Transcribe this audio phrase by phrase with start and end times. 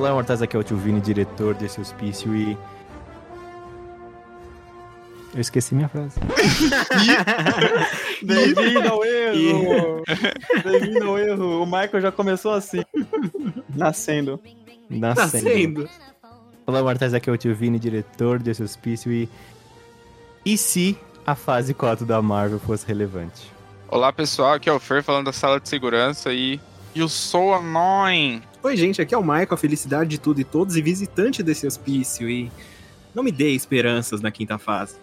[0.00, 2.56] Olá, Mortais, aqui é o Tio Vini, diretor desse hospício e...
[5.34, 6.18] Eu esqueci minha frase.
[8.24, 10.02] Bem-vindo ao erro!
[10.64, 11.62] Bem-vindo ao erro!
[11.62, 12.80] O Michael já começou assim.
[13.76, 14.40] Nascendo.
[14.88, 15.44] Nascendo.
[15.44, 15.88] Nascendo.
[16.66, 19.28] Olá, Mortais, aqui é o Tio Vini, diretor desse hospício e...
[20.46, 20.96] E se
[21.26, 23.52] a fase 4 da Marvel fosse relevante?
[23.86, 26.58] Olá pessoal, aqui é o Fer falando da sala de segurança e.
[26.94, 28.42] Eu sou annoying!
[28.62, 31.66] Oi, gente, aqui é o Michael, a felicidade de tudo e todos e visitante desse
[31.66, 32.28] hospício.
[32.28, 32.50] E
[33.14, 34.96] não me dê esperanças na quinta fase.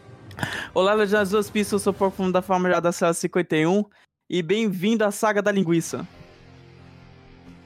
[0.74, 3.84] Olá, Legendas do Hospício, eu sou o Profundo da Família da Cela 51
[4.30, 6.06] e bem-vindo à Saga da Linguiça.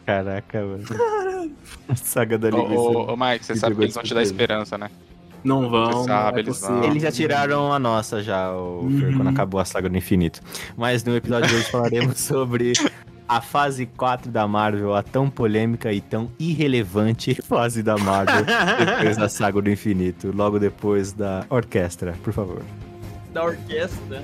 [0.05, 0.85] Caraca, mano.
[1.95, 2.81] Saga da Ô, linguiça.
[2.81, 4.89] ô, ô, Mike, você Que sabe que eles vão te dar esperança, né?
[5.43, 5.91] Não vão.
[5.91, 6.83] Você sabe, é eles vão.
[6.83, 9.17] Eles já tiraram a nossa já, o Uhum.
[9.17, 10.39] quando acabou a saga do infinito.
[10.77, 12.73] Mas no episódio de hoje falaremos sobre
[13.31, 19.15] a fase 4 da Marvel, a tão polêmica e tão irrelevante fase da Marvel depois
[19.15, 22.61] da saga do infinito, logo depois da orquestra, por favor.
[23.31, 24.21] Da orquestra.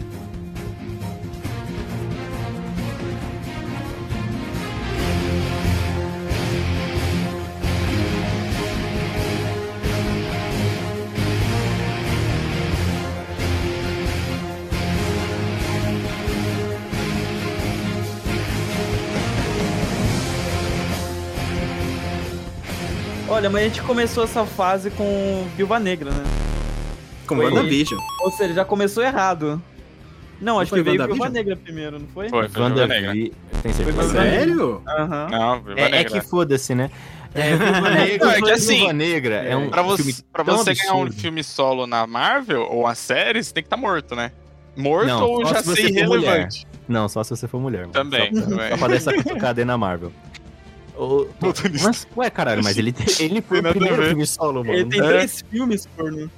[23.38, 26.24] Olha, mas a gente começou essa fase com Viúva Negra, né?
[27.28, 27.36] Com.
[27.38, 28.00] WandaVision.
[28.24, 29.62] Ou seja, já começou errado.
[30.42, 31.06] Não, acho que veio?
[31.06, 32.30] Viúva Negra primeiro, não foi?
[32.30, 33.12] Foi, foi Viúva Wanda Negra.
[33.14, 34.14] Vi- Tem Foi certeza?
[34.14, 34.32] Negra.
[34.32, 34.82] Sério?
[34.88, 35.28] Aham.
[35.30, 36.20] Não, Viúva É, é Negra.
[36.20, 36.90] que foda-se, né?
[37.36, 40.44] É, Viúva Negra, Não, é que assim, Viúva Negra é um Pra você, filme pra
[40.44, 43.78] tão você ganhar um filme solo na Marvel ou uma série, você tem que estar
[43.78, 44.32] morto, né?
[44.76, 45.90] Morto Não, ou já se ser mulher.
[45.92, 46.66] irrelevante.
[46.88, 47.82] Não, só se você for mulher.
[47.82, 47.94] mano.
[47.94, 48.70] Também, Só pra, também.
[48.72, 50.12] só pra dar essa cutucada aí na Marvel.
[50.98, 51.28] O-
[51.84, 54.74] mas, ué, caralho, mas ele, ele foi o a primeiro filme solo, mano.
[54.74, 55.04] Ele tem É.
[55.08, 56.30] três filmes, corno.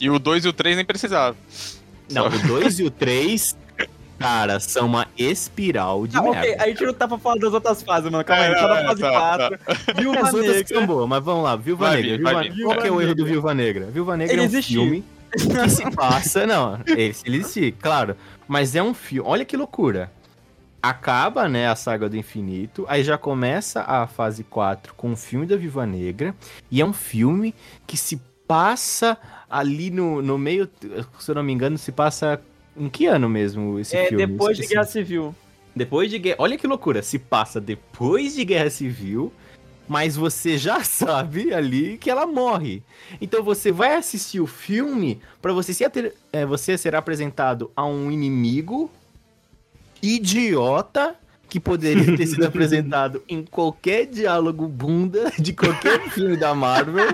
[0.00, 1.36] E o 2 e o 3 nem precisava.
[2.10, 3.56] Não, o 2 e o 3,
[4.18, 6.38] cara, são uma espiral de Ah, merda.
[6.40, 8.24] ok, a gente não tá pra falar das outras fases, mano.
[8.24, 9.58] Calma aí, É, só da é, fase tá, 4.
[10.02, 12.16] Viúva As outras são boas, mas vamos lá, Viúva Vai Negra.
[12.16, 12.64] vir, Viúva- vir.
[12.64, 13.24] Qual que é o erro do.
[13.24, 13.86] Viúva Negra?
[13.86, 14.82] Viúva Negra Ele é um existiu.
[14.82, 16.46] filme que se passa...
[16.46, 18.16] Não, ele, ele existe, claro.
[18.48, 19.26] Mas é um filme...
[19.28, 20.10] Olha que loucura.
[20.82, 25.46] Acaba, né, a saga do infinito, aí já começa a fase 4 com o filme
[25.46, 26.34] da Viúva Negra,
[26.70, 27.54] e é um filme
[27.86, 29.16] que se passa
[29.48, 30.68] ali no, no meio,
[31.20, 32.40] se eu não me engano, se passa
[32.76, 34.26] em que ano mesmo esse É, filme?
[34.26, 34.66] depois de.
[34.66, 35.34] Guerra Civil.
[35.74, 36.36] Depois de guerra.
[36.40, 37.00] Olha que loucura.
[37.02, 39.32] Se passa depois de guerra civil,
[39.88, 42.82] mas você já sabe ali que ela morre.
[43.20, 48.10] Então você vai assistir o filme pra você ater- é, você ser apresentado a um
[48.10, 48.90] inimigo
[50.02, 51.14] idiota
[51.48, 57.08] que poderia ter sido apresentado em qualquer diálogo bunda de qualquer filme da Marvel.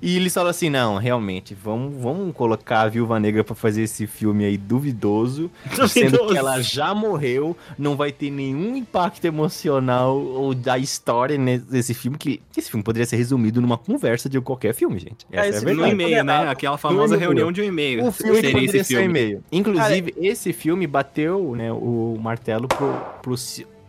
[0.00, 4.06] E eles falam assim: não, realmente, vamos, vamos colocar a Viúva Negra pra fazer esse
[4.06, 5.50] filme aí duvidoso,
[5.88, 6.32] sendo Duvidoso.
[6.32, 12.16] que ela já morreu, não vai ter nenhum impacto emocional ou da história nesse filme,
[12.18, 15.26] que esse filme poderia ser resumido numa conversa de qualquer filme, gente.
[15.30, 16.16] É, Essa é, esse a filme No e-mail, né?
[16.18, 16.48] Condenado.
[16.48, 18.06] Aquela famosa reunião de um e-mail.
[18.06, 19.04] O filme Seria esse ser filme.
[19.04, 19.44] e-mail.
[19.50, 22.92] Inclusive, esse filme bateu né, o martelo pro,
[23.22, 23.34] pro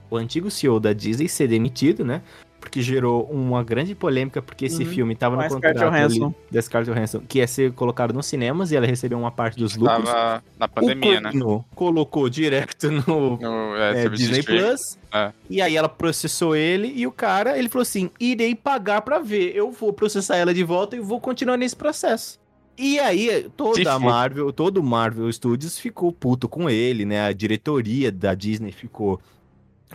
[0.10, 2.22] o antigo CEO da Disney ser demitido, né?
[2.60, 4.90] Porque gerou uma grande polêmica, porque esse Uhum.
[4.90, 8.26] filme tava Com no Scarlett contrato ali da Scarlett Johansson, que ia ser colocado nos
[8.26, 10.04] cinemas e ela recebeu uma parte dos lucros.
[10.10, 11.64] Tava na pandemia, o né?
[11.76, 14.44] Colocou direto no No é, é, Disney.
[14.44, 14.98] Plus.
[15.14, 15.32] É.
[15.50, 19.56] E aí ela processou ele e o cara, ele falou assim: irei pagar pra ver.
[19.56, 22.40] Eu vou processar ela de volta e vou continuar nesse processo.
[22.78, 23.98] E aí, toda a.
[23.98, 27.26] Marvel, todo o Marvel Studios ficou puto com ele, né?
[27.26, 29.20] A diretoria da Disney ficou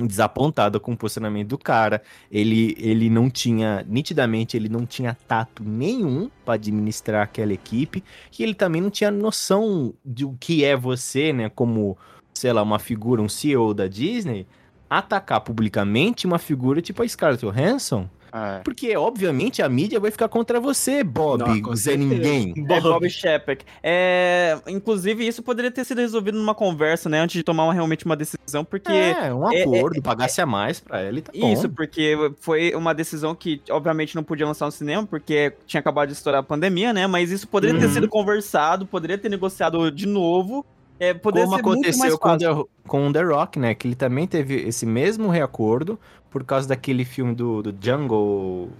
[0.00, 2.02] desapontada com o posicionamento do cara.
[2.30, 8.02] Ele, ele não tinha, nitidamente, ele não tinha tato nenhum pra administrar aquela equipe.
[8.38, 11.50] E ele também não tinha noção de o que é você, né?
[11.50, 11.96] Como,
[12.32, 14.46] sei lá, uma figura, um CEO da Disney,
[14.88, 18.08] atacar publicamente uma figura tipo a Scarlett Johansson.
[18.32, 18.60] É.
[18.64, 21.96] Porque, obviamente, a mídia vai ficar contra você, Bob, Não, Zé.
[21.96, 22.54] Ninguém.
[22.68, 23.64] É Bob Shepard.
[23.82, 27.20] É, inclusive, isso poderia ter sido resolvido numa conversa, né?
[27.20, 28.90] Antes de tomar uma- realmente uma decisão, porque.
[28.90, 31.52] É, um é- acordo, pagasse a mais pra ela e tá bom.
[31.52, 36.08] Isso, porque foi uma decisão que, obviamente, não podia lançar no cinema, porque tinha acabado
[36.08, 37.06] de estourar a pandemia, né?
[37.06, 37.92] Mas isso poderia ter Uhum.
[37.92, 40.64] sido conversado, poderia ter negociado de novo.
[41.02, 42.64] É, poderia Como ser muito mais aconteceu com fácil.
[42.64, 43.74] The, com o The Rock, né?
[43.74, 45.98] Que ele também teve esse mesmo reacordo
[46.30, 48.70] por causa daquele filme do, do Jungle.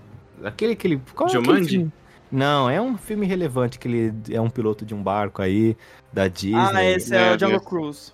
[0.44, 1.02] Aquele que ele.
[1.14, 1.90] Qual é aquele Jumanji?
[2.30, 5.76] Não, é um filme relevante que ele é um piloto de um barco aí,
[6.12, 6.54] da Disney.
[6.56, 7.68] Ah, esse é Meu o Jungle Deus.
[7.68, 8.12] Cruise.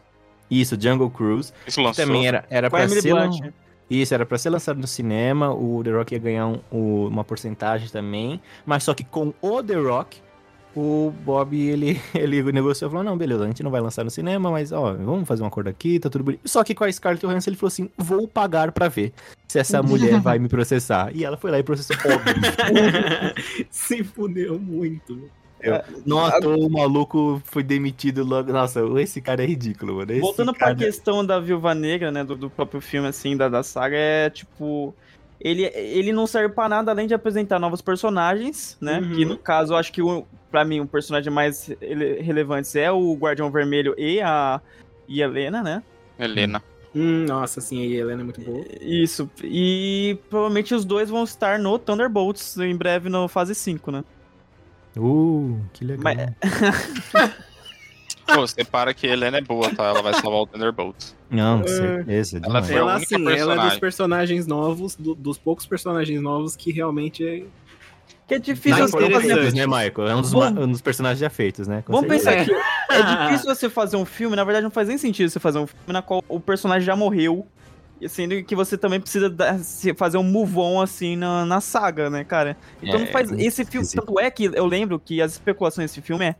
[0.50, 1.52] Isso, Jungle Cruise.
[1.66, 2.04] Isso lançou.
[2.06, 3.12] também era, era pra ser.
[3.12, 3.52] Blunt.
[3.90, 7.24] Isso, era pra ser lançado no cinema, o The Rock ia ganhar um- o- uma
[7.24, 10.20] porcentagem também, mas só que com o The Rock,
[10.78, 14.10] o Bob, ele, ele negociou e falou, não, beleza, a gente não vai lançar no
[14.10, 16.48] cinema, mas, ó, vamos fazer um acordo aqui, tá tudo bonito.
[16.48, 19.12] Só que com a Scarlett Johansson, ele falou assim, vou pagar pra ver
[19.48, 21.10] se essa mulher vai me processar.
[21.14, 22.34] E ela foi lá e processou, óbvio.
[23.70, 25.28] Se fudeu muito.
[26.06, 28.52] Não à toa o maluco foi demitido logo.
[28.52, 30.12] Nossa, esse cara é ridículo, mano.
[30.12, 30.76] Esse Voltando cara...
[30.76, 34.30] pra questão da Viúva Negra, né, do, do próprio filme, assim, da, da saga, é
[34.30, 34.94] tipo...
[35.40, 38.98] Ele, ele não serve pra nada além de apresentar novos personagens, né?
[39.00, 39.14] Uhum.
[39.14, 42.90] Que no caso, eu acho que o, pra mim, o personagem mais ele- relevante é
[42.90, 44.60] o Guardião Vermelho e a
[45.08, 45.82] e a Helena, né?
[46.18, 46.62] Helena.
[46.94, 48.64] Hum, nossa, sim, a Helena é muito boa.
[48.80, 49.30] Isso.
[49.44, 54.04] E provavelmente os dois vão estar no Thunderbolts em breve no fase 5, né?
[54.96, 56.02] Uh, que legal.
[56.02, 56.34] Mas-
[58.34, 59.84] Pô, você para que a Helena é boa, tá?
[59.86, 60.96] Ela vai salvar o Thunderbolt.
[61.30, 61.68] Não, com É.
[61.68, 62.40] certeza.
[62.42, 63.80] Ela a Ela, única assim, ela é dos personagem.
[63.80, 67.44] personagens novos, do- dos poucos personagens novos que realmente é.
[68.26, 69.54] Que é difícil você fazer.
[69.54, 70.08] né, Michael?
[70.08, 71.82] É um dos, ma- um dos personagens já feitos, né?
[71.86, 72.36] Com Vamos certeza.
[72.36, 72.52] pensar que
[72.92, 75.66] é difícil você fazer um filme, na verdade não faz nem sentido você fazer um
[75.66, 77.46] filme na qual o personagem já morreu,
[78.00, 79.58] e sendo que você também precisa dar-
[79.96, 82.54] fazer um move on assim na, na saga, né, cara?
[82.82, 86.02] Então É, não faz esse filme, tanto é que eu lembro que as especulações desse
[86.02, 86.34] filme é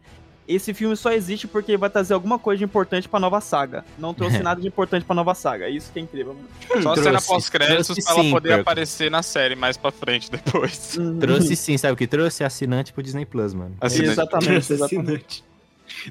[0.48, 3.84] esse filme só existe porque vai trazer alguma coisa de importante pra nova saga.
[3.98, 5.66] Não trouxe nada de importante pra nova saga.
[5.66, 6.34] É isso que é incrível.
[6.34, 6.48] mano.
[6.82, 8.62] Só a Trouxe, cena pós-créditos pra ela sim, poder Perco.
[8.62, 10.96] aparecer na série mais pra frente depois.
[11.20, 12.42] Trouxe sim, sabe o que trouxe?
[12.44, 13.76] Assinante pro Disney Plus, mano.
[13.80, 14.10] Assinante.
[14.12, 15.44] Exatamente, exatamente.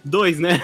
[0.04, 0.62] Dois, né?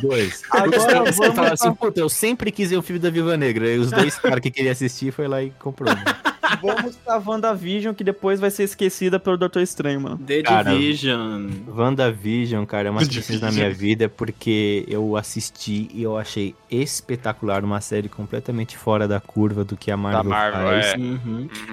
[0.00, 0.42] Dois.
[0.50, 3.68] Agora você vamos fala assim, puta, eu sempre quis ver o filme da Viva Negra.
[3.68, 5.94] E os dois caras que queriam assistir foi lá e comprou.
[5.94, 6.04] mano.
[6.60, 10.18] Vamos pra WandaVision, que depois vai ser esquecida pelo Doutor Estranho, mano.
[10.18, 11.48] The Cara, Division.
[11.68, 17.64] WandaVision, cara, é uma experiência na minha vida porque eu assisti e eu achei espetacular
[17.64, 20.86] uma série completamente fora da curva do que a Marvel, Da Marvel, faz.
[20.86, 20.96] é.
[20.96, 21.18] Uhum.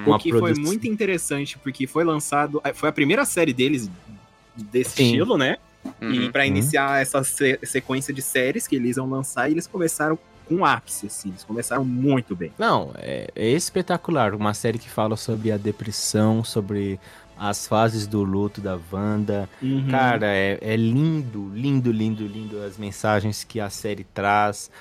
[0.05, 0.13] Uhum.
[0.13, 2.61] O que foi muito interessante, porque foi lançado.
[2.75, 3.89] Foi a primeira série deles
[4.55, 5.05] desse Sim.
[5.05, 5.57] estilo, né?
[6.01, 6.31] E Uhum.
[6.31, 6.48] pra Uhum.
[6.48, 10.18] iniciar essa se- sequência de séries que eles iam lançar, eles começaram
[10.48, 11.30] com ápice, assim.
[11.30, 12.51] Eles começaram muito bem.
[12.57, 14.34] Não, é, é espetacular.
[14.34, 17.00] Uma série que fala sobre a depressão, sobre
[17.38, 19.48] as fases do luto da Wanda.
[19.62, 19.88] Uhum.
[19.89, 24.72] Cara, é, é lindo, lindo, lindo, lindo as mensagens que a série traz.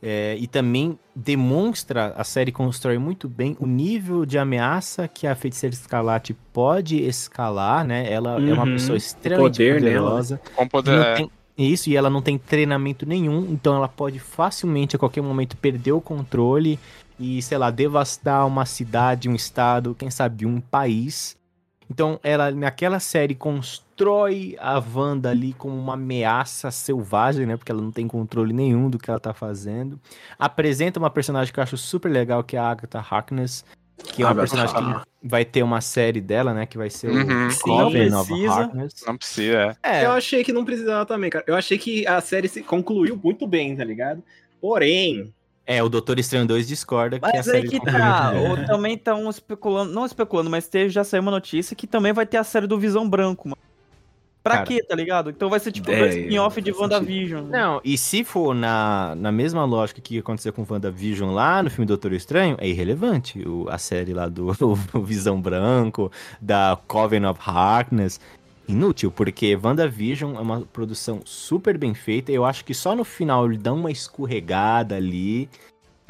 [0.00, 5.34] É, e também demonstra, a série constrói muito bem o nível de ameaça que a
[5.34, 8.10] feiticeira escarlate pode escalar, né?
[8.12, 8.72] Ela é uma Uhum.
[8.74, 10.00] pessoa extremamente poder dela.
[10.06, 10.40] poderosa.
[10.54, 10.90] Com poder.
[10.96, 14.98] não é, tem- isso, e ela não tem treinamento nenhum, então ela pode facilmente, a
[14.98, 16.78] qualquer momento, perder o controle
[17.18, 21.36] e, sei lá, devastar uma cidade, um estado, quem sabe um país.
[21.90, 27.56] Então, ela, naquela série, constrói a Wanda ali como uma ameaça selvagem, né?
[27.56, 29.98] Porque ela não tem controle nenhum do que ela tá fazendo.
[30.38, 33.64] Apresenta uma personagem que eu acho super legal, que é a Agatha Harkness,
[33.96, 36.66] que é uma Agatha personagem que vai ter uma série dela, né?
[36.66, 37.46] Que vai ser Uhum.
[37.46, 37.60] o Sim.
[37.62, 38.52] Coven Não of precisa.
[38.54, 38.94] Harkness.
[39.06, 40.00] Não precisa, é.
[40.00, 41.44] É, Eu achei que não precisava também, cara.
[41.48, 44.22] Eu achei que a série se concluiu muito bem, tá ligado?
[44.60, 45.32] Porém,
[45.70, 48.56] É, o Doutor Estranho 2 discorda que a Mas série aí que concluiu tá, ou
[48.64, 52.38] também estão especulando, não especulando, mas teve, já saiu uma notícia que também vai ter
[52.38, 53.58] a série do Visão Branco, mano.
[54.42, 54.66] Pra Cara.
[54.66, 55.28] quê, tá ligado?
[55.28, 57.44] Então vai ser tipo É, dois spin-off de WandaVision.
[57.48, 61.84] Não, e se for na, na mesma lógica que aconteceu com WandaVision lá no filme
[61.84, 63.46] Doutor Estranho, é irrelevante.
[63.46, 64.48] O, a série lá do
[64.94, 66.10] o Visão Branco,
[66.40, 68.18] da Coven of Harkness.
[68.68, 72.30] Inútil, porque WandaVision é uma produção super bem feita.
[72.30, 75.48] Eu acho que só no final ele dá uma escorregada ali,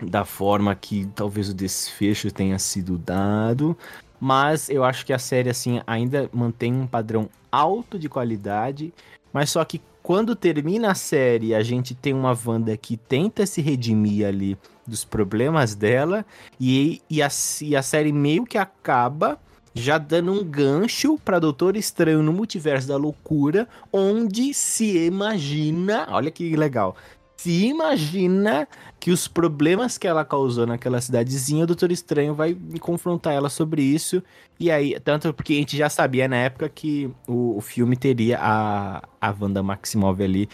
[0.02, 3.78] da forma que talvez o desfecho tenha sido dado.
[4.20, 8.92] Mas eu acho que a série, assim, ainda mantém um padrão alto de qualidade.
[9.32, 13.60] Mas só que quando termina a série, a gente tem uma Wanda que tenta se
[13.60, 16.26] redimir ali dos problemas dela.
[16.58, 17.28] E, e, a,
[17.62, 19.38] e a série meio que acaba
[19.78, 26.30] já dando um gancho para Doutor Estranho no Multiverso da Loucura, onde se imagina, olha
[26.30, 26.96] que legal,
[27.36, 28.66] se imagina
[28.98, 33.80] que os problemas que ela causou naquela cidadezinha, o Doutor Estranho vai confrontar ela sobre
[33.80, 34.20] isso.
[34.58, 38.40] E aí, tanto porque a gente já sabia na época que o, o filme teria
[38.40, 40.48] a, a Wanda Maximoff ali,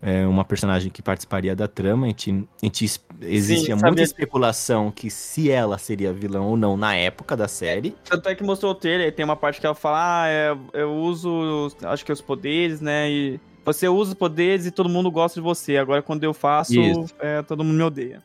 [0.00, 2.06] é, uma personagem que participaria da trama.
[2.06, 4.04] A gente, a gente existia muita sabia.
[4.04, 7.94] especulação que se ela seria vilã ou não na época da série.
[8.04, 10.92] Tanto é que mostrou o trailer, tem uma parte que ela fala, ah, é, eu
[10.94, 15.40] uso, acho que os poderes, né, e você usa os poderes e todo mundo gosta
[15.40, 16.74] de você, agora quando eu faço,
[17.18, 18.22] é, todo mundo me odeia.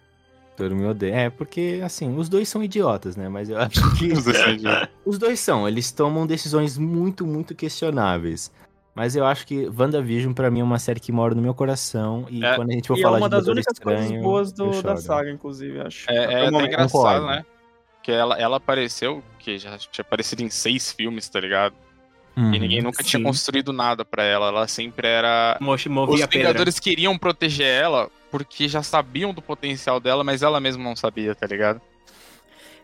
[0.55, 1.15] Todo mundo odeia.
[1.15, 3.27] É, porque, assim, os dois são idiotas, né?
[3.27, 4.11] Mas eu acho que.
[5.03, 8.51] Os dois são, eles tomam decisões muito, muito questionáveis.
[8.95, 12.27] Mas eu acho que WandaVision, pra mim, é uma série que mora no meu coração.
[12.29, 12.55] E É.
[12.55, 14.51] quando a gente for E é falar uma de das Doutor únicas Estranho, coisas boas
[14.51, 16.09] do, da saga, inclusive, acho.
[16.11, 16.67] É, é momento.
[16.67, 17.25] engraçado, concordo.
[17.27, 17.45] né?
[17.95, 21.73] Porque ela, ela apareceu, que já tinha aparecido em seis filmes, tá ligado?
[22.37, 22.53] Uhum.
[22.53, 23.23] E ninguém nunca tinha sim.
[23.23, 24.47] construído nada pra ela.
[24.47, 25.57] Ela sempre era.
[25.61, 26.25] Mo- Os.
[26.27, 31.33] Vingadores queriam proteger ela porque já sabiam do potencial dela, mas ela mesma não sabia,
[31.35, 31.79] tá ligado?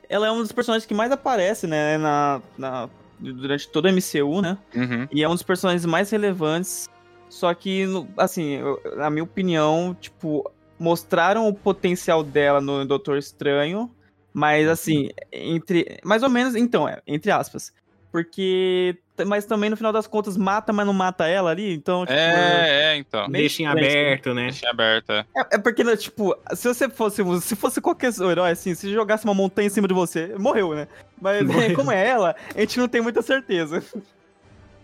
[0.07, 2.89] Ela é um dos personagens que mais aparece, né, na, na-
[3.19, 4.57] durante todo o MCU, né?
[4.75, 5.07] Uhum.
[5.11, 6.89] E é um dos personagens mais relevantes.
[7.29, 7.85] Só que,
[8.17, 8.59] assim,
[8.95, 10.49] na minha opinião, tipo,
[10.79, 13.91] mostraram o potencial dela no Doutor Estranho,
[14.33, 15.99] mas assim, entre.
[16.03, 17.73] Mais ou menos, então, é, entre aspas.
[18.11, 18.97] Porque.
[19.25, 21.73] Mas também, no final das contas, mata, mas não mata ela ali.
[21.73, 22.17] Então, tipo.
[22.17, 23.29] É, é, então.
[23.29, 24.43] Deixa em aberto, né?
[24.43, 25.25] Deixa aberta.
[25.35, 27.23] É, é porque, né, tipo, se você fosse.
[27.41, 30.87] Se fosse qualquer herói, assim, se jogasse uma montanha em cima de você, morreu, né?
[31.21, 31.75] Mas Morreu.
[31.75, 33.83] como é ela, a gente não tem muita certeza.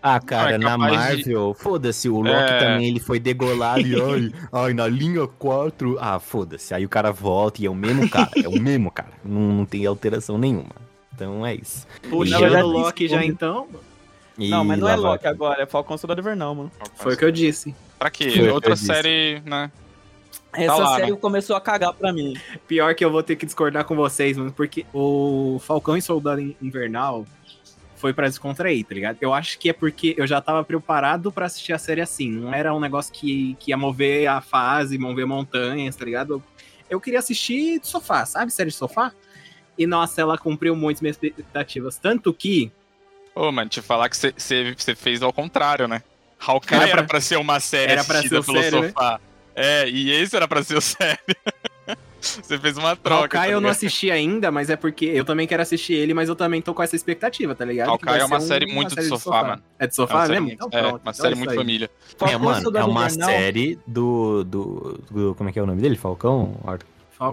[0.07, 0.97] Ah, cara, é na capaz de-
[1.33, 2.59] Marvel, foda-se, o Loki É.
[2.59, 7.11] também, ele foi degolado e, ai, ai, na linha 4, ah, foda-se, aí o cara
[7.11, 10.69] volta e é o mesmo cara, é o mesmo cara, não, não tem alteração nenhuma.
[11.11, 11.87] Então é isso.
[12.07, 13.67] Puxando o Loki já então,
[14.37, 14.99] E não, mas não é vai.
[14.99, 16.71] Loki agora, é Falcão Soldado Invernal, mano.
[16.95, 17.73] foi o que eu disse.
[17.97, 18.31] Pra quê?
[18.31, 18.87] Foi Outra eu disse.
[18.87, 19.71] série, né?
[20.53, 21.17] Essa lá, série né?
[21.17, 22.35] começou a cagar pra mim.
[22.67, 26.41] Pior que eu vou ter que discordar com vocês, mano, porque o Falcão e Soldado
[26.61, 27.25] Invernal
[27.95, 29.17] foi pra descontrair, tá ligado?
[29.21, 32.29] Eu acho que é porque eu já tava preparado pra assistir a série assim.
[32.29, 36.43] Não era um negócio que, que ia mover a fase, mover montanhas, tá ligado?
[36.89, 38.51] Eu queria assistir de sofá, sabe?
[38.51, 39.11] Série de sofá.
[39.77, 41.97] E nossa, ela cumpriu muitas minhas expectativas.
[41.97, 42.71] Tanto que.
[43.35, 46.01] Ô, mano, te falar que você fez ao contrário, né?
[46.39, 48.87] Hawkeye Era era, pra- ser uma série era pra assistida ser pelo sério, né?
[48.89, 49.19] sofá.
[49.55, 51.19] É, e esse era pra ser o série.
[52.21, 53.37] Você fez uma troca.
[53.37, 56.27] Hawkeye tá eu não assisti ainda, mas é porque eu também quero assistir ele, mas
[56.27, 57.89] eu também tô com essa expectativa, tá ligado?
[57.89, 59.63] Hawkeye é uma série muito de sofá, mano.
[59.77, 60.51] É de É uma sofá série mesmo?
[60.53, 60.93] Então é, pronto.
[60.93, 61.55] uma então série é muito aí.
[61.57, 61.85] família.
[61.85, 65.65] É, Falcão mano, é uma Invernal, série do, do, do- Como é que é o
[65.67, 65.95] nome dele?
[65.97, 66.55] Falcão?
[66.65, 66.79] Ar-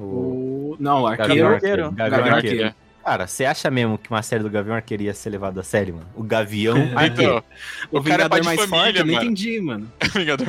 [0.01, 1.49] o- Não, o Gavião arqueiro.
[1.49, 1.91] Arqueiro.
[1.93, 2.65] Gavião Gavião Arqueiro.
[2.67, 2.82] Arqueiro.
[3.05, 5.95] Cara, você acha mesmo que uma série do Gavião Arqueiro ia ser levada a sério,
[5.95, 6.07] mano?
[6.15, 7.43] O Gavião Então,
[7.91, 9.25] O, o cara é de mais família, forte, eu não mano.
[9.25, 9.93] entendi, mano.
[10.15, 10.49] Vingador.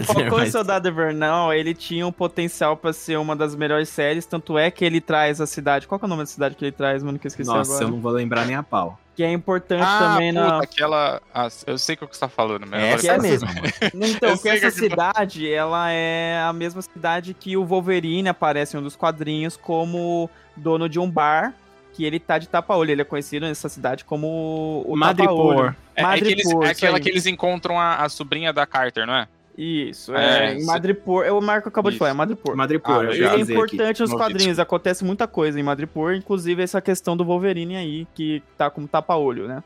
[0.00, 4.26] O Falcão e Soldado Invernal, ele tinha um potencial pra ser uma das melhores séries,
[4.26, 5.86] tanto é que ele traz a cidade.
[5.86, 7.18] Qual que é o nome da cidade que ele traz, mano?
[7.18, 7.84] Que eu esqueci Nossa, agora.
[7.84, 8.98] eu não vou lembrar nem a pau.
[9.18, 10.58] Que é importante Ah, também puta, na.
[10.62, 11.20] aquela...
[11.34, 13.48] Ah, eu sei o que você tá falando, mas Essa eu é mesmo.
[13.92, 18.76] Então, que essa que aquilo- cidade, ela é a mesma cidade que o Wolverine aparece
[18.76, 21.52] em um dos quadrinhos como dono de um bar,
[21.94, 22.92] que ele tá de tapa-olho.
[22.92, 25.36] Ele é conhecido nessa cidade como o Madripoor.
[25.72, 25.76] tapa-olho.
[25.96, 27.02] É, é, que eles- Madripoor, é aquela aí.
[27.02, 29.26] que eles encontram a, a sobrinha da Carter, não é?
[29.60, 30.64] Isso, É, é, em.
[30.64, 31.24] Madripoor.
[31.24, 31.98] É o Marco acabou de Isso.
[31.98, 32.56] falar, é Madripoor.
[32.56, 36.62] Madripoor, Ah, eu já é importante nos ouvi, quadrinhos, acontece muita coisa em Madripoor, inclusive
[36.62, 39.64] essa questão do Wolverine aí, que tá como tapa-olho, né?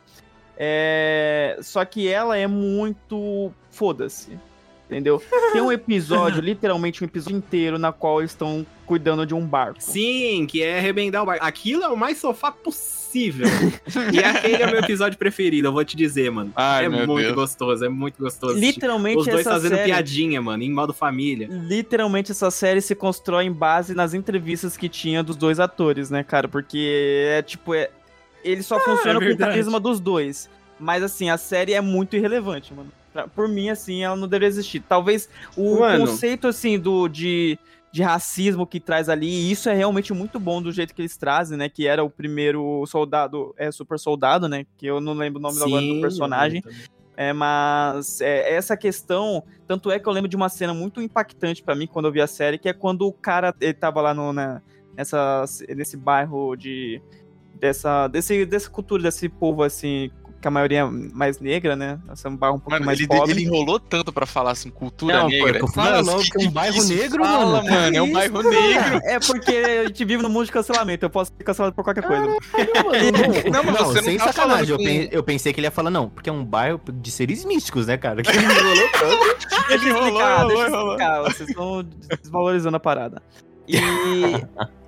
[0.56, 1.58] É...
[1.61, 3.52] Só que ela é muito.
[3.70, 4.38] Foda-se.
[4.87, 5.22] Entendeu?
[5.52, 9.76] Tem um episódio, literalmente um episódio inteiro, na qual eles estão cuidando de um barco.
[9.82, 11.44] Sim, que é arrebendar o barco.
[11.44, 13.01] Aquilo é o mais sofá possível.
[13.14, 16.52] E aquele é o meu episódio preferido, eu vou te dizer, mano.
[16.57, 17.35] Ai, é muito Deus.
[17.35, 18.59] gostoso, é muito gostoso.
[18.59, 21.49] Literalmente Os dois essa fazendo série, piadinha, mano, em modo família.
[21.50, 26.23] Literalmente essa série se constrói em base nas entrevistas que tinha dos dois atores, né,
[26.23, 26.49] cara?
[26.49, 27.90] Porque é tipo, é,
[28.45, 30.49] ele só funciona com o carisma dos dois.
[30.78, 32.90] Mas assim, a série é muito irrelevante, mano.
[33.12, 34.81] Pra- Por mim, assim, ela não deveria existir.
[34.88, 36.07] Talvez o Mano.
[36.07, 37.59] conceito, assim, do, de,
[37.92, 41.16] de racismo que traz ali, e isso é realmente muito bom do jeito que eles
[41.16, 41.68] trazem, né?
[41.68, 44.64] Que era o primeiro soldado, é super soldado, né?
[44.78, 46.62] Que eu não lembro o nome agora do personagem.
[47.14, 51.62] É, mas é, essa questão, tanto é que eu lembro de uma cena muito impactante
[51.62, 54.14] pra mim quando eu vi a série, que é quando o cara ele tava lá
[54.14, 54.62] no, na,
[54.96, 55.44] nessa,
[55.76, 57.02] nesse bairro de
[57.61, 60.11] dessa, desse, dessa cultura, desse povo assim,
[60.42, 61.99] que a maioria é mais negra, né?
[62.12, 63.30] Esse é um bairro um pouco Mano, mais ele, pobre.
[63.32, 65.61] ele enrolou tanto pra falar assim, cultura Não, pô, negra.
[65.76, 67.70] Mano, logo que é um bairro negro, Fala, mano.
[67.70, 67.96] mano.
[67.96, 69.00] É um bairro isso, negro.
[69.06, 72.02] É porque a gente vive num mundo de cancelamento, eu posso ser cancelado por qualquer
[72.04, 72.26] coisa.
[73.52, 74.70] Não, mas você não sem tá sacanagem.
[74.70, 77.44] Eu, pen- eu pensei que ele ia falar, não, porque é um bairro de seres
[77.44, 78.22] místicos, né, cara?
[78.22, 79.68] Que ele enrolou tanto.
[79.68, 80.92] Deixa eu Rolou, explicar, rolou, deixa eu rolou.
[80.96, 81.22] explicar.
[81.22, 81.84] Vocês estão
[82.22, 83.22] desvalorizando a parada.
[83.68, 83.76] E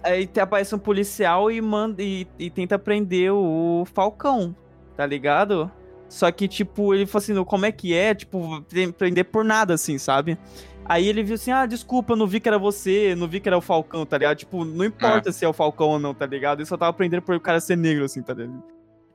[0.02, 4.54] aí aparece um policial e manda e, e tenta prender o Falcão,
[4.97, 5.71] tá ligado?
[6.09, 8.15] Só que, tipo, ele falou assim, "Não, como é que é?
[8.15, 10.39] Tipo, pre- prender por nada, assim, sabe?
[10.87, 13.49] Aí ele viu assim, ah, desculpa, eu não vi que era você, não vi que
[13.49, 14.37] era o Falcão, tá ligado?
[14.37, 16.59] Tipo, não importa se é o Falcão ou não, tá ligado?
[16.61, 18.63] Ele só tava prendendo por o cara ser negro, assim, tá ligado?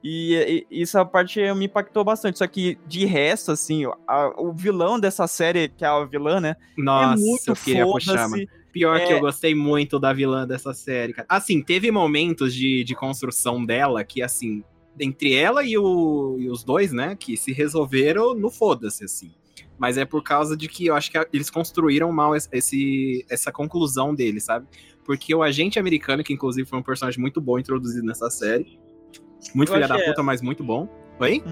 [0.03, 2.39] E, e essa parte me impactou bastante.
[2.39, 6.55] Só que, de resto, assim, a- o vilão dessa série, que é a vilã, né?
[6.77, 8.45] Nossa, é muito eu queria puxar, mano.
[8.71, 9.13] Pior que É.
[9.13, 11.27] eu gostei muito da vilã dessa série, cara.
[11.29, 14.63] Assim, teve momentos de, de construção dela que, assim,
[14.99, 19.31] entre ela e, o, e os dois, né, que se resolveram no foda-se, assim.
[19.77, 24.13] Mas é por causa de que eu acho que eles construíram mal esse- essa conclusão
[24.13, 24.67] dele, sabe?
[25.05, 28.77] Porque o agente americano, que inclusive foi um personagem muito bom introduzido nessa série.
[29.55, 30.87] Muito Eu filha da achei- puta, mas muito bom.
[31.19, 31.43] Oi?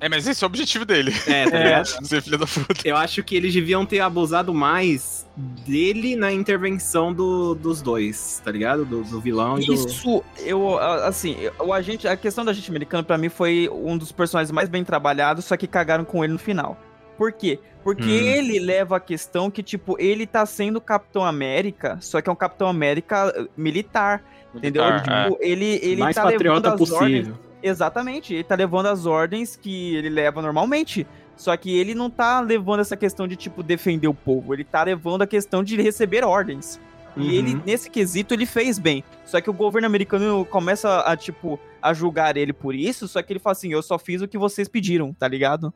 [0.00, 1.12] É, mas esse é o objetivo dele.
[1.28, 1.64] É, tá É.
[1.64, 1.86] ligado?
[2.06, 2.74] Ser filho da puta.
[2.84, 5.24] Eu acho que eles deviam ter abusado mais
[5.64, 8.84] dele na intervenção do- dos dois, tá ligado?
[8.84, 9.74] Do, do vilão e do.
[9.74, 13.96] Isso, eu, a- assim, o agente, a questão do agente americano pra mim foi um
[13.96, 16.76] dos personagens mais bem trabalhados, só que cagaram com ele no final.
[17.16, 17.60] Por quê?
[17.84, 18.08] Porque Hum.
[18.08, 22.36] ele leva a questão que, tipo, ele tá sendo Capitão América, só que é um
[22.36, 24.24] Capitão América eh, militar,
[24.54, 24.84] entendeu?
[24.84, 25.30] Militar, é.
[25.30, 26.98] Tipo, ele, ele mais tá levando patriota as possível.
[27.04, 27.51] ordens.
[27.62, 31.06] Exatamente, ele tá levando as ordens que ele leva normalmente.
[31.36, 34.52] Só que ele não tá levando essa questão de, tipo, defender o povo.
[34.52, 36.78] Ele tá levando a questão de receber ordens.
[37.16, 37.22] Uhum.
[37.22, 39.02] E ele, nesse quesito, ele fez bem.
[39.24, 43.32] Só que o governo americano começa a, tipo, a julgar ele por isso, só que
[43.32, 45.72] ele fala assim, eu só fiz o que vocês pediram, tá ligado?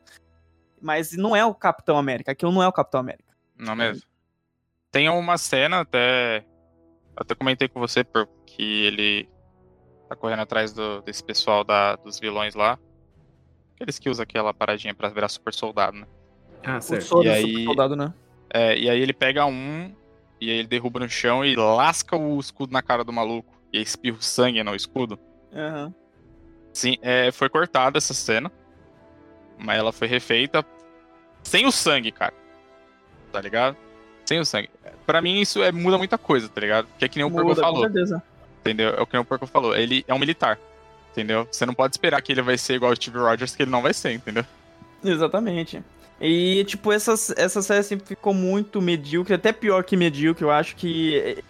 [0.81, 3.33] Mas não é o Capitão América, aquilo não é o Capitão América.
[3.57, 4.03] Não mesmo.
[4.91, 6.45] Tem uma cena até.
[7.15, 9.27] Até comentei com você, porque ele
[10.07, 12.77] tá correndo atrás do- desse pessoal da, dos vilões lá.
[13.75, 16.07] Aqueles que usam aquela paradinha pra virar super soldado, né?
[16.63, 17.03] Ah, O certo.
[17.05, 18.13] Soro E do aí- super soldado, né?
[18.49, 19.93] É, e aí ele pega um,
[20.39, 23.53] e aí ele derruba no chão e lasca o escudo na cara do maluco.
[23.71, 25.19] E aí espirra o sangue no escudo.
[25.53, 25.93] Aham.
[26.73, 28.51] Sim, é, foi cortada essa cena.
[29.57, 30.63] Mas ela foi refeita
[31.43, 32.33] sem o sangue, cara.
[33.31, 33.75] Tá ligado?
[34.25, 34.69] Sem o sangue.
[35.05, 36.87] Pra mim isso é, muda muita coisa, tá ligado?
[36.97, 37.81] Que é que nem o Porco Muda, com falou.
[37.83, 38.21] certeza.
[38.67, 38.89] Entendeu?
[38.89, 39.75] É o que o Porco falou.
[39.75, 40.59] Ele é um militar.
[41.11, 41.47] Entendeu?
[41.51, 43.81] Você não pode esperar que ele vai ser igual o Steve Rogers, que ele não
[43.81, 44.45] vai ser, entendeu?
[45.03, 45.81] Exatamente.
[46.19, 50.75] E, tipo, essas, essa série sempre ficou muito medíocre, até pior que medíocre, eu acho
[50.75, 51.43] que.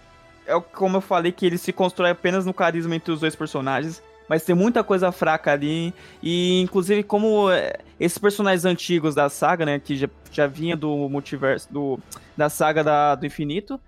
[0.45, 3.35] É, é como eu falei, que ele se constrói apenas no carisma entre os dois
[3.35, 4.01] personagens.
[4.29, 5.93] Mas tem muita coisa fraca ali.
[6.21, 9.79] E, inclusive, como é, esses personagens antigos da saga, né?
[9.79, 11.99] Que já, já vinha do multiverso, do,
[12.35, 13.79] da saga da, do infinito.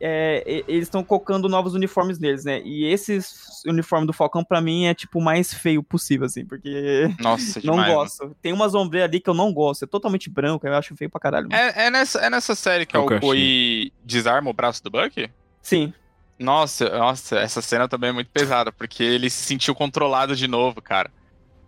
[0.00, 2.60] É, e- eles estão colocando novos uniformes neles, né?
[2.64, 3.18] E esse
[3.66, 6.44] uniforme do Falcão, pra mim, é, tipo, o mais feio possível, assim.
[6.44, 7.08] Porque.
[7.20, 7.94] Nossa, Não demais.
[7.94, 8.36] gosto.
[8.42, 9.84] Tem umas ombreiras ali que eu não gosto.
[9.84, 11.48] É totalmente branco, eu acho feio pra caralho.
[11.52, 14.90] É, é, nessa, é nessa série que É a o Okoi desarma o braço do
[14.90, 15.30] Bucky?
[15.62, 15.92] Sim.
[16.38, 20.82] Nossa, nossa, essa cena também é muito pesada, porque ele se sentiu controlado de novo,
[20.82, 21.10] cara.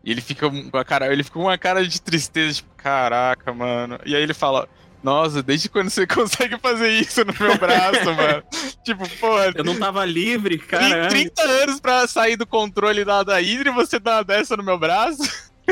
[0.04, 3.52] E ele fica com a cara, ele fica com uma cara de tristeza, tipo, caraca,
[3.52, 3.98] mano.
[4.04, 4.68] E aí ele fala,
[5.06, 8.42] nossa, desde quando você consegue fazer isso no meu braço, mano?
[8.82, 11.06] Tipo, porra, Eu não tava livre, tem cara.
[11.08, 14.64] 30 anos pra sair do controle da, da Hydra e você dá uma dessa no
[14.64, 15.22] meu braço?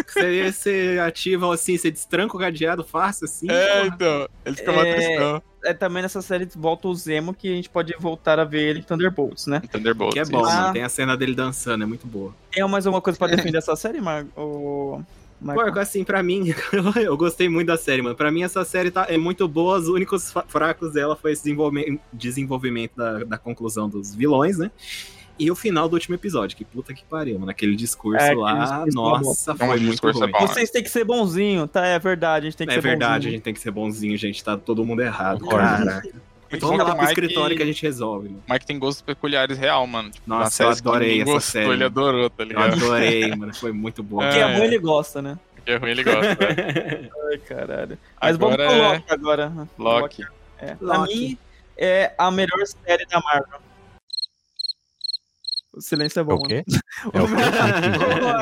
[0.06, 3.50] Você, você ativa assim, você destranca o cadeado fácil assim.
[3.50, 3.86] É, porra.
[3.86, 4.28] então.
[4.44, 5.42] Ele fica uma É, tristão.
[5.64, 8.80] É, também nessa série volta o Zemo que a gente pode voltar a ver ele
[8.80, 9.62] em Thunderbolts, né?
[9.70, 10.12] Thunderbolt.
[10.12, 10.44] Que é bom.
[10.44, 10.60] Ah.
[10.60, 10.72] mano.
[10.74, 12.34] Tem a cena dele dançando, é muito boa.
[12.52, 14.24] Tem mais alguma coisa pra defender essa série, Mar...
[14.36, 15.02] o...
[15.44, 15.78] Marco?
[15.78, 16.54] Assim, pra mim,
[17.02, 18.14] eu gostei muito da série, mano.
[18.16, 19.78] Pra mim, essa série tá, é muito boa.
[19.78, 24.70] Os únicos fracos dela foi esse desenvolvimento, desenvolvimento da, da conclusão dos vilões, né?
[25.36, 27.50] E o final do último episódio, que puta que pariu, mano.
[27.50, 28.52] Aquele discurso É, aquele lá,
[28.84, 29.58] discurso tá nossa, bom.
[29.66, 30.40] foi muito discurso é bom.
[30.40, 30.46] né?
[30.46, 31.84] Vocês têm que ser bonzinho, tá?
[31.84, 33.32] É verdade, a gente tem que É ser verdade, a bonzinho.
[33.32, 34.44] gente tem que ser bonzinho, gente.
[34.44, 35.40] Tá todo mundo errado.
[35.40, 36.02] Concordo.
[36.54, 38.28] Muito Vamos bom lá pro escritório que a gente resolve.
[38.28, 38.42] Mano.
[38.48, 40.10] O Mike tem gostos peculiares real, mano.
[40.10, 41.70] Tipo, Nossa, eu adorei essa gostou, série.
[41.72, 42.72] Ele adorou, tá Eu ligado?
[42.74, 43.54] adorei, mano.
[43.54, 44.18] Foi muito bom.
[44.18, 44.56] Porque é É.
[44.56, 45.38] ruim, ele gosta, né?
[45.56, 46.20] Porque é ruim, ele gosta.
[46.34, 47.08] né?
[47.30, 47.98] Ai, caralho.
[48.20, 49.48] Mas Agora vamos pro é Loki agora.
[49.50, 49.68] né?
[49.78, 50.22] Loki.
[50.58, 50.74] É.
[50.74, 51.38] Pra mim,
[51.76, 53.60] é a melhor série da Marvel.
[55.72, 56.34] O silêncio é É bom.
[56.36, 56.64] o quê?
[56.68, 56.78] né?
[57.12, 57.26] É o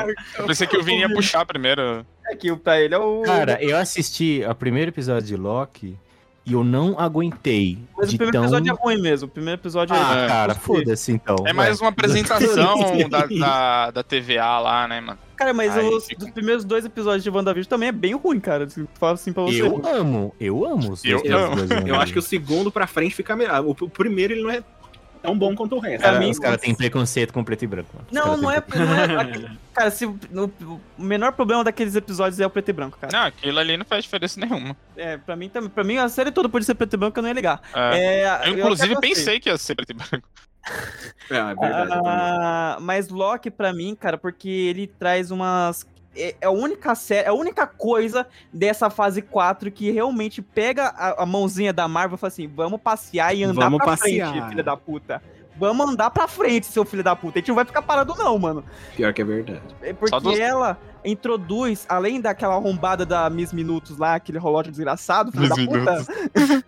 [0.05, 0.15] quê?
[0.37, 2.05] Eu pensei que o Vini ia puxar primeiro.
[2.29, 3.23] É que o pra ele é o.
[3.23, 5.97] Cara, eu assisti o primeiro episódio de Loki
[6.45, 8.43] e eu não aguentei Mas o de primeiro tão...
[8.43, 9.27] episódio é ruim mesmo.
[9.27, 10.27] O primeiro episódio Ah, é.
[10.27, 10.75] cara, Gostei.
[10.77, 11.35] foda-se então.
[11.45, 12.77] É mais uma apresentação
[13.09, 15.17] da, da, da TVA lá, né, mano?
[15.35, 18.69] Cara, mas Aí os fica- primeiros dois episódios de WandaVision também é bem ruim, cara.
[18.69, 19.61] Se eu falar assim pra você.
[19.61, 21.55] Eu amo, eu amo os Eu dois amo.
[21.57, 23.61] primeiros Eu acho que o segundo pra frente fica melhor.
[23.65, 24.61] O, o primeiro ele não é
[25.23, 26.01] tão bom quanto o resto.
[26.01, 28.07] Pra Cara, mim, os caras têm preconceito com preto e branco, mano.
[28.11, 29.51] Não, não é, não é.
[29.73, 33.17] Cara, se, o- no- o menor problema daqueles episódios é o preto e branco, cara.
[33.17, 34.75] Não, aquilo ali não faz diferença nenhuma.
[34.95, 35.69] É, pra mim também.
[35.69, 37.61] Pra mim, a série toda podia ser preto e branco, eu não ia ligar.
[37.73, 39.09] É, É, eu, inclusive, gostei.
[39.09, 40.27] pensei que ia ser preto e branco.
[41.29, 42.01] É, é verdade.
[42.05, 45.85] Ah, mas Loki, pra mim, cara, porque ele traz umas.
[46.15, 50.87] É é a única série, é a única coisa dessa fase 4 que realmente pega
[50.89, 54.31] a, a mãozinha da Marvel e fala assim: vamos passear e andar Vamos pra passear.
[54.31, 55.21] frente, filha da puta.
[55.55, 57.37] Vamos andar pra frente, seu filho da puta.
[57.37, 58.63] A gente não vai ficar parado, não, mano.
[58.95, 59.61] Pior que é verdade.
[59.83, 65.31] É porque dos- ela introduz, além daquela arrombada da Miss Minutos lá, aquele relógio desgraçado,
[65.31, 66.05] filho da Miss puta.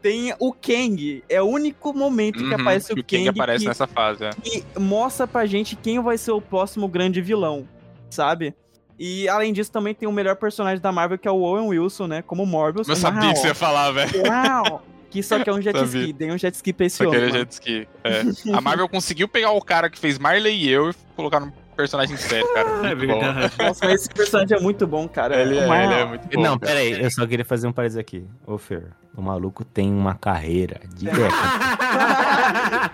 [0.00, 1.24] Tem o Kang.
[1.28, 4.30] É o único momento que Uhum, aparece que o Kang, aparece que, nessa fase, é.
[4.30, 7.66] que mostra pra gente quem vai ser o próximo grande vilão,
[8.08, 8.54] sabe?
[8.98, 12.06] E além disso, também tem o melhor personagem da Marvel, que é o Owen Wilson,
[12.08, 12.22] né?
[12.22, 12.88] Como Morbius.
[12.88, 14.10] Eu sabia que você ia falar, velho.
[14.26, 14.82] Uau!
[15.10, 16.00] Que só que é um jet Sabia.
[16.02, 16.12] ski.
[16.12, 17.20] Dei um jet ski pra esse Só que homem.
[17.20, 17.38] é mano.
[17.38, 17.88] jet ski.
[18.04, 18.22] É.
[18.54, 22.14] A Marvel conseguiu pegar o cara que fez Marley e eu e colocar no personagem
[22.18, 22.90] sério, cara.
[22.90, 23.52] É verdade.
[23.58, 25.40] Nossa, mas esse personagem é muito bom, cara.
[25.40, 25.74] Ele é, Uau.
[25.82, 26.42] ele é muito bom.
[26.42, 28.26] não, pera aí, eu só queria fazer um parênteses aqui.
[28.46, 31.32] Ô, Fer, o maluco tem uma carreira de década.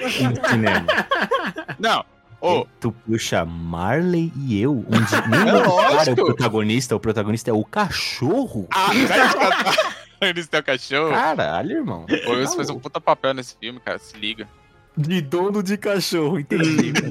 [1.78, 2.04] Não,
[2.46, 7.00] ô, Tu puxa Marley e eu, onde nem É o cara é o protagonista, o
[7.00, 8.66] protagonista é o cachorro.
[8.70, 8.88] ah,
[10.20, 11.10] vai Eles têm o cachorro.
[11.10, 12.06] Caralho, irmão.
[12.26, 13.98] O Wilson fez um puta papel nesse filme, cara.
[13.98, 14.48] Se liga.
[14.96, 16.92] De dono de cachorro, entendi.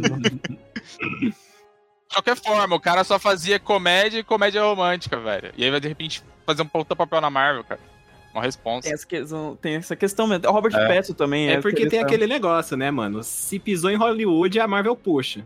[2.09, 5.51] De qualquer forma, o cara só fazia comédia e comédia romântica, velho.
[5.57, 7.79] E aí vai de repente fazer um puta papel na Marvel, cara.
[8.33, 8.83] Uma responsa.
[8.87, 10.47] Tem essa questão, tem essa questão mesmo.
[10.47, 10.87] O Robert É.
[10.87, 11.49] Pattinson também.
[11.51, 13.23] É porque tem aquele negócio, né, mano?
[13.23, 15.45] Se pisou em Hollywood, a Marvel puxa.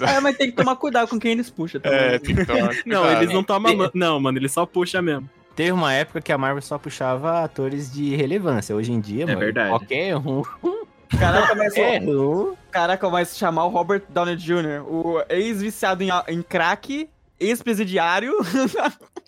[0.00, 1.98] É, mas tem que tomar cuidado com quem eles puxam também.
[1.98, 3.22] É, tem que tomar Não, cuidado.
[3.22, 3.76] eles não tomam.
[3.76, 5.28] ma- Não, mano, eles só puxam mesmo.
[5.54, 8.74] Teve uma época que a Marvel só puxava atores de relevância.
[8.74, 9.68] Hoje em dia, mano, verdade.
[9.68, 10.42] qualquer um.
[11.18, 12.54] Caraca, mas, É, um.
[12.70, 18.32] caraca, mas chamar o Robert Downey Jr., o ex-viciado em, em crack, ex-presidiário.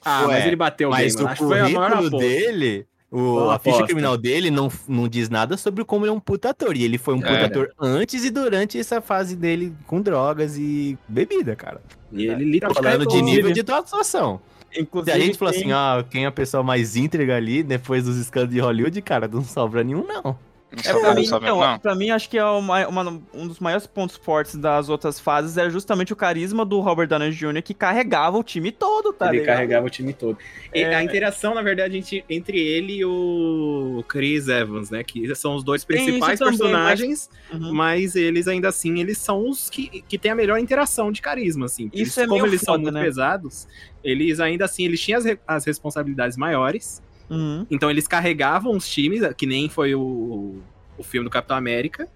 [0.07, 1.33] Ah, Ué, mas ele bateu Mas bem, o mano.
[1.33, 5.29] Acho que foi a maior currículo dele, o- a ficha criminal dele não, não diz
[5.29, 6.77] nada sobre como ele é um puta ator.
[6.77, 7.45] E ele foi um puta É.
[7.45, 11.81] ator antes e durante essa fase dele com drogas e bebida, cara.
[12.13, 14.41] E ele Tá literalmente falando de nível de atuação.
[14.73, 17.63] Se Inclusive, a gente falou tem- assim, ó, quem é a pessoa mais íntegra ali,
[17.63, 20.37] depois dos escândalos de Hollywood, cara, não sobra nenhum, não.
[20.85, 21.79] É, pra, mim, não, não.
[21.79, 25.57] pra mim, acho que é uma- uma- um dos maiores pontos fortes das outras fases
[25.57, 29.39] era justamente o carisma do Robert Downey Jr., que carregava o time todo, tá ele
[29.41, 29.55] ligado?
[29.57, 30.39] carregava o time todo.
[30.75, 30.95] E É.
[30.95, 35.03] a interação, na verdade, entre, entre ele e o Chris Evans, né?
[35.05, 37.73] Que são os dois principais também, personagens, Uhum.
[37.73, 41.67] mas eles ainda assim, eles são os que, que têm a melhor interação de carisma,
[41.67, 41.91] assim.
[41.93, 43.03] Isso Eles- é como meio eles são foda, muito né?
[43.05, 43.69] pesados,
[44.03, 47.03] eles ainda assim, eles tinham as, re- as responsabilidades maiores,
[47.35, 47.67] Uhum.
[47.71, 50.61] então eles carregavam os times, que nem foi o,
[50.99, 52.09] o filme do Capitão América,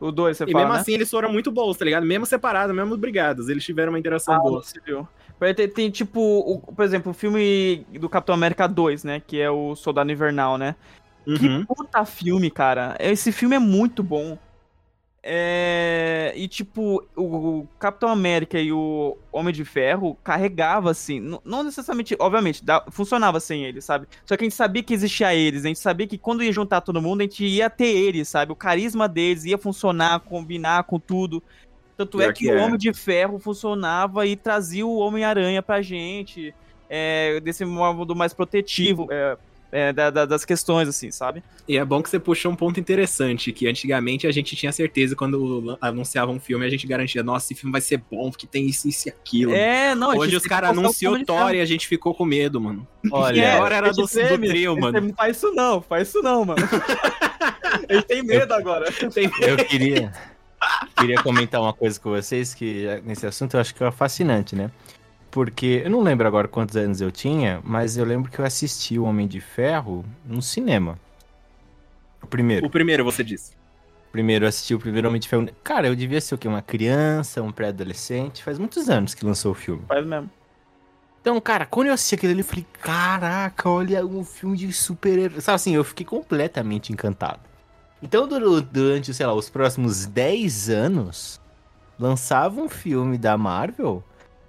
[0.00, 0.80] O dois, você e fala, mesmo né?
[0.80, 2.06] assim eles foram muito bons, tá ligado?
[2.06, 4.62] Mesmo separados, mesmo brigados, eles tiveram uma interação Ah, boa.
[4.62, 5.06] você viu.
[5.54, 9.22] Tem, tem, tipo, o- por exemplo, o filme do Capitão América 2, né?
[9.24, 10.74] Que é o Soldado Invernal, né?
[11.26, 11.36] Uhum.
[11.36, 12.96] Que puta filme, cara.
[12.98, 14.36] Esse filme é muito bom.
[15.30, 16.32] É...
[16.34, 17.22] E, tipo, o,
[17.58, 21.38] o Capitão América e o Homem de Ferro carregava, assim.
[21.44, 24.06] Não necessariamente, obviamente, dá- funcionava sem eles, sabe?
[24.24, 25.64] Só que a gente sabia que existia eles.
[25.66, 28.52] A gente sabia que quando ia juntar todo mundo, a gente ia ter eles, sabe?
[28.52, 31.42] O carisma deles ia funcionar, combinar com tudo.
[31.94, 32.64] Tanto é que, que o é.
[32.64, 36.54] Homem de Ferro funcionava e trazia o Homem-Aranha pra gente.
[36.88, 39.08] É, desse modo mais protetivo.
[39.10, 39.36] é,
[39.70, 41.42] é, da- da- das questões, assim, sabe?
[41.68, 45.14] E é bom que você puxou um ponto interessante, que antigamente a gente tinha certeza
[45.14, 48.66] quando anunciava um filme, a gente garantia, nossa, esse filme vai ser bom, porque tem
[48.66, 49.52] isso, isso e aquilo.
[49.52, 52.60] É, não, a Hoje gente os caras anunciou Thor e a gente ficou com medo,
[52.60, 52.86] mano.
[53.12, 55.00] Olha, É, agora era do, do trio, mano.
[55.00, 56.62] Não faz isso não, faz isso não, mano.
[57.88, 58.90] Ele tem medo agora.
[59.12, 60.12] Tem- eu queria,
[60.98, 64.70] queria comentar uma coisa com vocês, que nesse assunto eu acho que é fascinante, né?
[65.30, 68.98] Porque eu não lembro agora quantos anos eu tinha, mas eu lembro que eu assisti
[68.98, 70.98] o Homem de Ferro no cinema.
[72.22, 72.66] O primeiro.
[72.66, 73.52] O primeiro, você disse.
[74.10, 75.46] Primeiro eu assisti o primeiro Homem de Ferro.
[75.62, 76.48] Cara, eu devia ser o quê?
[76.48, 78.42] Uma criança, um pré-adolescente.
[78.42, 79.82] Faz muitos anos que lançou o filme.
[79.86, 80.30] Faz mesmo.
[81.20, 85.40] Então, cara, quando eu assisti aquilo ali, eu falei, caraca, olha um filme de super-herói.
[85.42, 87.40] Sabe assim, eu fiquei completamente encantado.
[88.02, 91.40] Então, durante, sei lá, os próximos 10 anos,
[91.98, 94.02] lançava um filme da Marvel.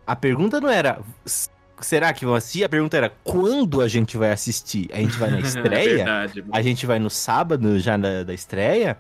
[0.10, 2.64] A pergunta não era, "S- será que vão assistir?
[2.64, 4.90] A pergunta era, quando a gente vai assistir?
[4.92, 5.96] A gente vai na estreia?
[5.98, 6.44] Verdade.
[6.52, 8.98] A gente vai no sábado já da, da estreia.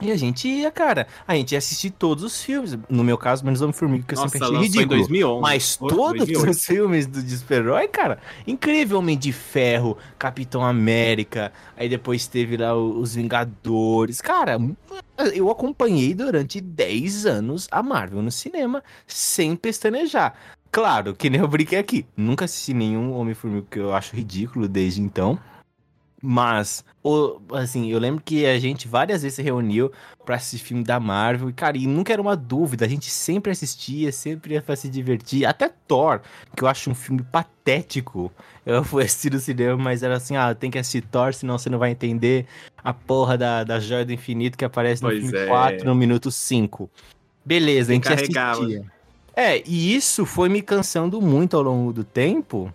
[0.00, 1.06] E a gente ia, cara.
[1.26, 2.76] A gente ia assistir todos os filmes.
[2.88, 4.98] No meu caso, menos Homem-Formiga, que eu Nossa, sempre achei lançou em ridículo.
[4.98, 5.40] 2011.
[5.40, 6.50] Mas todos 2008.
[6.50, 8.98] os filmes do de super-herói, cara, incrível.
[8.98, 14.20] Homem de Ferro, Capitão América, aí depois teve lá os Vingadores.
[14.20, 14.58] Cara,
[15.34, 20.34] eu acompanhei durante 10 anos a Marvel no cinema, sem pestanejar.
[20.70, 22.06] Claro, que nem eu brinquei aqui.
[22.16, 25.38] Nunca assisti nenhum Homem-Formiga que eu acho ridículo desde então.
[26.24, 29.90] Mas, o- assim, eu lembro que a gente várias vezes se reuniu
[30.24, 31.50] pra assistir filme da Marvel.
[31.50, 32.84] E, cara, e nunca era uma dúvida.
[32.84, 35.44] A gente sempre assistia, sempre ia pra se divertir.
[35.44, 36.20] Até Thor,
[36.56, 38.30] que eu acho um filme patético.
[38.64, 41.68] Eu fui assistir no cinema, mas era assim, ah, tem que assistir Thor, senão você
[41.68, 42.46] não vai entender
[42.84, 45.46] a porra da, da Joia do Infinito que aparece no Pois filme é.
[45.48, 46.88] 4, no minuto 5.
[47.44, 48.60] Beleza, a gente carregava.
[48.62, 48.84] assistia.
[49.34, 52.72] É, e isso foi me cansando muito ao longo do tempo.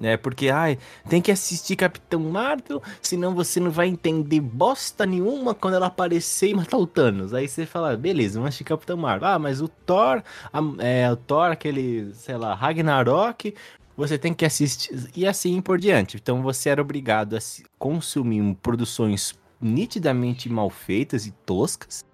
[0.00, 0.16] Né?
[0.16, 0.78] Porque, ai,
[1.08, 6.48] tem que assistir Capitão Marvel, senão você não vai entender bosta nenhuma quando ela aparecer
[6.50, 7.34] e matar o Thanos.
[7.34, 9.28] Aí você fala, beleza, vamos assistir Capitão Marvel.
[9.28, 13.54] Ah, mas o Thor, a- é, o Thor, aquele, sei lá, Ragnarok,
[13.96, 16.16] você tem que assistir, e assim por diante.
[16.16, 17.38] Então você era obrigado a
[17.78, 22.04] consumir produções nitidamente mal feitas e toscas,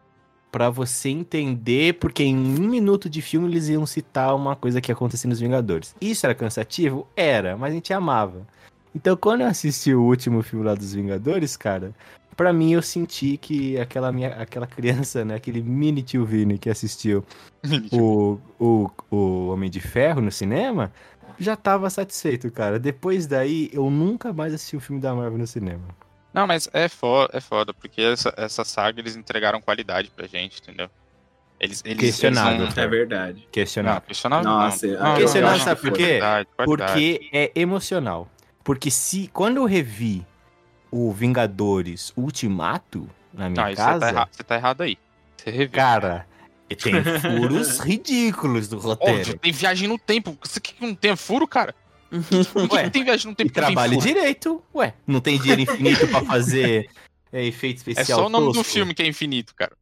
[0.51, 4.91] Pra você entender, porque em um minuto de filme eles iam citar uma coisa que
[4.91, 5.95] acontecia nos Vingadores.
[6.01, 7.07] Isso era cansativo?
[7.15, 8.47] Era, mas a gente amava.
[8.95, 11.93] Então quando eu assisti o último filme lá dos Vingadores, cara,
[12.37, 16.71] pra mim eu senti que aquela minha, aquela criança, né, aquele mini tio Vini que
[16.71, 17.25] assistiu
[17.93, 20.93] o, o, o Homem de Ferro no cinema,
[21.39, 22.79] já tava satisfeito, cara.
[22.79, 25.85] Depois daí eu nunca mais assisti um filme da Marvel no cinema.
[26.33, 30.61] Não, mas é foda, é foda, porque essa, essa saga eles entregaram qualidade pra gente,
[30.61, 30.91] entendeu?
[31.61, 33.49] Eles, eles, Questionável, eles É verdade.
[33.51, 34.01] Questionável.
[34.01, 35.03] não, questionável Nossa, não.
[35.03, 35.17] não.
[35.17, 36.05] Questionável, não, sabe por quê?
[36.05, 36.93] qualidade, qualidade.
[36.93, 38.31] Porque é emocional.
[38.62, 40.25] Porque se quando eu revi
[40.91, 44.99] o Vingadores Ultimato na minha Não, isso você casa, tá, você tá errado aí.
[45.37, 45.73] Você reviu.
[45.73, 46.27] cara,
[46.69, 49.19] tem furos ridículos do roteiro.
[49.19, 50.37] Óbvio, tem viagem no tempo.
[50.43, 51.75] Você quer que não tenha furo, cara?
[52.53, 53.53] Por que Ué, que tem viagem no E tempo?
[53.53, 54.94] que não tem trabalhe direito, ué.
[55.07, 56.88] Não tem dinheiro infinito pra fazer
[57.33, 58.73] é, efeito É especial só o nome do tosco?
[58.73, 59.73] filme que é infinito, cara.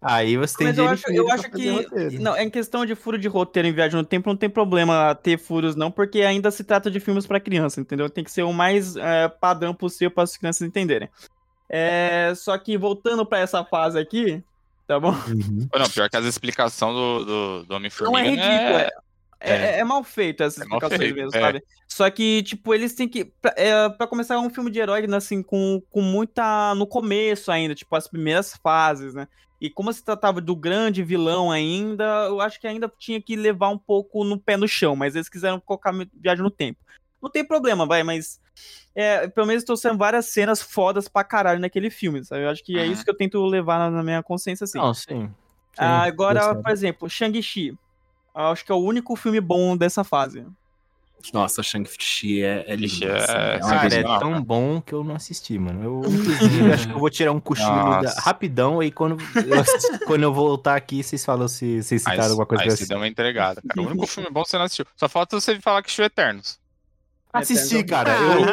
[0.00, 1.70] Aí você tem Mas eu dinheiro acho, infinito eu acho que.
[1.70, 2.22] roteiro.
[2.22, 5.36] Não, em questão de furo de roteiro em Viagem no Tempo, não tem problema ter
[5.38, 8.08] furos, não, porque ainda se trata de filmes pra criança, entendeu?
[8.08, 11.08] Tem que ser o mais é, padrão possível para as crianças entenderem.
[11.68, 14.40] É, só que voltando pra essa fase aqui,
[14.86, 15.10] tá bom?
[15.10, 15.68] Uhum.
[15.74, 18.20] Não, pior que as explicações do, do, do Não Homem-Formiga.
[18.20, 18.88] é ridículo, né?
[19.40, 21.40] É, é- é mal feito essas É explicações feito, mesmo, é.
[21.40, 21.62] sabe?
[21.88, 23.24] Só que, tipo, eles têm que.
[23.24, 26.74] Pra, é, pra começar, é um filme de herói, né, assim, com, com muita.
[26.74, 29.26] No começo ainda, tipo, as primeiras fases, né?
[29.60, 33.70] E como se tratava do grande vilão ainda, eu acho que ainda tinha que levar
[33.70, 36.78] um pouco no pé no chão, mas eles quiseram colocar viagem no tempo.
[37.22, 38.38] Não tem problema, vai, mas.
[38.94, 42.44] É, pelo menos trouxeram várias cenas fodas pra caralho naquele filme, sabe?
[42.44, 42.92] Eu acho que é Uhum.
[42.92, 44.78] isso que eu tento levar na, na minha consciência, assim.
[44.78, 45.26] Não, sim.
[45.26, 45.32] Sim,
[45.78, 47.74] Ah, agora, por exemplo, Shang-Chi.
[48.36, 50.46] Acho que é o único filme bom dessa fase.
[51.32, 53.04] Nossa, Shang-Chi é, é lindo.
[53.04, 54.40] É- assim, é uma Cara, é tão cara.
[54.40, 55.82] bom que eu não assisti, mano.
[55.82, 57.68] Eu, inclusive, acho que eu vou tirar um cochilo
[58.02, 62.12] da- rapidão e quando eu, assisti- quando eu voltar aqui, vocês falam se vocês Aí,
[62.12, 62.88] citaram alguma coisa aí assistir.
[62.88, 63.80] deu uma entregada, cara.
[63.80, 64.86] O único filme bom que você não assistiu.
[64.96, 66.58] Só falta você falar que assistiu Eternos.
[67.32, 68.12] Assisti, cara.
[68.12, 68.44] Ah, Eu,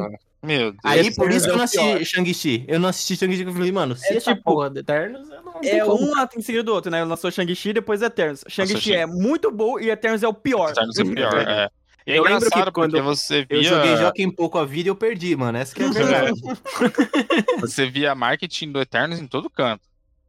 [0.00, 0.18] merda.
[0.42, 0.76] Meu Deus.
[0.84, 1.94] aí, por isso que eu não é o pior.
[1.96, 2.64] assisti Shang-Chi.
[2.66, 5.30] Eu não assisti Shang-Chi, porque eu falei, mano, se É essa tipo- porra de Eternos,
[5.30, 6.04] eu não É como.
[6.04, 7.04] um em seguida do outro, né?
[7.04, 8.44] Lançou Shang-Chi e depois Eternos.
[8.48, 10.70] Shang-Chi Shang- é muito bom e Eternos é o pior.
[10.70, 11.50] Eternos é pior, verdade.
[11.60, 11.70] é.
[12.04, 14.64] E é Eu lembro que engraçado quando porque você Eu via, joguei Joaquim pouco a
[14.64, 15.56] vida e eu perdi, mano.
[15.56, 15.90] Essa que é a
[16.34, 16.40] verdade.
[17.60, 19.82] você via marketing do Eternos em todo canto.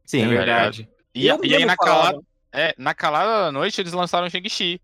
[0.06, 0.88] Sim, É É verdade.
[1.12, 2.20] E, Eu e aí na calada,
[2.52, 4.80] é, na calada da noite eles lançaram Shang-Chi,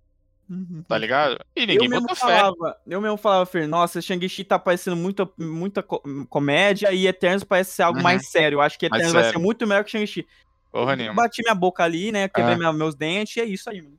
[0.50, 0.82] Uhum.
[0.88, 1.38] tá ligado?
[1.54, 2.38] E Eu ninguém mesmo, botou fé.
[2.38, 7.44] falava, eu mesmo falava, Fer, nossa, Shang-Chi tá parecendo muita, muita co- comédia e Eternos
[7.44, 8.02] parece ser algo Uhum.
[8.02, 8.56] mais sério.
[8.56, 10.26] Eu acho que Mais Eternos vai ser muito melhor que Shang-Chi.
[10.72, 11.22] Porra nenhuma.
[11.22, 12.26] Bati minha boca ali, né?
[12.28, 12.58] Quebrei Ah.
[12.58, 13.96] minha- meus dentes e é isso aí, mano.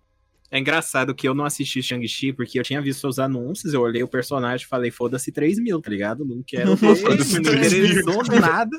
[0.53, 4.03] É engraçado que eu não assisti Shang-Chi porque eu tinha visto os anúncios, eu olhei
[4.03, 6.25] o personagem e falei, foda-se 3 mil, tá ligado?
[6.25, 7.85] Não quero ver, não 3 mil.
[7.85, 8.77] interessou nada,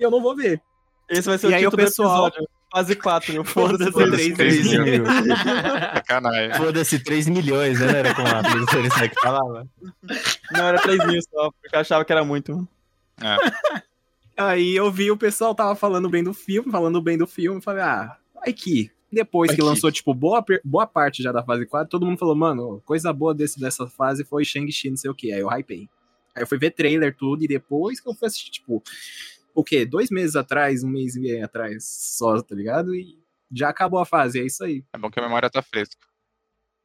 [0.00, 0.62] eu não vou ver.
[1.08, 2.48] Esse vai ser E o aí o título pessoal- do episódio.
[2.72, 3.44] Fase 4.
[3.44, 4.32] Foda-se Foda-se.
[4.32, 5.04] 3 3 mil.
[5.94, 6.54] Sacanagem.
[6.56, 7.98] Foda-se, 3 milhões, né?
[7.98, 8.40] Era como a
[8.98, 9.68] aí que falava.
[10.52, 12.66] Não, era 3 mil só, porque eu achava que era muito.
[14.36, 17.62] Aí eu vi o pessoal tava falando bem do filme, falando bem do filme, eu
[17.62, 18.90] falei, ah, vai que.
[19.12, 19.68] Depois Vai que que.
[19.68, 23.34] lançou, tipo, boa, boa parte já da fase 4, todo mundo falou, mano, coisa boa
[23.34, 25.30] desse, dessa fase foi Shang-Chi, não sei o que.
[25.30, 25.90] Aí eu hypei.
[26.34, 28.82] Aí eu fui ver trailer, tudo, e depois que eu fui assistir, tipo,
[29.54, 29.84] o quê?
[29.86, 31.84] Dois meses atrás, um mês e meio atrás,
[32.16, 32.94] só, tá ligado?
[32.94, 33.18] E
[33.50, 34.84] já acabou a fase, é isso aí.
[34.92, 35.96] É bom que a memória tá fresca.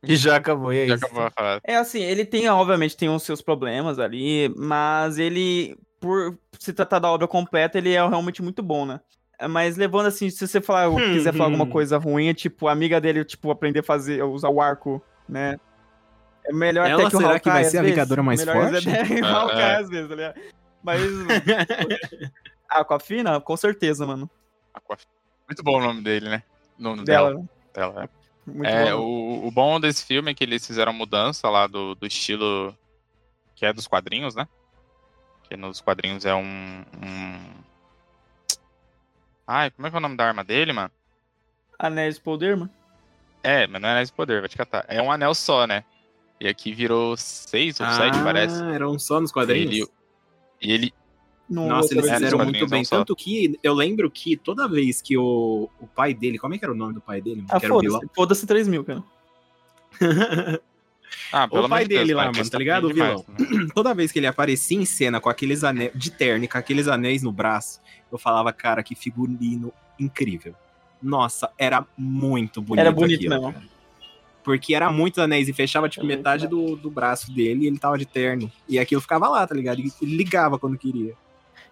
[0.03, 1.05] E já acabou, e é Já isso.
[1.05, 1.61] acabou a fase.
[1.65, 6.99] É assim, ele tem, obviamente, tem os seus problemas ali, mas ele, por se tratar
[6.99, 8.99] da obra completa, ele é realmente muito bom, né?
[9.39, 11.53] É, Mas levando assim, se você falar, Hum, quiser falar hum.
[11.53, 15.01] alguma coisa ruim, é tipo, a amiga dele, tipo, aprender a fazer, usar o arco,
[15.27, 15.59] né?
[16.45, 17.95] É melhor Ela até que o será Hawkeye, que vai ser a vezes.
[17.95, 18.89] Vingadora mais Melhor forte?
[18.89, 19.75] até que o É, Hawkeye, é.
[19.75, 20.41] às vezes, tá ligado?
[20.83, 21.01] Mas...
[22.69, 23.39] ah, com a Fina?
[23.41, 24.29] Com certeza, mano.
[24.73, 24.97] Aqua-
[25.47, 26.43] Muito bom o nome dele, né?
[26.79, 27.29] O nome dela.
[27.29, 27.47] Dela.
[27.73, 28.09] dela, é.
[28.49, 28.99] Muito É, bom.
[29.01, 32.75] o, o bom desse filme é que eles fizeram mudança lá do, do estilo
[33.55, 34.47] que é dos quadrinhos, né?
[35.49, 37.53] Que nos quadrinhos é um, um-
[39.45, 40.91] Ai, como é que é o nome da arma dele, mano?
[41.79, 42.69] Anéis de Poder, mano.
[43.43, 44.85] É, mas não é Anéis de Poder, vai te catar.
[44.87, 45.83] É um anel só, né?
[46.39, 48.61] E aqui virou seis ou sete, parece.
[48.63, 49.73] eram só nos quadrinhos?
[49.75, 49.87] Ele-
[50.61, 50.93] E ele.
[51.49, 52.83] No Nossa, eles fizeram muito bem.
[52.83, 56.37] Tanto que eu lembro que toda vez que o, o pai dele.
[56.37, 57.45] Como é que era o nome do pai dele?
[57.49, 57.81] Ah, vilão.
[57.81, 58.09] foda-se.
[58.13, 59.03] Foda-se 3 mil, cara.
[61.31, 63.67] Ah, pelo O pai amor de Deus, dele lá, mano, tá ligado, o demais, né?
[63.75, 66.87] Toda vez que ele aparecia em cena com aqueles anéis de terno e com aqueles
[66.87, 67.81] anéis no braço,
[68.11, 70.53] eu falava, cara, que figurino incrível.
[71.01, 72.81] Nossa, era muito bonito.
[72.81, 73.53] Era bonito aquilo, mesmo.
[73.53, 73.65] cara.
[74.43, 77.97] Porque era muitos anéis e fechava, tipo, metade do, do braço dele e ele tava
[77.97, 78.49] de terno.
[78.67, 79.81] E aquilo ficava lá, tá ligado?
[79.81, 81.13] E Ele ligava quando queria.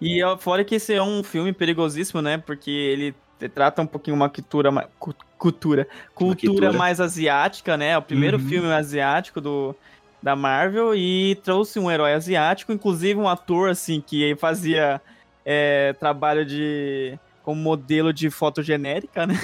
[0.01, 2.37] E fora que esse é um filme perigosíssimo, né?
[2.37, 3.15] Porque ele
[3.53, 6.73] trata um pouquinho uma cultura, ma- cu- cultura, cultura cultura.
[6.73, 7.89] mais asiática, né?
[7.91, 8.43] É o primeiro Uhum.
[8.43, 9.75] filme asiático do,
[10.21, 15.01] da Marvel e trouxe um herói asiático, inclusive um ator, assim, que fazia
[15.45, 19.35] é, trabalho de como modelo de foto genérica, né?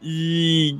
[0.00, 0.76] E,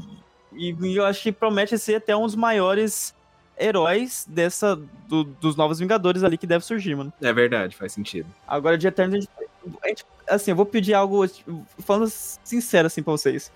[0.53, 3.15] e eu acho que promete ser até um dos maiores
[3.63, 4.77] heróis dessa
[5.09, 7.13] do- dos novos Vingadores ali que deve surgir, mano.
[7.23, 8.29] É verdade, faz sentido.
[8.47, 9.31] Agora de Eternos, a gente,
[9.83, 13.53] a gente- assim, eu vou pedir algo, tipo, falando sincero assim pra vocês.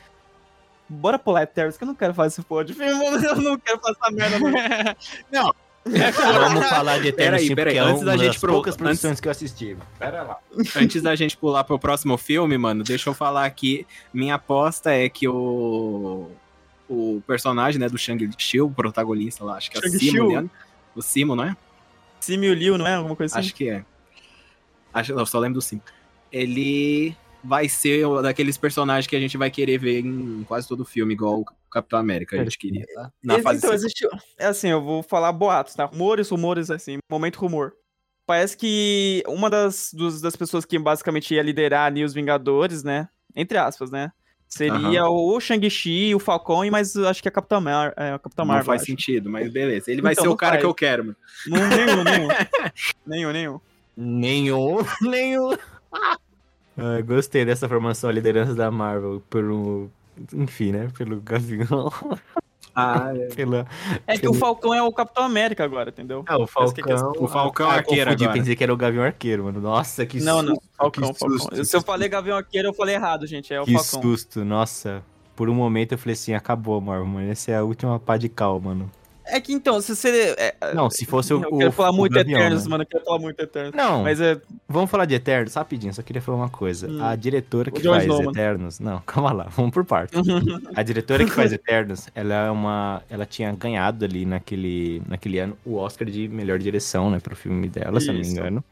[0.89, 3.25] Bora pular Eternos, que eu não quero fazer esse porra de filme, mano.
[3.25, 4.97] Eu não quero fazer essa merda,
[5.33, 5.53] não.
[5.87, 9.21] Vamos falar de Eterno Peraí, sim, peraí, é antes da gente pro- poucas antes- produções
[9.21, 9.77] que eu assisti.
[9.99, 10.37] Pera lá.
[10.75, 13.87] Antes da gente pular pro próximo filme, mano, deixa eu falar aqui.
[14.13, 16.29] Minha aposta é que o.
[16.89, 19.89] O personagem, né, do Shang-Chi, o protagonista lá, acho que é?
[19.89, 20.49] Simo, né?
[20.95, 21.57] O Simo, não é?
[22.21, 22.95] Simiu Liu, não é?
[22.95, 23.47] Alguma coisa assim?
[23.49, 23.85] Acho que é.
[24.93, 25.83] Acho, eu só lembro do Simo.
[26.33, 31.13] Ele vai ser daqueles personagens que a gente vai querer ver em quase todo filme,
[31.15, 33.13] igual o Capitão América, a gente queria, tá?
[33.23, 34.09] Na fase então, existiu.
[34.39, 35.85] É assim, eu vou falar boatos, tá?
[35.85, 37.75] Rumores, rumores, assim, momento rumor.
[38.27, 43.09] Parece que uma das, dos- das pessoas que basicamente ia liderar ali os Vingadores, né?
[43.37, 44.11] Entre aspas, né?
[44.49, 48.43] Seria o Shang-Chi, o Falcão, e mas acho que a Capitã, Mar é, a Capitã
[48.43, 48.65] Não Marvel.
[48.67, 48.91] faz acho.
[48.91, 49.91] sentido, mas beleza.
[49.91, 50.61] Ele vai Então, ser o não cara faz.
[50.63, 51.17] que eu quero, mano.
[51.47, 52.29] Não, nenhum, nenhum.
[53.07, 53.61] nenhum, nenhum.
[53.97, 55.57] Nenhum, nenhum.
[56.79, 59.91] Ah, gostei dessa formação, a liderança da Marvel, pelo.
[60.33, 60.89] Enfim, né?
[60.97, 61.91] Pelo Gavião.
[62.77, 63.29] Ah, é.
[63.35, 63.67] Pela...
[64.07, 66.23] É que o Falcão é o Capitão América agora, entendeu?
[66.29, 66.53] Ah, o que é.
[66.53, 67.13] Falcão.
[67.19, 68.33] O Falcão ah, arqueiro agora.
[68.35, 69.61] pensei que era o Gavião Arqueiro, mano.
[69.61, 70.69] Nossa, que Não, não, susto.
[70.77, 71.39] Falcão, que Falcão.
[71.39, 71.65] susto.
[71.65, 73.55] Se eu falei Gavião Arqueiro, eu falei errado, gente.
[73.55, 74.03] É o Que Falcão.
[74.03, 75.03] susto, nossa.
[75.35, 77.31] Por um momento eu falei assim, acabou, Marvel, mano.
[77.31, 78.91] Essa é a última pá de cal, mano.
[79.29, 80.35] É que então, se você.
[80.39, 81.43] é, Não, se fosse o.
[81.43, 82.71] eu o- quero falar o muito Gavião, Eternos, né?
[82.71, 82.83] mano.
[82.83, 83.73] Eu quero falar muito Eternos.
[83.75, 84.41] Não, Mas é.
[84.69, 86.89] vamos falar de Eternos rapidinho, só queria falar uma coisa.
[86.89, 87.03] Hum.
[87.05, 88.31] A diretora que faz Snow, mano.
[88.31, 88.79] Eternos.
[88.81, 90.19] Não, calma lá, vamos por partes.
[90.77, 93.03] A diretora que faz Eternos, ela é uma.
[93.11, 97.69] Ela tinha ganhado ali naquele, naquele ano o Oscar de melhor direção, né, pro filme
[97.69, 98.33] dela, se eu não me Isso.
[98.37, 98.65] engano.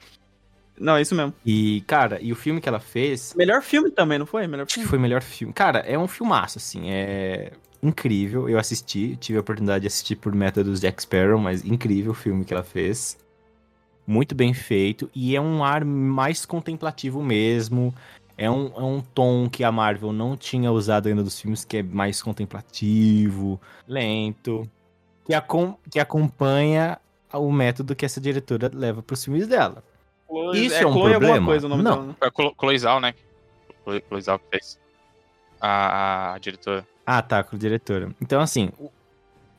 [0.79, 1.33] Não, é isso mesmo.
[1.47, 4.45] E, cara, e o filme que ela fez Melhor filme também, não foi?
[4.49, 4.89] Melhor Acho que filme.
[4.89, 5.53] foi o melhor filme.
[5.55, 6.91] Cara, é um filmaço, assim.
[6.91, 7.53] É
[7.87, 8.49] incrível.
[8.49, 12.45] Eu assisti, tive a oportunidade de assistir por métodos Jack Sparrow, mas incrível o filme
[12.45, 13.19] que ela fez.
[14.07, 15.11] Muito bem feito.
[15.15, 17.95] E é um ar mais contemplativo mesmo.
[18.37, 21.77] É um, é um tom que a Marvel não tinha usado ainda dos filmes, que
[21.79, 24.69] é mais contemplativo, lento.
[25.25, 26.99] Que, acom que acompanha
[27.33, 29.83] o método que essa diretora leva pros filmes dela.
[30.29, 31.35] Chloe- Isso é um Chloe problema?
[31.35, 31.93] alguma coisa o nome Não.
[31.93, 32.31] dela, né?
[32.35, 33.15] Clo- Chloe Zhao, né?
[33.85, 34.79] Chloe Chloe Zhao que fez.
[35.61, 36.87] A, a diretora.
[37.07, 38.11] Ah, tá, com a diretora.
[38.21, 38.71] Então, assim,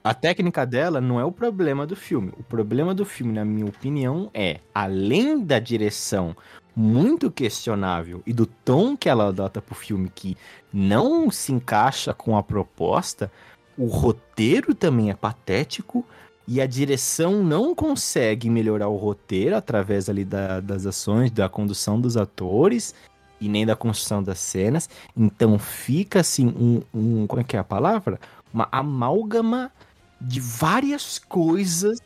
[0.03, 2.31] a técnica dela não é o problema do filme.
[2.39, 6.35] O problema do filme, na minha opinião, é, além da direção
[6.75, 10.35] muito questionável e do tom que ela adota pro filme que
[10.73, 13.31] não se encaixa com a proposta,
[13.77, 16.05] o roteiro também é patético
[16.47, 21.99] e a direção não consegue melhorar o roteiro através ali da- das ações, da condução
[21.99, 22.93] dos atores
[23.39, 24.89] e nem da construção das cenas.
[25.15, 28.19] Então fica assim um, um como é que é a palavra?
[28.53, 29.71] Uma amálgama
[30.19, 31.99] de várias coisas.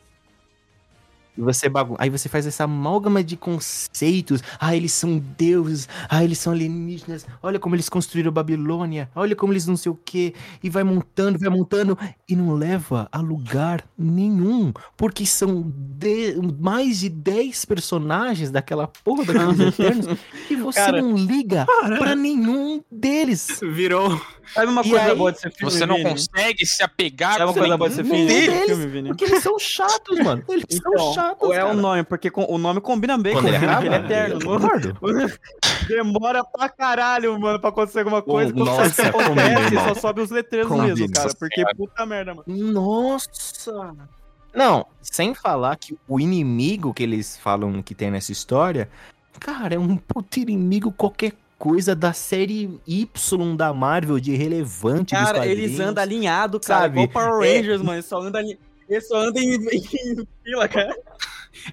[1.40, 1.94] E você bagun...
[1.98, 4.42] Aí você faz essa amálgama de conceitos.
[4.60, 5.88] Ah, eles são deuses.
[6.06, 7.26] Ah, eles são alienígenas.
[7.42, 9.08] Olha como eles construíram Babilônia.
[9.14, 10.34] Olha como eles não sei o quê.
[10.62, 11.96] E vai montando, vai montando.
[12.28, 14.70] E não leva a lugar nenhum.
[14.98, 20.18] Porque são de- mais de 10 personagens daquela porra daqueles Eternos.
[20.50, 21.64] E você Cara, não liga
[21.98, 23.60] pra nenhum deles.
[23.62, 24.20] Virou.
[24.52, 26.10] Sabe uma E coisa aí, boa de ser filme, Você não Vini?
[26.10, 29.08] consegue se apegar Sabe uma coisa boa de ser nenhum filme, deles, filme, Vini?
[29.10, 30.42] Porque eles são chatos, mano.
[30.48, 31.29] Eles Então, são chatos.
[31.38, 31.74] Ou é o cara.
[31.74, 34.44] nome, porque o nome combina bem Quando com o ele que ele é eterno.
[34.44, 34.96] concordo.
[35.88, 38.52] Demora pra caralho, mano, pra acontecer alguma coisa.
[38.52, 39.88] Quando nossa, isso acontece, combina.
[39.88, 40.88] só sobe os letreiros Combina.
[40.94, 41.30] mesmo, cara.
[41.38, 42.44] Porque puta merda, mano.
[42.46, 43.94] Nossa!
[44.54, 48.88] Não, sem falar que o inimigo que eles falam que tem nessa história,
[49.38, 55.46] cara, é um puto inimigo qualquer coisa da série Y da Marvel de relevante Cara,
[55.46, 56.82] eles andam alinhados, cara.
[56.82, 57.02] Sabe?
[57.02, 57.56] Igual Power É.
[57.58, 57.94] Rangers, mano.
[57.94, 58.58] Eles só andam ali.
[59.00, 59.82] Só andam em, em
[60.44, 60.96] fila, cara.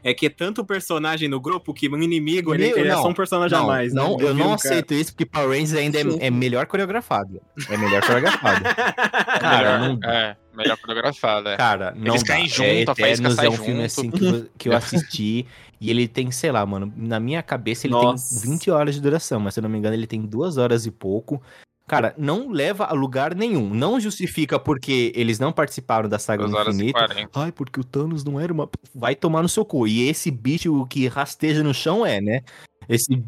[0.04, 3.04] É que é tanto personagem no grupo que um inimigo, ele, ele é não.
[3.04, 3.94] só um personagem a Não, mais.
[3.94, 4.24] não, né?
[4.24, 7.40] eu vi não um cara- aceito isso porque Power Rangers ainda é, é melhor coreografado.
[7.70, 8.64] É melhor coreografado.
[9.40, 11.58] Cara, melhor, não- É, melhor coreografado, é.
[11.58, 12.28] Cara, não Eles dá.
[12.34, 13.86] caem é, junto, a faísca Eternos sai é um filme junto.
[13.86, 15.46] assim que, vo- que eu assisti
[15.80, 18.42] e ele tem, sei lá, mano, na minha cabeça ele Nossa.
[18.42, 20.86] tem 20 horas de duração, mas se eu não me engano ele tem duas horas
[20.88, 21.42] e pouco.
[21.88, 23.70] Cara, não leva a lugar nenhum.
[23.74, 26.94] Não justifica porque eles não participaram da saga 2 do infinito.
[27.00, 27.30] 40.
[27.40, 28.70] Ai, porque o Thanos não era uma.
[28.94, 29.88] Vai tomar no seu cu.
[29.88, 32.42] E esse bicho que rasteja no chão é, né?
[32.90, 33.24] Esse.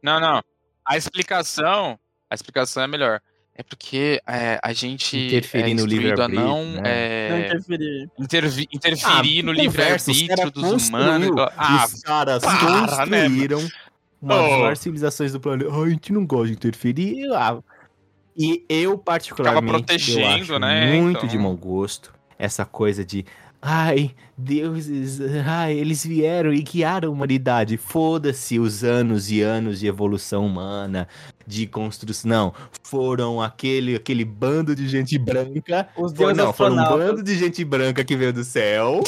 [0.00, 0.40] Não, não.
[0.84, 1.98] A explicação,
[2.30, 3.20] a explicação é melhor.
[3.58, 6.80] É porque é, a gente Interferir é no livre-arbítrio, não, né?
[6.80, 8.10] Não é, interferir.
[8.18, 11.30] intervi- Ah, interferir no conversa, os livre-arbítrio dos humanos.
[11.56, 13.28] Ah, Os caras para, né,
[14.34, 14.58] uma das Ô.
[14.58, 15.70] maiores civilizações do planeta.
[15.72, 17.26] Ai, a gente não gosta de interferir.
[17.34, 17.58] Ah,
[18.36, 21.28] E eu, particularmente, protegendo, eu acho né, muito então.
[21.28, 23.24] de mau gosto essa coisa de.
[23.62, 27.76] Ai, deuses, ai, eles vieram e guiaram a humanidade.
[27.78, 31.08] Foda-se os anos e anos de evolução humana,
[31.46, 32.28] de construção.
[32.30, 37.22] Não, foram aquele, aquele bando de gente branca Os foi, deuses não, foram um bando
[37.22, 39.02] de gente branca que veio do céu.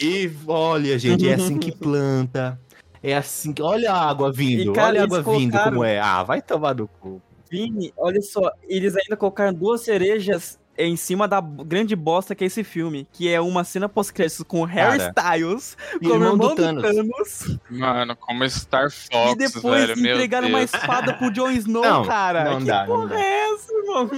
[0.00, 2.58] e olha, gente, é assim que planta.
[3.02, 3.62] É assim que.
[3.62, 4.70] Olha a água vindo.
[4.70, 5.98] E, cara, olha a água vindo colocaram- como é.
[5.98, 7.20] Ah, vai tomar no cu.
[7.50, 12.46] Vini, olha só, eles ainda colocaram duas cerejas em cima da grande bosta que é
[12.46, 16.36] esse filme, que é uma cena pós-créditos com Harry Cara, Styles, E como irmão irmão
[16.36, 16.82] do do Thanos.
[16.82, 20.72] Thanos, mano, como Star Fox, e depois velho, meu entregaram uma Deus.
[20.72, 22.44] espada pro Jon Snow, Não, cara.
[22.44, 23.20] não que dá, não porra dá.
[23.20, 24.10] é essa, irmão?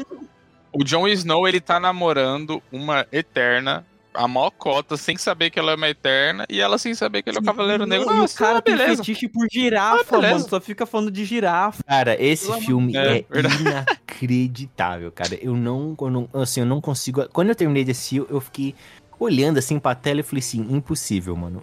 [0.73, 3.85] O Jon Snow, ele tá namorando uma Eterna,
[4.15, 7.31] a maior cota, sem saber que ela é uma Eterna, e ela sem saber que
[7.31, 8.11] ele é o Cavaleiro Negro.
[8.11, 8.97] E o Nossa, cara tem beleza.
[9.05, 10.35] fetiche por girafa, Ah, beleza.
[10.35, 11.83] mano, só fica falando de girafa.
[11.85, 13.25] Cara, esse Pelo filme é.
[13.31, 13.63] Verdade.
[13.63, 15.39] inacreditável, cara.
[15.41, 16.29] Eu não, eu não.
[16.35, 17.27] Assim, eu não consigo.
[17.33, 18.75] Quando eu terminei de assistir, eu fiquei
[19.19, 21.63] olhando assim pra tela e falei assim: impossível, mano.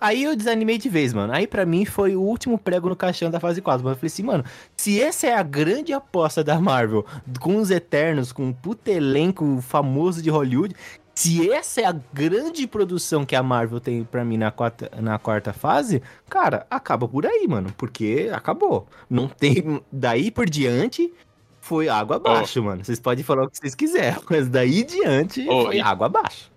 [0.00, 1.32] Aí eu desanimei de vez, mano.
[1.32, 3.84] Aí pra mim foi o último prego no caixão da fase 4.
[3.84, 4.42] Mas eu falei assim, mano,
[4.76, 7.04] se essa é a grande aposta da Marvel,
[7.38, 10.74] com os Eternos, com um puta elenco famoso de Hollywood,
[11.14, 15.18] se essa é a grande produção que a Marvel tem pra mim na quarta, na
[15.18, 17.72] quarta fase, cara, acaba por aí, mano.
[17.76, 18.86] Porque acabou.
[19.08, 19.80] Não tem.
[19.92, 21.12] Daí por diante.
[21.60, 22.84] Foi água abaixo, mano.
[22.84, 26.52] Vocês podem falar o que vocês quiserem, mas daí diante Ô, foi e- água abaixo.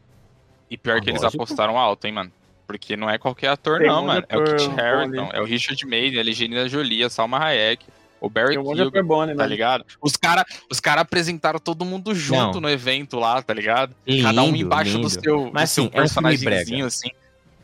[0.70, 1.44] E pior que eles Lógico.
[1.44, 2.32] apostaram alto, hein, mano.
[2.68, 4.26] Porque não é qualquer ator, Tem não, mano.
[4.28, 5.18] É o Kit ali.
[5.32, 7.86] é o Richard Madden, a Angelina Jolie, a Salma Hayek,
[8.20, 9.50] o Barry Keoghan, né, tá mano?
[9.50, 9.86] ligado?
[10.02, 12.62] Os caras os cara apresentaram todo mundo junto Não.
[12.62, 13.96] no evento lá, tá ligado?
[14.24, 15.10] Cada um Lindo, embaixo do lindo.
[15.10, 16.86] seu, Mas, do seu assim, é um filme personagemzinho, brega.
[16.88, 17.10] assim.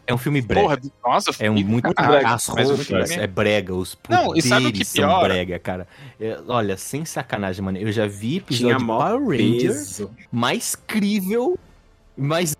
[0.05, 0.61] É um filme brega.
[0.67, 4.43] Porra, nossa, É um filme muito do caralho, As roupas é brega, os Não, poderes
[4.45, 5.27] e sabe o que são piora?
[5.29, 5.87] brega, cara.
[6.19, 7.77] É, olha, sem sacanagem, mano.
[7.77, 11.57] Eu já vi Tinha episódio de mó Power Rangers mais crível,
[12.17, 12.53] mais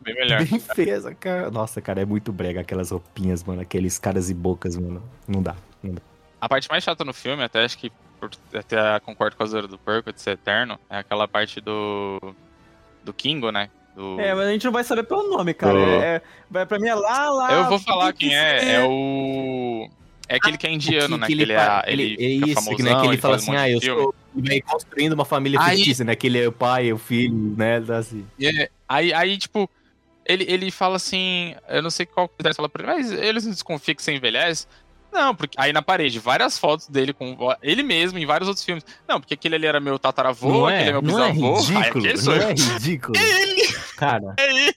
[0.00, 0.44] bem melhor.
[0.44, 1.48] bem feia, cara.
[1.48, 3.60] Nossa, cara, é muito brega aquelas roupinhas, mano.
[3.60, 5.00] Aqueles caras e bocas, mano.
[5.28, 5.54] Não dá.
[6.40, 9.66] A parte mais chata no filme, até acho que por- até concordo com a Zora
[9.68, 12.18] do Porco de ser eterno, é aquela parte do.
[13.04, 13.68] do Kingo, né?
[13.94, 14.20] Do...
[14.20, 15.74] É, mas a gente não vai saber pelo nome, cara.
[15.78, 16.00] Ô.
[16.02, 17.52] É, vai pra mim é lá, lá.
[17.52, 18.58] Eu vou falar que quem é.
[18.60, 18.66] ser.
[18.66, 19.90] É o.
[20.28, 21.26] É aquele que é indiano, né?
[21.26, 22.94] Que, ele, ele, pa- é, ele, ele- é isso, famosão, né?
[22.94, 24.02] Que ele ele fala um assim, monte ah, eu filme.
[24.02, 24.14] sou.
[24.32, 26.14] Vai construindo uma família Aí- fictícia, né?
[26.14, 27.82] Que ele é o pai, o filho, né?
[27.98, 28.24] Assim.
[28.40, 29.68] É, aí, aí, tipo,
[30.24, 33.44] ele, ele fala assim, eu não sei qual que ele fala pra ele, mas eles
[33.44, 34.68] não desconfiam que você envelhece?
[35.12, 38.84] Não, porque aí na parede, várias fotos dele com ele mesmo em vários outros filmes.
[39.08, 41.56] Não, porque aquele ali era meu tataravô, não aquele é é, meu não é bisavô.
[41.56, 43.12] aí ridículo, não é ridículo.
[43.96, 44.74] Cara, É ele,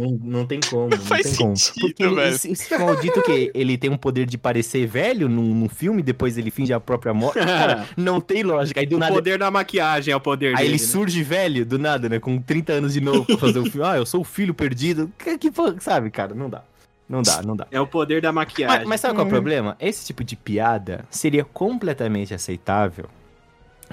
[0.00, 1.56] não, não tem como, não faz tem como.
[1.56, 2.34] sentido, Porque ele- velho.
[2.34, 6.36] esse, esse maldito que ele tem um poder de parecer velho num, num filme, depois
[6.36, 7.38] ele finge a própria morte.
[7.38, 8.78] Cara, não tem lógica.
[8.80, 9.14] Aí do O nada.
[9.14, 10.68] poder da maquiagem é o poder Aí dele.
[10.68, 10.78] ele né?
[10.78, 12.18] surge velho, do nada, né?
[12.20, 13.76] Com 30 anos de novo pra fazer o filme.
[13.86, 15.10] Ah, eu sou o filho perdido.
[15.18, 16.34] Que, que sabe, cara?
[16.34, 16.62] Não dá.
[17.08, 17.66] Não dá, não dá.
[17.70, 18.78] É o poder da maquiagem.
[18.80, 19.76] Mas, mas sabe qual é o problema?
[19.78, 23.08] Esse tipo de piada seria completamente aceitável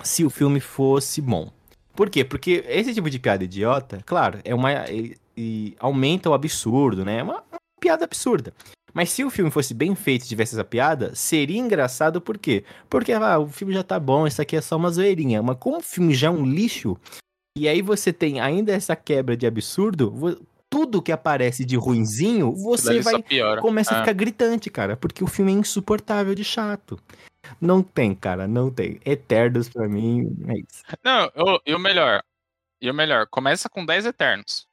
[0.01, 1.51] se o filme fosse bom.
[1.95, 2.23] Por quê?
[2.25, 4.89] Porque esse tipo de piada idiota, claro, é uma.
[4.89, 7.19] E, e aumenta o absurdo, né?
[7.19, 8.53] É uma, uma piada absurda.
[8.93, 12.63] Mas se o filme fosse bem feito e tivesse essa piada, seria engraçado por quê?
[12.89, 15.41] Porque ah, o filme já tá bom, isso aqui é só uma zoeirinha.
[15.41, 16.95] Mas como o filme já é um lixo,
[17.57, 20.39] e aí você tem ainda essa quebra de absurdo,
[20.73, 23.23] tudo que aparece de ruinzinho, você vai
[23.61, 23.99] começa a É.
[23.99, 26.99] ficar gritante, cara, porque o filme é insuportável de chato.
[27.61, 28.99] Não tem, cara, não tem.
[29.05, 30.83] Eternos pra mim é isso.
[31.03, 32.23] Não, eu- e o melhor.
[32.81, 34.65] E o melhor, começa com 10 Eternos.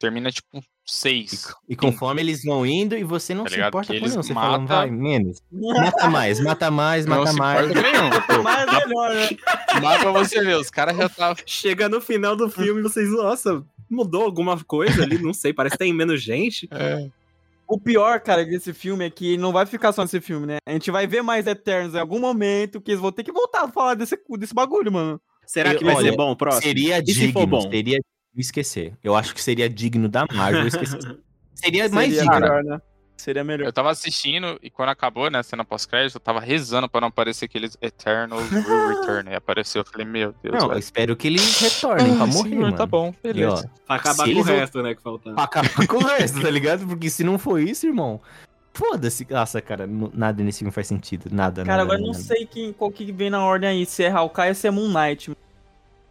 [0.00, 1.54] Termina tipo 6.
[1.68, 3.68] E conforme eles vão indo e você não Tá se ligado?
[3.68, 5.38] importa com eles nenhum, você fala, mata- vai, menos.
[5.52, 7.70] Mata mais, mata mais, Não mata se mais.
[7.70, 8.10] importa com nenhum.
[8.42, 9.28] Mas é melhor, né?
[9.80, 11.36] Mas pra você ver, os caras já tá.
[11.46, 13.62] Chega no final do filme e vocês, nossa,
[13.92, 16.68] mudou alguma coisa ali, não sei, parece que tem menos gente.
[16.70, 17.08] É.
[17.68, 20.56] O pior, cara, desse filme é que não vai ficar só nesse filme, né?
[20.66, 23.64] A gente vai ver mais Eternos em algum momento, que eles vão ter que voltar
[23.64, 25.20] a falar desse, desse bagulho, mano.
[25.46, 26.62] Será que vai olha, ser bom o próximo?
[26.62, 27.60] Seria E se for digno, bom?
[27.62, 28.02] seria digno
[28.36, 28.94] esquecer.
[29.02, 31.18] Eu acho que seria digno da Marvel esquecer.
[31.54, 32.40] Seria mais Seria digno.
[32.40, 32.80] melhor, né?
[33.22, 33.66] Seria melhor.
[33.66, 37.06] Eu tava assistindo e quando acabou, né, a cena pós-crédito, eu tava rezando pra não
[37.08, 39.30] aparecer aqueles Eternals Will Return.
[39.30, 42.60] E apareceu, eu falei, meu Deus, Não, eu espero que eles retornem pra morrer, senhor,
[42.62, 42.76] mano.
[42.76, 43.70] Tá bom, E, ó, beleza.
[43.86, 45.36] Pra acabar com o eles vão- resto, né, que faltava.
[45.36, 46.84] pra acabar com o resto, tá ligado?
[46.86, 48.20] Porque se não for isso, irmão,
[48.74, 49.24] foda-se.
[49.30, 51.28] Nossa, cara, nada nesse filme faz sentido.
[51.30, 52.18] Nada, Cara, nada, agora não nada.
[52.18, 54.88] sei quem, qual que vem na ordem aí, se é Hawkeye ou se é Moon
[54.92, 55.30] Knight.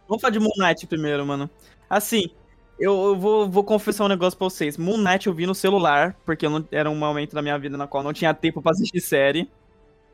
[0.08, 1.50] Vamos falar de Moon Knight primeiro, mano.
[1.90, 2.30] Assim,
[2.78, 4.76] eu, eu vou, vou confessar um negócio pra vocês.
[4.76, 7.86] Moon Knight eu vi no celular, porque não- era um momento da minha vida na
[7.86, 9.48] qual não tinha tempo pra assistir série.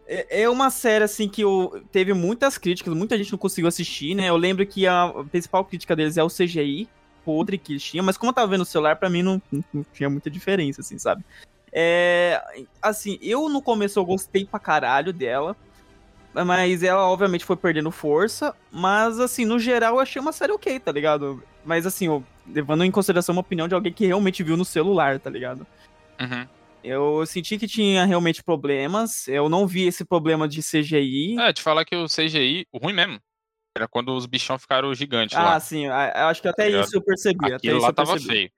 [0.06, 4.14] É é uma série, assim, que eu, teve muitas críticas, muita gente não conseguiu assistir,
[4.14, 4.28] né?
[4.28, 6.88] Eu lembro que a principal crítica deles é o CGI,
[7.24, 9.64] podre que eles tinham, mas como eu tava vendo no celular, pra mim não, não-
[9.72, 11.22] não tinha muita diferença, assim, sabe?
[11.72, 12.42] É,
[12.80, 15.54] assim, eu no começo eu gostei pra caralho dela,
[16.34, 20.78] mas ela obviamente foi perdendo força, mas assim, no geral eu achei uma série ok,
[20.80, 21.42] tá ligado?
[21.68, 25.20] Mas assim, eu- levando em consideração uma opinião de alguém que realmente viu no celular,
[25.20, 25.66] tá ligado?
[26.18, 26.46] Uhum.
[26.82, 31.38] Eu senti que tinha realmente problemas, eu não vi esse problema de CGI.
[31.38, 33.20] É, te falar que o CGI, o ruim mesmo,
[33.76, 35.60] era quando os bichão ficaram gigantes Ah, lá.
[35.60, 37.44] sim, acho que até Tá isso eu percebi.
[37.44, 38.32] até Aquilo isso lá eu tava percebi.
[38.34, 38.50] feio.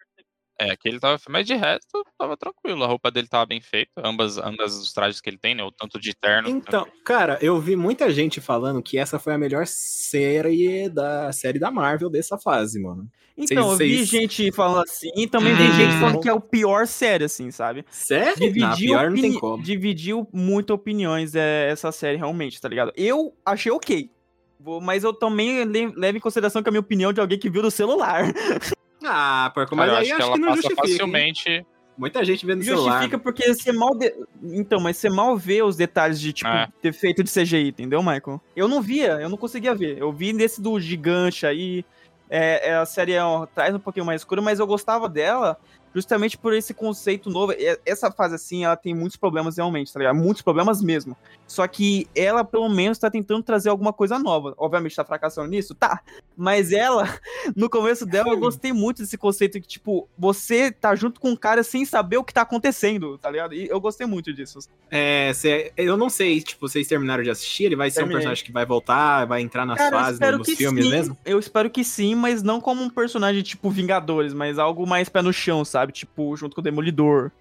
[0.61, 2.85] É, aquele tava feio, mas de resto tava tranquilo.
[2.85, 5.63] A roupa dele tava bem feita, ambas, ambas os trajes que ele tem, né?
[5.63, 6.51] O tanto de terno.
[6.51, 11.59] Então, cara, eu vi muita gente falando que essa foi a melhor série da série
[11.59, 13.09] da Marvel dessa fase, mano.
[13.37, 15.73] Então, eu vi gente falando assim, e também vi Hum.
[15.73, 17.87] gente falando que é o pior série, assim, sabe?
[17.91, 18.35] Sério?
[18.39, 19.63] Não, Dividiu, pior não tem opini- como.
[19.63, 22.93] dividiu muito opiniões é, essa série, realmente, tá ligado?
[22.97, 24.11] Eu achei ok.
[24.59, 27.49] Vou- Mas eu também le- levo em consideração que a minha opinião de alguém que
[27.49, 28.25] viu no celular.
[29.05, 30.87] Ah, porco, Cara, mas eu aí acho que acho ela que não passa justifica.
[30.89, 30.93] hein?
[30.99, 31.67] facilmente.
[31.99, 32.93] Muita gente vendo no celular.
[32.93, 33.95] Justifica porque você mal.
[33.95, 36.67] de- Então, mas você mal vê os detalhes de, tipo, É.
[36.83, 38.41] defeito de CGI, entendeu, Michael?
[38.57, 39.99] Eu não via, eu não conseguia ver.
[39.99, 41.85] Eu vi nesse do gigante aí.
[42.33, 45.59] É, é, a série é, um- traz um pouquinho mais escuro, mas eu gostava dela
[45.95, 47.53] justamente por esse conceito novo.
[47.53, 50.17] E- Essa fase, assim, ela tem muitos problemas realmente, tá ligado?
[50.17, 51.17] Muitos problemas mesmo.
[51.51, 54.55] Só que ela, pelo menos, tá tentando trazer alguma coisa nova.
[54.57, 55.75] Obviamente, tá fracassando nisso?
[55.75, 56.01] Tá.
[56.37, 57.13] Mas ela,
[57.57, 61.35] no começo dela, eu gostei muito desse conceito que, tipo, você tá junto com um
[61.37, 63.53] cara sem saber o que tá acontecendo, tá ligado?
[63.53, 64.61] E eu gostei muito disso.
[64.89, 67.65] É, cê- eu não sei, tipo, vocês terminaram de assistir?
[67.65, 68.15] Ele vai ser Terminei.
[68.15, 70.91] um personagem que vai voltar, vai entrar nas Cara, fases, que filmes sim.
[70.93, 71.19] mesmo?
[71.25, 75.21] Eu espero que sim, mas não como um personagem tipo Vingadores, mas algo mais pé
[75.21, 75.93] no chão, sabe?
[75.93, 77.33] Tipo, junto com o Demolidor.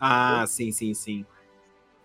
[0.00, 1.26] Ah, sim, sim, sim.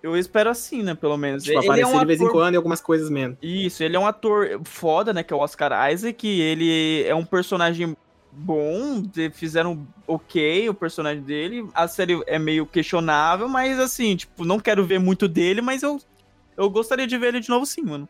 [0.07, 1.43] Eu espero assim, né, pelo menos.
[1.43, 3.37] Tipo, ele é aparecer um de vez em quando e algumas coisas mesmo.
[3.41, 7.25] Isso, ele é um ator foda, né, que é o Oscar Isaac, ele é um
[7.25, 7.95] personagem
[8.31, 9.03] bom,
[9.33, 14.85] fizeram ok o personagem dele, a série é meio questionável, mas assim, tipo, não quero
[14.85, 15.99] ver muito dele, mas eu,
[16.55, 18.07] eu gostaria de ver ele de novo sim, mano.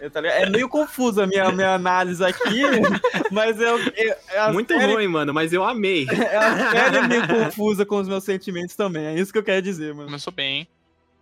[0.00, 0.20] É, tá?
[0.26, 2.62] É meio confusa a minha, minha análise aqui,
[3.30, 6.06] mas eu, eu, a Muito série, ruim, mano, mas eu amei.
[6.10, 9.62] A série é meio confusa com os meus sentimentos também, é isso que eu quero
[9.62, 10.06] dizer, mano.
[10.06, 10.66] Começou bem.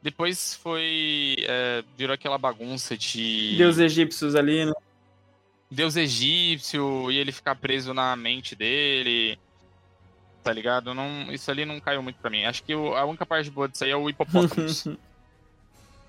[0.02, 1.36] Depois foi.
[1.46, 3.54] é, virou aquela bagunça de.
[3.58, 4.72] Deus egípcios ali, né?
[5.70, 9.38] Deus egípcio e ele ficar preso na mente dele.
[10.42, 10.94] Tá ligado?
[10.94, 12.44] Não, isso ali não caiu muito pra mim.
[12.46, 14.84] Acho que o- a única parte boa disso aí é o hipopótamos.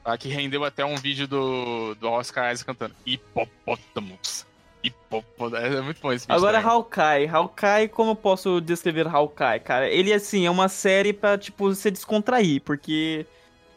[0.04, 0.18] tá?
[0.18, 4.46] Que rendeu até um vídeo do, do Oscar Isaac cantando hipopótamos.
[4.84, 5.76] Hipopótamos.
[5.76, 6.36] É muito bom esse vídeo.
[6.36, 6.72] Agora, também.
[6.72, 7.28] Hawkeye.
[7.28, 9.90] Hawkeye, como eu posso descrever Hawkeye, cara?
[9.90, 13.26] Ele, assim, é uma série pra, tipo, você descontrair, porque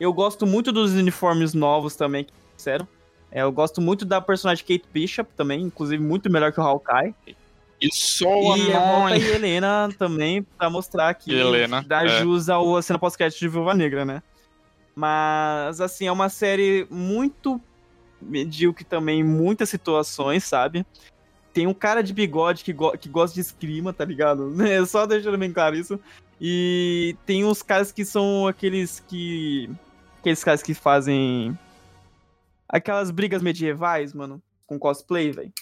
[0.00, 2.88] eu gosto muito dos uniformes novos também, que fizeram.
[3.30, 7.14] É, eu gosto muito da personagem Kate Bishop também, inclusive muito melhor que o Hawkeye.
[7.80, 9.18] E soa e a mãe.
[9.18, 12.20] e Helena também, pra mostrar que Helena, dá é.
[12.20, 14.22] jus ao cena pós-crédito de Viúva Negra, né?
[14.94, 17.60] Mas, assim, é uma série muito
[18.20, 20.86] medíocre também em muitas situações, sabe?
[21.52, 24.54] Tem um cara de bigode que, go- que gosta de esgrima, tá ligado?
[24.62, 25.98] É só deixando bem claro isso.
[26.40, 29.70] E tem uns caras que são aqueles que.
[30.18, 31.56] Aqueles caras que fazem.
[32.68, 35.52] Aquelas brigas medievais, mano, com cosplay, velho.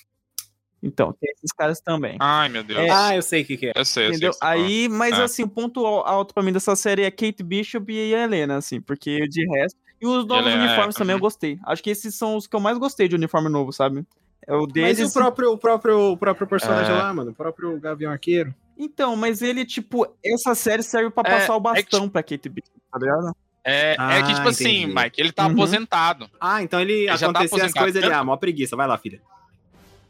[0.83, 2.17] Então, tem esses caras também.
[2.21, 2.81] Ai, meu Deus.
[2.81, 3.73] É, Ah, eu sei o que, que é.
[3.77, 4.17] eu sei, eu sei.
[4.17, 4.31] Entendeu?
[4.31, 4.49] que você tá.
[4.51, 5.23] Aí, mas É.
[5.23, 8.57] assim, o ponto al- alto pra mim dessa série é Kate Bishop e a Helena,
[8.57, 9.79] assim, porque de resto.
[10.01, 11.59] E os novos Helena, é, uniformes também eu gostei.
[11.65, 14.05] Acho que esses são os que eu mais gostei de uniforme novo, sabe?
[14.45, 14.99] É o Mas deles.
[14.99, 16.99] e o próprio, o próprio, o próprio personagem É.
[16.99, 17.31] lá, mano?
[17.31, 18.53] O próprio Gavião Arqueiro?
[18.77, 22.25] Então, mas ele, tipo, essa série serve pra É, passar o é que, bastão pra
[22.25, 23.37] Kate Bishop, tá ligado?
[23.65, 24.95] É, é que, Ah, tipo assim, entendi.
[24.95, 25.53] Tá Mike, ele tá Uhum.
[25.53, 26.29] aposentado.
[26.41, 28.11] Ah, então ele, já tá acontecia as coisas ali.
[28.11, 28.75] Tanto- Ah, mó preguiça.
[28.75, 29.21] Vai lá, filha.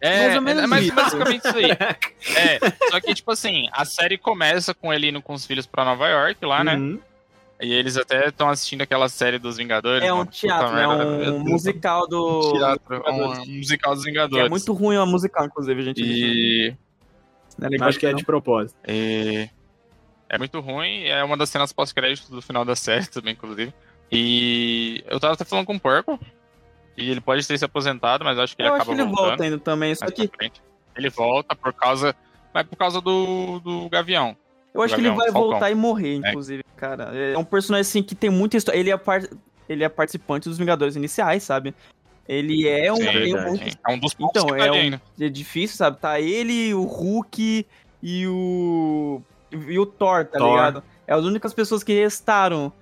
[0.05, 0.94] É, Mais ou menos é mais isso.
[0.94, 1.70] basicamente isso aí.
[2.36, 2.59] É,
[2.90, 6.09] só que, tipo assim, a série começa com ele indo com os filhos pra Nova
[6.09, 6.74] York lá, né?
[6.74, 6.98] Uhum.
[7.61, 10.05] E eles até estão assistindo aquela série dos Vingadores.
[10.07, 10.84] É um teatro, né?
[10.84, 12.53] merda, Um musical do.
[12.55, 14.46] Teatro, um musical dos Vingadores.
[14.46, 16.03] é muito ruim a musical, inclusive, gente.
[16.03, 16.74] E,
[17.61, 18.16] é legal Acho que é não.
[18.16, 18.76] de propósito.
[18.88, 19.48] e
[20.28, 21.05] é muito ruim.
[21.05, 23.72] É uma das cenas pós-créditos do final da série também, inclusive.
[24.11, 26.18] E eu tava até falando com o Purple.
[26.97, 29.09] E ele pode ter se aposentado, mas acho que ele Eu acho acaba que ele
[29.09, 29.28] voltando.
[29.28, 30.62] volta ainda também, só mais que pra frente.
[30.97, 32.14] Ele volta por causa.
[32.53, 34.36] Mas por causa do, do Gavião.
[34.74, 35.51] eu acho que ele Gavião, vai Falcão.
[35.51, 37.05] voltar e morrer, inclusive, cara.
[37.16, 38.78] É um personagem assim que tem muita história.
[38.78, 39.22] Ele é, par...
[39.68, 41.74] ele é participante dos Vingadores iniciais, sabe?
[42.28, 42.97] Ele é um.
[42.97, 43.57] Sim, tem um
[43.88, 45.03] É um dos poucos Então, que tá é ali um- ainda.
[45.18, 45.97] É difícil, sabe?
[45.99, 47.66] Tá ele, o Hulk
[48.03, 49.22] e o.
[49.51, 50.51] E o Thor, tá Thor.
[50.51, 50.84] ligado?
[51.07, 52.72] É as únicas pessoas que restaram.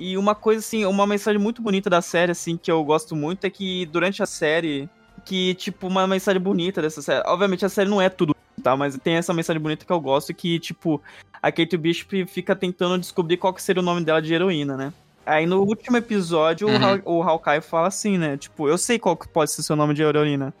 [0.00, 3.44] E uma coisa assim, uma mensagem muito bonita da série, assim, que eu gosto muito,
[3.44, 4.88] é que durante a série.
[5.26, 7.22] Que, tipo, uma mensagem bonita dessa série.
[7.28, 8.74] Obviamente a série não é tudo, tá?
[8.74, 11.02] Mas tem essa mensagem bonita que eu gosto, que, tipo,
[11.42, 14.92] a Kate Bishop fica tentando descobrir qual que seria o nome dela de heroína, né?
[15.26, 16.84] Aí no último episódio, o Uhum.
[16.84, 18.38] Haw- o Hawkeye fala assim, né?
[18.38, 20.54] Tipo, eu sei qual que pode ser seu nome de heroína.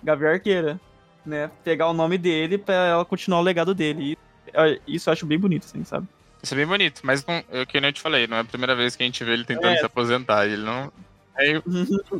[0.00, 0.80] Gavião Arqueira,
[1.26, 1.50] né?
[1.64, 4.16] Pegar o nome dele pra ela continuar o legado dele.
[4.54, 6.06] E isso eu acho bem bonito, assim, sabe?
[6.42, 8.44] Isso é bem bonito, mas não, eu, que nem eu te falei, não é a
[8.44, 9.78] primeira vez que a gente vê ele tentando É.
[9.78, 10.46] se aposentar.
[10.46, 10.92] Ele não.
[11.36, 11.52] É,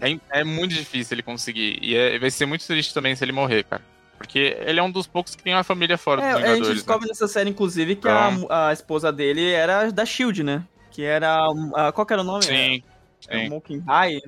[0.02, 1.78] é, é muito difícil ele conseguir.
[1.82, 3.82] E é- vai ser muito triste também se ele morrer, cara.
[4.16, 6.42] Porque ele é um dos poucos que tem uma família fora É, dos a gente
[6.46, 6.68] Vingadores.
[6.68, 6.74] né?
[6.74, 10.64] descobre nessa série, inclusive, que Então- a, a esposa dele era da SHIELD, né?
[10.90, 11.38] Que era...
[11.74, 12.42] a- qual que era o nome?
[12.44, 12.82] Sim,
[13.28, 13.48] É, sim.
[13.48, 14.20] Mokin High?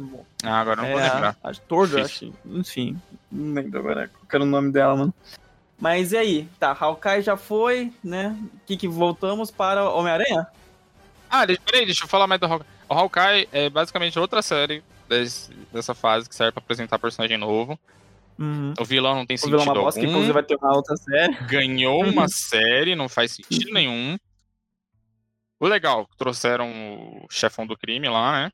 [0.44, 1.36] Ah, agora não vou É, lembrar.
[1.42, 2.32] a Tordo, Difícil.
[2.46, 2.58] acho.
[2.58, 2.96] Enfim,
[3.32, 5.14] não lembro agora qual que era o nome dela, mano.
[5.80, 6.48] Mas e aí?
[6.58, 8.36] Tá, Hawkeye já foi, né?
[8.66, 10.46] Que que voltamos para Homem-Aranha?
[11.28, 12.68] Ah, deixa, peraí, deixa eu falar mais do Hawkeye.
[12.88, 17.78] O Hawkeye é basicamente outra série desse- dessa fase que serve pra apresentar personagem novo.
[18.38, 18.74] Uhum.
[18.78, 20.74] O vilão não tem O vilão é sentido uma bosta, que inclusive vai ter uma
[20.74, 21.34] outra série.
[21.46, 24.18] ganhou uma série, não faz sentido nenhum.
[25.58, 28.52] O legal, trouxeram o chefão do crime lá, né?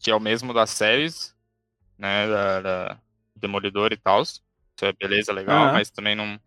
[0.00, 1.34] Que é o mesmo das séries,
[1.98, 2.26] né?
[2.28, 2.98] Da, da
[3.36, 4.22] Demolidor e tal.
[4.76, 5.72] Isso é beleza, legal, Aham.
[5.72, 6.38] mas também não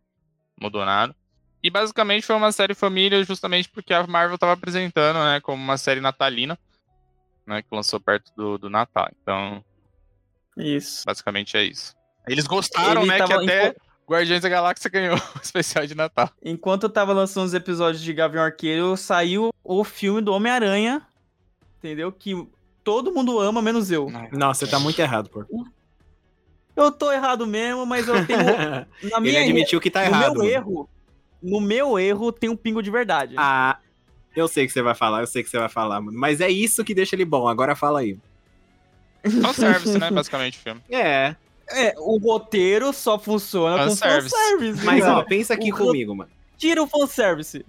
[0.60, 1.16] mudou nada.
[1.64, 5.40] E basicamente foi uma série família, justamente porque a Marvel tava apresentando, né?
[5.42, 6.58] Como uma série natalina,
[7.46, 7.62] né?
[7.62, 9.10] Que lançou perto do, do Natal.
[9.22, 9.64] Então,
[10.56, 11.04] Isso.
[11.06, 11.96] basicamente é isso.
[12.28, 13.26] Eles gostaram, Ele né?
[13.26, 13.76] Que até
[14.08, 16.30] Guardiões da Galáxia ganhou o especial de Natal.
[16.44, 21.06] Enquanto eu tava lançando os episódios de Gavião Arqueiro, saiu o filme do Homem-Aranha,
[21.78, 22.12] entendeu?
[22.12, 22.48] Que
[22.84, 24.10] todo mundo ama, menos eu.
[24.32, 25.46] Não, você tá muito errado, pô.
[26.78, 28.40] Eu tô errado mesmo, mas eu tenho.
[29.12, 30.34] Na Ele minha admitiu que tá no errado.
[30.34, 30.50] meu mano.
[30.50, 30.90] erro,
[31.42, 33.34] no meu erro tem um pingo de verdade.
[33.38, 33.80] Ah,
[34.36, 36.18] eu sei que você vai falar, eu sei que você vai falar, mano.
[36.18, 37.48] Mas é isso que deixa ele bom.
[37.48, 38.18] Agora fala aí.
[39.42, 40.10] Fanservice, né?
[40.12, 40.82] Basicamente o filme.
[40.90, 41.36] É,
[41.70, 44.30] É, o roteiro só funciona com Fanservice.
[44.36, 44.86] fanservice.
[44.86, 45.18] mas cara.
[45.18, 46.30] ó, pensa aqui O comigo, mano.
[46.58, 47.66] Tira o fanservice.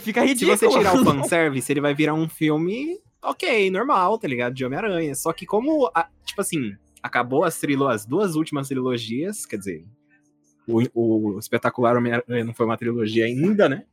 [0.00, 0.56] Fica Se ridículo.
[0.56, 4.52] você tirar o fanservice, ele vai virar um filme ok, normal, tá ligado?
[4.54, 5.14] De Homem-Aranha.
[5.14, 9.84] Só que como, a- tipo assim, acabou as, trilo as duas últimas trilogias, quer dizer,
[10.66, 10.82] o,
[11.34, 13.84] o espetacular Homem-Aranha não foi uma trilogia ainda, né?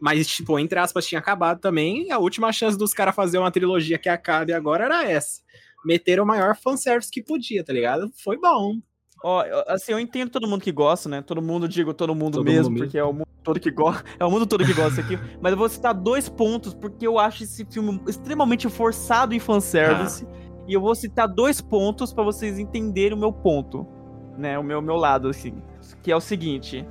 [0.00, 2.10] Mas, tipo, entre aspas, tinha acabado também.
[2.10, 5.40] A última chance dos caras fazer uma trilogia que acabe agora era essa.
[5.84, 8.10] Meteram o maior fanservice que podia, tá ligado?
[8.22, 8.78] Foi bom.
[9.22, 11.22] Ó, eu- assim, eu entendo todo mundo que gosta, né?
[11.22, 12.84] Todo mundo, digo todo mundo Todo mesmo, mundo mesmo.
[12.86, 14.04] porque é o mundo todo que gosta.
[14.18, 15.18] É o mundo todo que gosta aqui.
[15.40, 20.26] Mas eu vou citar dois pontos, porque eu acho esse filme extremamente forçado em fanservice.
[20.66, 23.86] E eu vou citar dois pontos pra vocês entenderem o meu ponto.
[24.36, 24.58] Né?
[24.58, 25.54] O meu, meu lado, assim.
[26.02, 26.86] Que é o seguinte.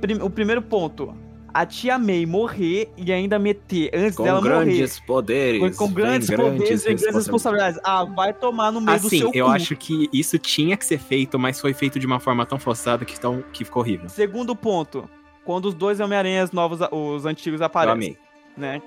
[0.00, 1.14] prim- o primeiro ponto.
[1.52, 4.64] A tia May morrer e ainda meter, antes Com dela morrer.
[4.66, 5.76] grandes poderes.
[5.76, 7.80] Com, com grandes poderes e grandes responsabilidades.
[7.82, 9.50] Ah, vai tomar no meio do Assim, seu eu cu.
[9.50, 13.04] acho que isso tinha que ser feito, mas foi feito de uma forma tão forçada
[13.04, 14.08] que, tão, que ficou horrível.
[14.08, 15.10] Segundo ponto,
[15.44, 18.18] quando os dois Homem-Aranhas novos, os antigos Eu aparecem, amei.
[18.56, 18.80] né?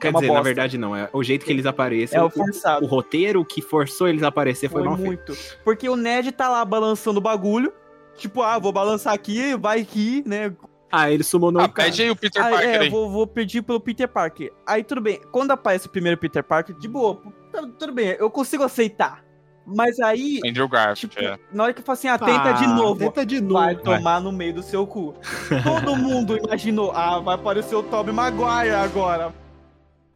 [0.00, 0.44] Quer uma dizer, na bosta.
[0.44, 0.96] verdade, não.
[0.96, 2.18] É o jeito que eles aparecem.
[2.18, 2.84] É o o, forçado.
[2.84, 5.08] o roteiro que forçou eles a aparecer foi, Foi mal feito.
[5.28, 5.34] muito.
[5.64, 7.72] Porque o Ned tá lá balançando o bagulho.
[8.16, 10.52] Tipo, ah, vou balançar aqui, vai aqui, né?
[10.92, 11.88] Ah, ele summonou Ah, o cara.
[11.88, 12.88] pede aí o Peter Aí, Parker é, aí.
[12.88, 14.52] vou, vou pedir pelo Peter Parker.
[14.66, 15.20] Aí tudo bem.
[15.30, 17.20] Quando aparece o primeiro Peter Parker, de boa,
[17.52, 19.22] tá- tudo bem, eu consigo aceitar.
[19.64, 21.38] Mas aí, Andrew Garfield, tipo, é.
[21.52, 22.98] na hora que fala assim, ah, tenta de novo.
[22.98, 23.54] Tenta de novo.
[23.64, 25.14] Vai tomar no meio do seu cu.
[25.62, 29.32] Todo mundo imaginou, ah, vai aparecer o Tobey Maguire agora.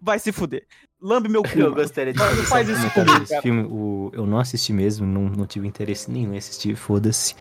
[0.05, 0.67] Vai se fuder.
[1.01, 1.59] Lambe meu cu.
[1.59, 3.43] Eu gostaria de Não fazer faz isso comigo, desse cara.
[3.43, 3.63] filme.
[3.65, 7.35] O, eu não assisti mesmo, não, não tive interesse nenhum em assistir, foda-se.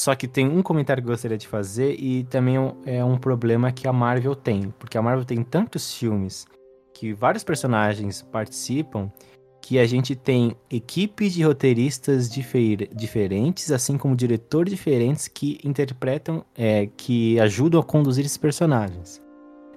[0.00, 3.04] Só que tem um comentário que eu gostaria de fazer e também é um- é
[3.04, 4.72] um problema que a Marvel tem.
[4.78, 6.46] Porque a Marvel tem tantos filmes
[6.94, 9.12] que vários personagens participam
[9.62, 16.46] que a gente tem equipes de roteiristas difer diferentes, assim como diretores diferentes que interpretam,
[16.56, 19.19] é, que ajudam a conduzir esses personagens.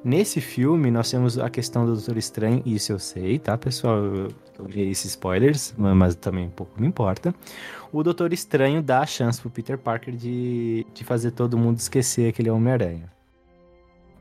[0.03, 3.97] Nesse filme, nós temos a questão do Doutor Estranho, isso eu sei, tá, pessoal?
[3.97, 4.27] Eu,
[4.59, 7.33] eu vi esses spoilers, mas também um pouco me importa.
[7.89, 12.33] O Doutor Estranho dá a chance pro Peter Parker de, de fazer todo mundo esquecer
[12.33, 13.12] que ele é Homem-Aranha.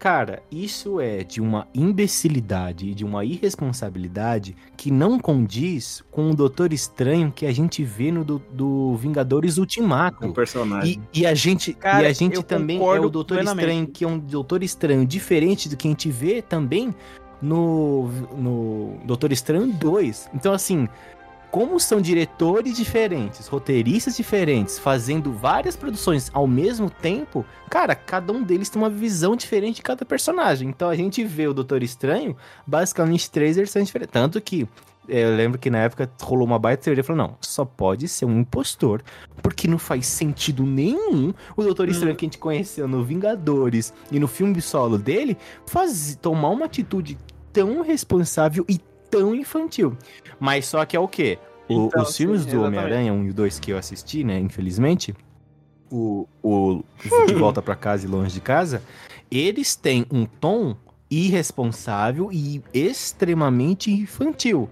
[0.03, 6.35] Cara, isso é de uma imbecilidade e de uma irresponsabilidade que não condiz com o
[6.35, 10.27] Doutor Estranho que a gente vê no do, do Vingadores Ultimato.
[10.27, 11.01] Um personagem.
[11.15, 13.69] E, e a gente, Cara, e a gente também é o Doutor plenamente.
[13.69, 16.93] Estranho, que é um Doutor Estranho diferente do que a gente vê também
[17.41, 20.31] no, no Doutor Estranho 2.
[20.35, 20.89] Então, assim,
[21.53, 28.43] como são diretores diferentes, roteiristas diferentes, fazendo várias produções ao mesmo tempo, cara, cada um
[28.43, 30.71] deles tem uma visão diferente de cada personagem.
[30.71, 32.35] Então a gente vê o Doutor Estranho,
[32.67, 34.15] basicamente três versões diferentes.
[34.15, 34.67] Tanto que
[35.07, 38.25] é, eu lembro que na época rolou uma baita teoria, falou, não, só pode ser
[38.25, 39.03] um impostor,
[39.43, 44.19] porque não faz sentido nenhum o Doutor Estranho que a gente conheceu no Vingadores e
[44.19, 45.37] no filme solo dele,
[45.67, 47.19] faz, tomar uma atitude
[47.53, 48.81] tão responsável e
[49.13, 49.97] tão infantil.
[50.41, 51.39] Mas só que é o quê?
[51.69, 52.63] O- Então, os filmes sim, do.
[52.63, 55.15] Homem-Aranha 1 e o 2 que eu assisti, né, infelizmente,
[55.91, 56.83] o, o
[57.29, 58.83] De Volta pra Casa e Longe de Casa,
[59.31, 60.75] eles têm um tom
[61.11, 64.69] irresponsável e extremamente infantil.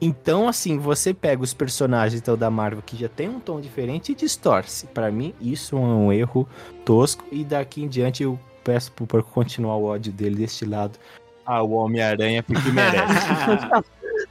[0.00, 4.12] Então, assim, você pega os personagens então, da Marvel que já tem um tom diferente
[4.12, 4.86] e distorce.
[4.88, 6.46] Pra mim, isso é um erro
[6.84, 7.24] tosco.
[7.30, 10.98] E daqui em diante eu peço pro Porco continuar o ódio dele deste lado.
[11.46, 13.28] Ah, o Homem-Aranha porque merece.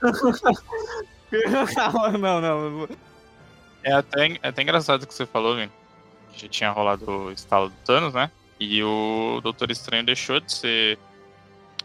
[2.20, 2.88] não, não.
[3.84, 5.72] É até, é até engraçado o que você falou, Vini.
[6.32, 8.32] Que já tinha rolado o estalo do Thanos, né?
[8.60, 10.98] E o Doutor Estranho deixou de ser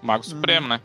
[0.03, 0.81] o Mago Supremo, né?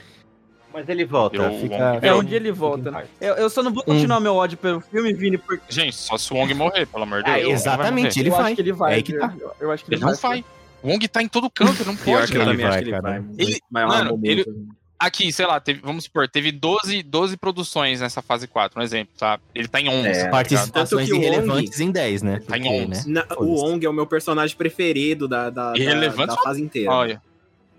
[0.73, 1.37] Mas ele volta.
[1.37, 3.05] Eu- fica, É, É Eu- onde ele volta, né?
[3.21, 6.33] Eu, eu só não vou continuar meu ódio pelo filme, Vini, porque Gente, só se
[6.33, 7.45] o Wong morrer, pelo amor de Ah, Deus.
[7.45, 8.45] vai exatamente, ele eu vai.
[8.45, 8.91] acho que ele vai.
[8.91, 9.33] É aí que tá.
[9.39, 10.43] Eu, eu acho que ele, Ele não vai.
[10.83, 12.77] O Wong tá em todo canto, ele não Pior pode, que eu Ele vai, acho
[12.79, 13.01] que ele cara.
[13.21, 13.23] vai.
[13.37, 14.67] Ele- mano, no momento.
[14.99, 19.13] Aqui, sei lá, teve- vamos supor, teve 12, 12 produções nessa fase 4, um exemplo,
[19.17, 19.37] tá?
[19.53, 20.07] Ele tá em 11.
[20.07, 20.23] É.
[20.25, 20.29] tá?
[20.29, 22.39] Participações irrelevantes em 10, né?
[22.47, 23.09] Tá em Porque, 11.
[23.09, 23.25] né?
[23.29, 23.55] Na- o.
[23.65, 26.91] Ong é o meu personagem preferido da, da, da, da fase inteira.
[26.91, 27.21] Olha,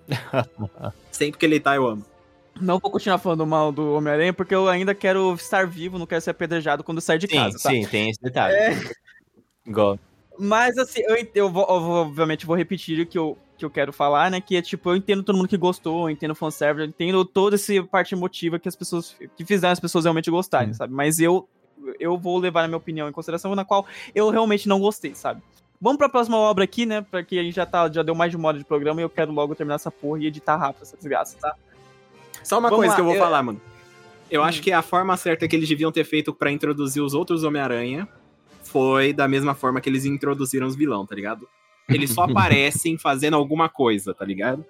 [1.10, 2.04] Sempre que ele tá, eu amo.
[2.60, 6.20] Não vou continuar falando mal do Homem-Aranha, porque eu ainda quero estar vivo, não quero
[6.20, 7.70] ser apedrejado quando sair de Sim, casa, tá?
[7.70, 8.54] sim, tem esse detalhe.
[9.66, 9.98] Igual.
[10.38, 13.70] Mas assim, eu, eu, vou, eu vou- obviamente vou repetir o que eu, que eu
[13.70, 14.40] quero falar, né?
[14.40, 17.24] Que é tipo, eu entendo todo mundo que gostou, eu entendo o fanservice, eu entendo
[17.24, 19.16] toda essa parte emotiva que as pessoas.
[19.36, 20.74] que fizeram as pessoas realmente gostarem, Hum.
[20.74, 20.92] sabe?
[20.92, 21.48] Mas eu,
[22.00, 25.40] eu vou levar a minha opinião em consideração, na qual eu realmente não gostei, sabe?
[25.80, 27.02] Vamos pra próxima obra aqui, né?
[27.10, 29.10] Porque a gente já, tá, já deu mais de uma hora de programa e eu
[29.10, 31.54] quero logo terminar essa porra e editar rápido essa desgraça, tá?
[32.42, 33.60] Só uma Vamos coisa lá, que eu vou eu- falar, mano.
[34.30, 34.44] Eu Hum.
[34.44, 38.08] acho que a forma certa que eles deviam ter feito pra introduzir os outros Homem-Aranha
[38.74, 41.46] foi da mesma forma que eles introduziram os vilão, tá ligado?
[41.88, 44.64] Eles só aparecem fazendo alguma coisa, tá ligado?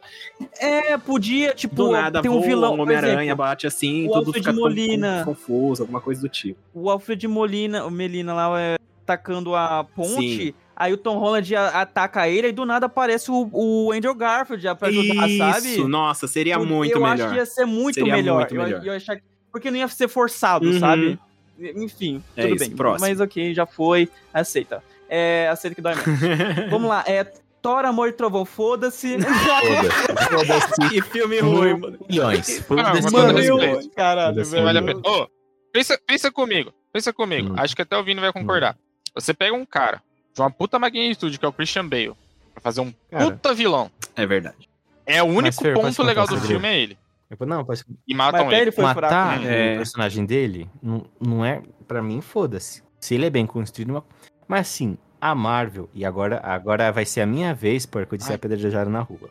[0.61, 2.74] É, podia, tipo, Do nada, ter um voa, vilão.
[2.76, 5.22] um Homem-Aranha bate assim, o tudo Alfred fica Molina.
[5.24, 6.59] confuso, alguma coisa do tipo.
[6.74, 10.55] o Alfred Molina, o Melina lá é, atacando a ponte, Sim.
[10.76, 14.74] aí o Tom Holland ataca ele, e do nada aparece o, o Andrew Garfield já
[14.74, 15.68] pra ajudar, sabe?
[15.68, 17.14] Isso, nossa, seria Eu- muito eu melhor.
[17.14, 18.40] acho que ia ser muito Seria melhor.
[18.40, 18.84] muito Eu- melhor.
[18.86, 20.78] Eu, achar que- porque não ia ser forçado, Uhum.
[20.80, 21.16] sabe?
[21.59, 22.76] Enfim, É tudo isso, bem.
[22.76, 23.09] próximo.
[23.09, 24.82] Mas ok, já foi, aceita.
[25.09, 26.70] É, aceita que dói menos.
[26.70, 27.24] Vamos lá, é
[27.62, 29.16] Thor, Amor e Trovão, foda-se.
[29.18, 30.28] Foda-se.
[30.30, 30.88] Foda-se.
[30.90, 31.98] que filme ruim, mano.
[32.09, 32.61] Milhões.
[32.61, 33.11] Ah, Foda-se.
[33.12, 33.90] Mano, eu...
[33.96, 34.64] Caralho, velho.
[34.64, 35.00] vale a pena.
[35.05, 35.28] Ô,
[35.72, 37.52] pensa, pensa comigo, pensa comigo.
[37.52, 37.57] Hum.
[37.57, 38.76] Acho que até o Vini vai concordar.
[39.14, 40.02] Você pega um cara
[40.34, 42.12] de uma puta magnitude, que é o Christian Bale,
[42.52, 43.30] pra fazer um Cara.
[43.30, 43.90] puta vilão.
[44.16, 44.68] É verdade.
[45.07, 46.98] É o único Fer, ponto legal do filme é ele.
[47.47, 48.61] Não, pode E matam ele.
[48.62, 49.47] ele foi matar né?
[49.47, 49.77] o É.
[49.77, 52.83] personagem dele não, não é, pra mim, foda-se.
[53.01, 54.05] Se ele é bem construído, uma-
[54.47, 58.31] mas assim, a Marvel, e agora, agora vai ser a minha vez, porque eu disse
[58.31, 58.37] Ai.
[58.37, 59.31] a pedrejada na rua.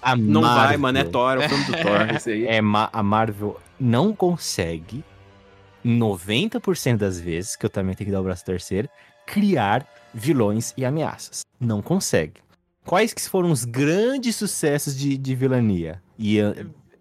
[0.00, 2.46] A Não vai, Marvel mano, é Thor, é o filme do Thor, esse aí.
[2.46, 5.04] É, a Marvel não consegue,
[5.84, 8.88] 90% das vezes, que eu também tenho que dar o braço a torcer,
[9.26, 11.40] criar vilões e ameaças.
[11.60, 12.40] Não consegue.
[12.84, 16.00] Quais que foram os grandes sucessos de, de vilania?
[16.18, 16.38] E,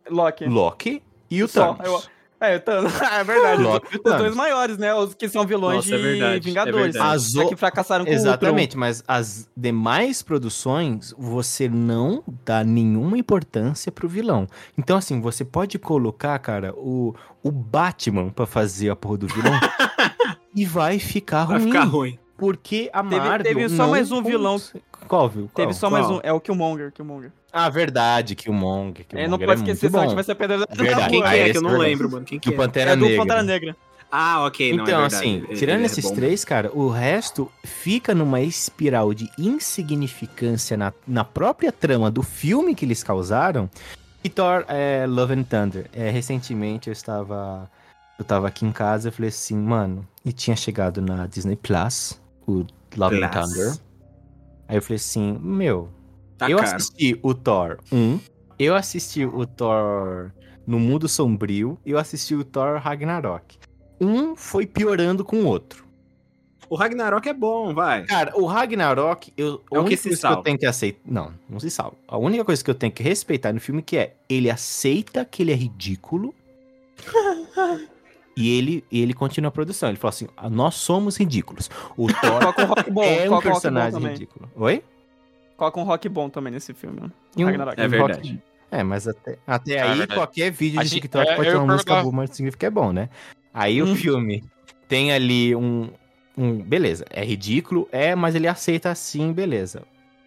[0.09, 0.45] Loki.
[0.45, 1.85] Loki e o Só, Thanos.
[2.03, 2.91] eu- É, Thanos.
[3.01, 3.63] é verdade.
[3.63, 4.93] Loki Os dois maiores, né?
[4.93, 6.93] Os que são vilões Nossa, é de verdade, é Vingadores.
[6.93, 7.15] verdade.
[7.15, 12.63] As Só o- que fracassaram com o Exatamente, mas as demais produções você não dá
[12.63, 14.47] nenhuma importância pro vilão.
[14.77, 19.53] Então, assim, você pode colocar, cara, o, o Batman pra fazer a porra do vilão
[20.53, 21.67] e vai ficar Vai ruim.
[21.71, 22.19] ficar ruim.
[22.37, 23.43] Porque a Teve- Marvel.
[23.55, 24.61] teve só não mais um vilão.
[25.07, 25.49] Qual, viu?
[25.55, 25.73] Teve Qual?
[25.73, 26.17] só mais qual?
[26.17, 26.21] um.
[26.23, 26.91] É o Killmonger.
[26.91, 27.31] Killmonger.
[27.51, 29.05] Ah, verdade, Killmonger.
[29.13, 31.09] É, não Killmonger pode esquecer, muito senão a gente vai ser pedra Verdade.
[31.09, 31.89] Quem que Ah, é esse que eu não verdade.
[31.91, 32.25] lembro, mano?
[32.25, 32.65] Quem que Que o é?
[32.65, 33.17] Pantera É do Negra.
[33.21, 33.75] Pantera Negra.
[34.11, 36.15] Ah, ok, não Então, é assim, tirando é esses bom.
[36.15, 42.73] três, cara, o resto fica numa espiral de insignificância na, na própria trama do filme
[42.75, 43.69] que eles causaram.
[44.23, 45.85] E Thor é, Love and Thunder.
[45.93, 47.69] É, recentemente eu estava.
[48.17, 52.19] Eu tava aqui em casa e falei assim, mano, e tinha chegado na Disney Plus,
[52.47, 53.45] o Love and Plus.
[53.53, 53.73] Thunder.
[54.67, 55.89] Aí eu falei assim, meu,
[56.37, 56.75] Tá eu caro.
[56.75, 58.19] assisti o Thor 1,
[58.59, 60.31] eu assisti o Thor
[60.67, 63.57] no Mundo Sombrio e eu assisti o Thor Ragnarok.
[64.01, 65.85] Um foi piorando com o outro.
[66.67, 68.03] O Ragnarok é bom, vai.
[68.05, 70.43] Cara, o Ragnarok, eu, É a o que única se coisa que eu salva.
[70.43, 70.99] tenho que aceitar.
[71.05, 71.95] Não, não se salva.
[72.07, 75.43] A única coisa que eu tenho que respeitar no filme que é ele aceita que
[75.43, 76.33] ele é ridículo.
[78.37, 79.89] e ele, ele continua a produção.
[79.89, 81.69] Ele fala assim: "Ah, nós somos ridículos.
[81.97, 84.49] O Thor Coloca um rock bom, é um coloca rock bom personagem ridículo.
[84.55, 84.83] Oi?
[85.57, 87.11] Coloca um rock bom também nesse filme.
[87.37, 87.79] E um- Ragnarok.
[87.79, 88.29] É um verdade.
[88.31, 90.13] rock- É, mas até, até É aí, verdade.
[90.19, 92.65] qualquer vídeo A de gente- TikTok é, pode ter uma música boa, mas significa que
[92.65, 93.09] é bom, né?
[93.53, 93.95] Aí o Hum.
[93.95, 94.43] filme
[94.89, 95.89] tem ali um,
[96.37, 96.61] um.
[96.61, 99.83] Beleza, é ridículo, é, mas ele aceita assim, beleza.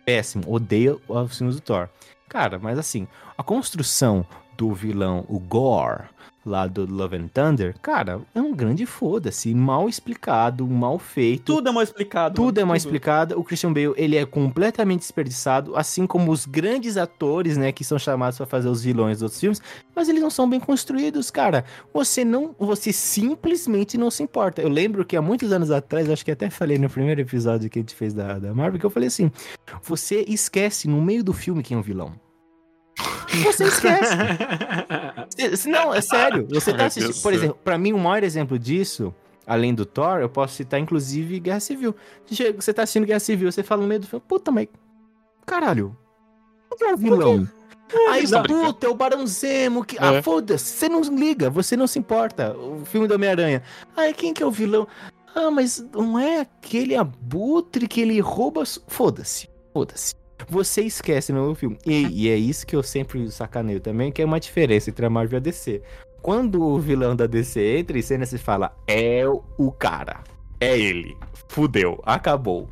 [0.06, 1.90] Péssimo, odeio os filmes do Thor.
[2.26, 3.06] Cara, mas assim,
[3.36, 4.24] a construção
[4.56, 6.04] do vilão, o Gore,
[6.48, 11.54] lá do Love and Thunder, cara, é um grande foda-se, mal explicado, mal feito.
[11.54, 12.34] Tudo é mal explicado.
[12.34, 13.38] Tudo mano, é mais explicado.
[13.38, 17.98] O Christian Bale, ele é completamente desperdiçado, assim como os grandes atores, né, que são
[17.98, 19.62] chamados pra fazer os vilões dos outros filmes,
[19.94, 21.64] mas eles não são bem construídos, cara.
[21.92, 24.62] Você não, você simplesmente não se importa.
[24.62, 27.78] Eu lembro que há muitos anos atrás, acho que até falei no primeiro episódio que
[27.78, 29.30] a gente fez da, da Marvel, que eu falei assim:
[29.82, 32.27] você esquece no meio do filme quem é o vilão.
[33.44, 34.14] Você esquece.
[35.68, 36.46] Não, é sério.
[36.50, 37.22] Você tá assistindo.
[37.22, 39.14] Por exemplo, pra mim, o maior exemplo disso,
[39.46, 41.94] além do Thor, eu posso citar, inclusive, Guerra Civil.
[42.56, 44.66] Você tá assistindo Guerra Civil, você fala no meio do filme, puta, mas.
[45.46, 45.96] Caralho.
[46.76, 47.48] Quem é o vilão?
[48.10, 49.82] Aí, Eles tão puta, é o Barão Zemo.
[49.84, 49.96] Que...
[49.98, 50.22] Ah, É.
[50.22, 50.64] foda-se.
[50.76, 52.54] Você não liga, você não se importa.
[52.56, 53.62] O filme do Homem-Aranha.
[53.96, 54.86] Ai, quem que é o vilão?
[55.34, 58.62] Ah, mas não é aquele abutre que ele rouba.
[58.62, 59.48] as- Foda-se.
[59.72, 60.14] Foda-se.
[60.48, 61.76] Você esquece no filme.
[61.86, 65.10] E, e é isso que eu sempre sacaneio também, que é uma diferença entre a
[65.10, 65.82] Marvel e a DC.
[66.22, 70.22] Quando o vilão da DC entra em cena, se fala, é o cara.
[70.60, 71.16] É ele.
[71.48, 72.00] Fudeu.
[72.04, 72.68] Acabou.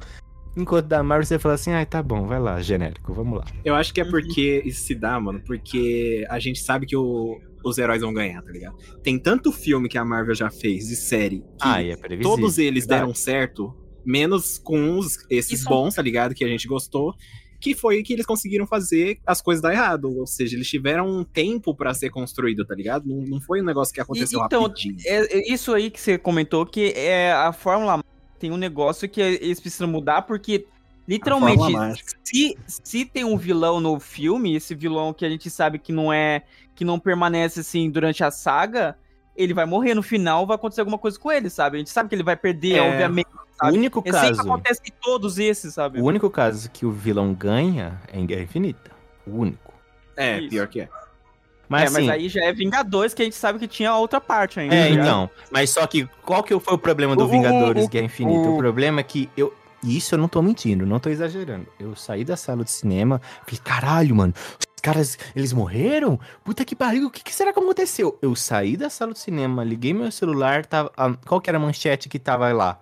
[0.57, 3.45] Enquanto da Marvel você fala assim, ai, tá bom, vai lá, genérico, vamos lá.
[3.65, 7.39] Eu acho que é porque isso se dá, mano, porque a gente sabe que o-
[7.63, 8.75] os heróis vão ganhar, tá ligado?
[9.03, 12.37] Tem tanto filme que a Marvel já fez de série que Ah, e é previsível.
[12.39, 13.01] todos eles verdade.
[13.03, 16.35] deram certo, menos com os, esses Isso- bons, tá ligado?
[16.35, 17.15] Que a gente gostou.
[17.67, 20.17] Que foi que eles conseguiram fazer as coisas dar errado.
[20.17, 23.09] Ou seja, eles tiveram um tempo pra ser construído, tá ligado?
[23.09, 24.97] Não, não foi um negócio que aconteceu então, rapidinho.
[25.05, 28.03] É, é isso aí que você comentou, que é a Fórmula
[28.39, 30.67] tem um negócio que eles precisam mudar, porque
[31.09, 35.93] literalmente, se, se tem um vilão no filme, esse vilão que a gente sabe que
[35.93, 36.43] não é.
[36.75, 38.97] que não permanece assim durante a saga,
[39.37, 41.77] ele vai morrer no final, vai acontecer alguma coisa com ele, sabe?
[41.77, 43.29] A gente sabe que ele vai perder, É, obviamente.
[43.29, 43.77] O sabe?
[43.79, 46.01] único É sempre caso, acontece em todos esses, sabe?
[46.01, 48.91] o único caso que o vilão ganha é em Guerra Infinita.
[49.27, 49.73] O único.
[50.17, 50.51] É, Isso.
[50.51, 50.89] pior que é.
[51.69, 53.99] Mas, é, assim, mas aí já é Vingadores, que a gente sabe que tinha a
[53.99, 54.75] outra parte ainda.
[54.75, 55.05] É, tá ligado?
[55.07, 55.31] então.
[55.51, 58.49] Mas só que qual que foi o problema do O- Vingadores o- Guerra Infinita?
[58.49, 58.55] O...
[58.55, 59.53] o- problema é que eu.
[59.83, 61.67] Isso eu não tô mentindo, não tô exagerando.
[61.79, 66.19] Eu saí da sala de cinema, falei, caralho, mano, os caras, eles morreram?
[66.45, 68.19] Puta que pariu, o que, que será que aconteceu?
[68.23, 71.61] Eu saí da sala de cinema, liguei meu celular, tava, a- qual que era a
[71.61, 72.79] manchete que tava lá?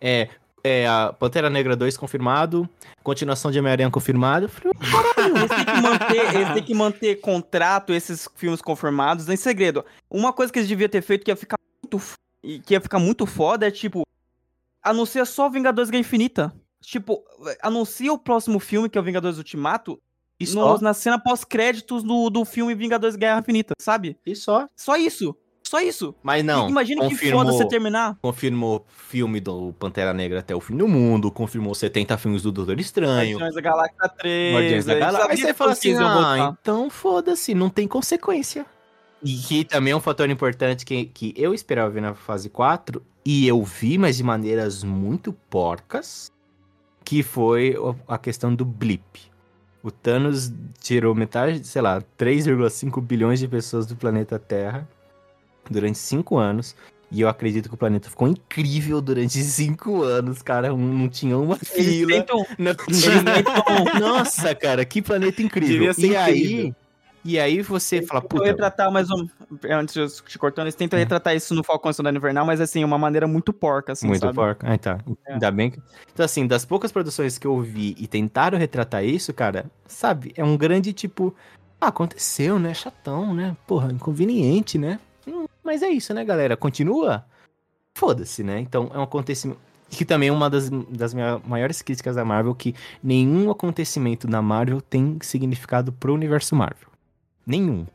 [0.00, 0.28] É,
[0.62, 2.68] é a Pantera Negra 2 confirmado,
[3.02, 4.48] continuação de Homem-Aranha confirmado.
[4.48, 4.72] Falei,
[5.82, 9.84] manter, eles têm que manter contrato, esses filmes confirmados, em segredo.
[10.08, 12.02] Uma coisa que eles deviam ter feito que ia ficar muito,
[12.64, 14.06] que ia ficar muito foda é, tipo,
[14.82, 16.54] anuncia só Vingadores Guerra Infinita.
[16.82, 17.22] Tipo,
[17.62, 20.00] anuncia o próximo filme, que é o Vingadores Ultimato,
[20.40, 24.16] e no- na cena pós-créditos do, do filme Vingadores Guerra Infinita, sabe?
[24.26, 24.66] e só.
[24.76, 25.34] Só isso.
[25.62, 26.12] Só isso.
[26.20, 28.18] Mas não, Imagina que foda você terminar.
[28.20, 32.80] Confirmou filme do Pantera Negra até o fim do mundo, confirmou 70 filmes do Doutor
[32.80, 34.54] Estranho, Guardiões da Galáxia 3.
[34.56, 35.30] Guardiões da aí Galáxia.
[35.30, 38.66] Aí você fala assim, ah, então foda-se, não tem consequência.
[39.22, 43.00] E que também é um fator importante que, que eu esperava ver na fase 4,
[43.24, 46.32] e eu vi, mas de maneiras muito porcas,
[47.04, 47.76] que foi
[48.08, 49.29] a questão do blip.
[49.82, 54.86] O Thanos tirou metade, sei lá, 3,5 bilhões de pessoas do planeta Terra
[55.70, 56.76] durante 5 anos.
[57.12, 60.68] E eu acredito que o planeta ficou incrível durante 5 anos, cara.
[60.68, 62.12] Não, tinha uma Eles fila.
[62.12, 63.54] tentam, Não eles tinha tentam
[63.98, 65.92] nossa, cara, que planeta incrível.
[65.98, 66.74] E aí, incrível.
[67.24, 69.28] E aí você fala, puta, retratar mais um.
[69.70, 71.00] Antes de eu te cortando, eles tentam Hum.
[71.00, 74.34] retratar isso no Falcão Soldado Invernal, mas assim, uma maneira muito porca, assim, muito sabe?
[74.34, 74.72] porca.
[74.72, 74.98] Ah, tá.
[75.26, 75.32] É.
[75.34, 75.80] Ainda bem que...
[76.12, 80.44] Então, assim, das poucas produções que eu vi e tentaram retratar isso, cara, sabe, é
[80.44, 81.34] um grande tipo,
[81.80, 84.98] ah, aconteceu, né, chatão, né, porra, inconveniente, né?
[85.26, 87.24] Hum, mas é isso, né, galera, continua?
[87.94, 88.60] foda-se, né?
[88.60, 89.60] Então é um acontecimento.
[89.90, 94.40] Que também é uma das, das minhas maiores críticas da Marvel, que nenhum acontecimento da
[94.40, 96.88] Marvel tem significado pro universo Marvel.
[97.46, 97.86] Nenhum.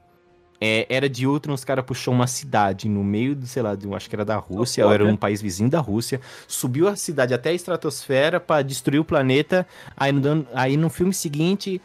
[0.60, 3.86] É, era de Ultron, os caras puxou uma cidade no meio, do, sei lá, de,
[3.88, 6.96] um- acho que era da Rússia, ou era um país vizinho da Rússia, subiu a
[6.96, 9.68] cidade até a estratosfera pra destruir o planeta,
[9.98, 11.82] aí no, aí no filme seguinte,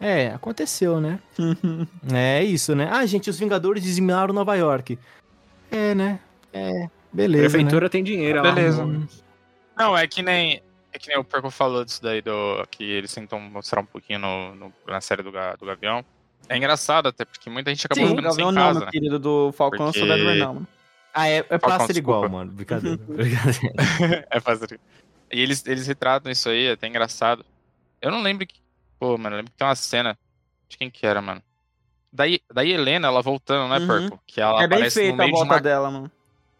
[0.00, 1.20] é, aconteceu, né?
[2.12, 2.88] É isso, né?
[2.90, 4.98] Ah, gente, os Vingadores dizimaram Nova York.
[5.70, 6.18] É, né?
[6.54, 7.50] É, beleza, né?
[7.50, 8.38] Prefeitura tem dinheiro.
[8.38, 8.80] ela Beleza.
[8.82, 9.06] arruma.
[9.76, 10.62] Não, é que nem.
[10.90, 14.18] É que nem o Perco falou disso daí, do, que eles tentam mostrar um pouquinho
[14.18, 16.02] no, no- na série do, do Gavião.
[16.48, 18.92] É engraçado até, porque muita gente acabou Sim, o ficando sem casa, meu né?
[18.92, 20.68] querido, do Falcão Porque- Soldado Invernal, mano.
[21.12, 22.52] Ah, é, é pra Falcão, ser igual, mano.
[22.52, 22.98] Brincadeira.
[23.08, 24.26] brincadeira.
[24.30, 24.78] é fazer.
[25.32, 27.44] E eles, eles retratam isso aí, é até engraçado.
[28.00, 28.60] Eu não lembro que.
[28.98, 30.18] Pô, mano, eu lembro que tem uma cena.
[30.68, 31.40] De quem que era, mano?
[32.12, 33.86] Daí, daí Helena, ela voltando, né, Uhum.
[33.86, 34.22] Perco?
[34.26, 35.60] Que ela é bem feita a meio de volta uma...
[35.60, 36.10] dela, mano.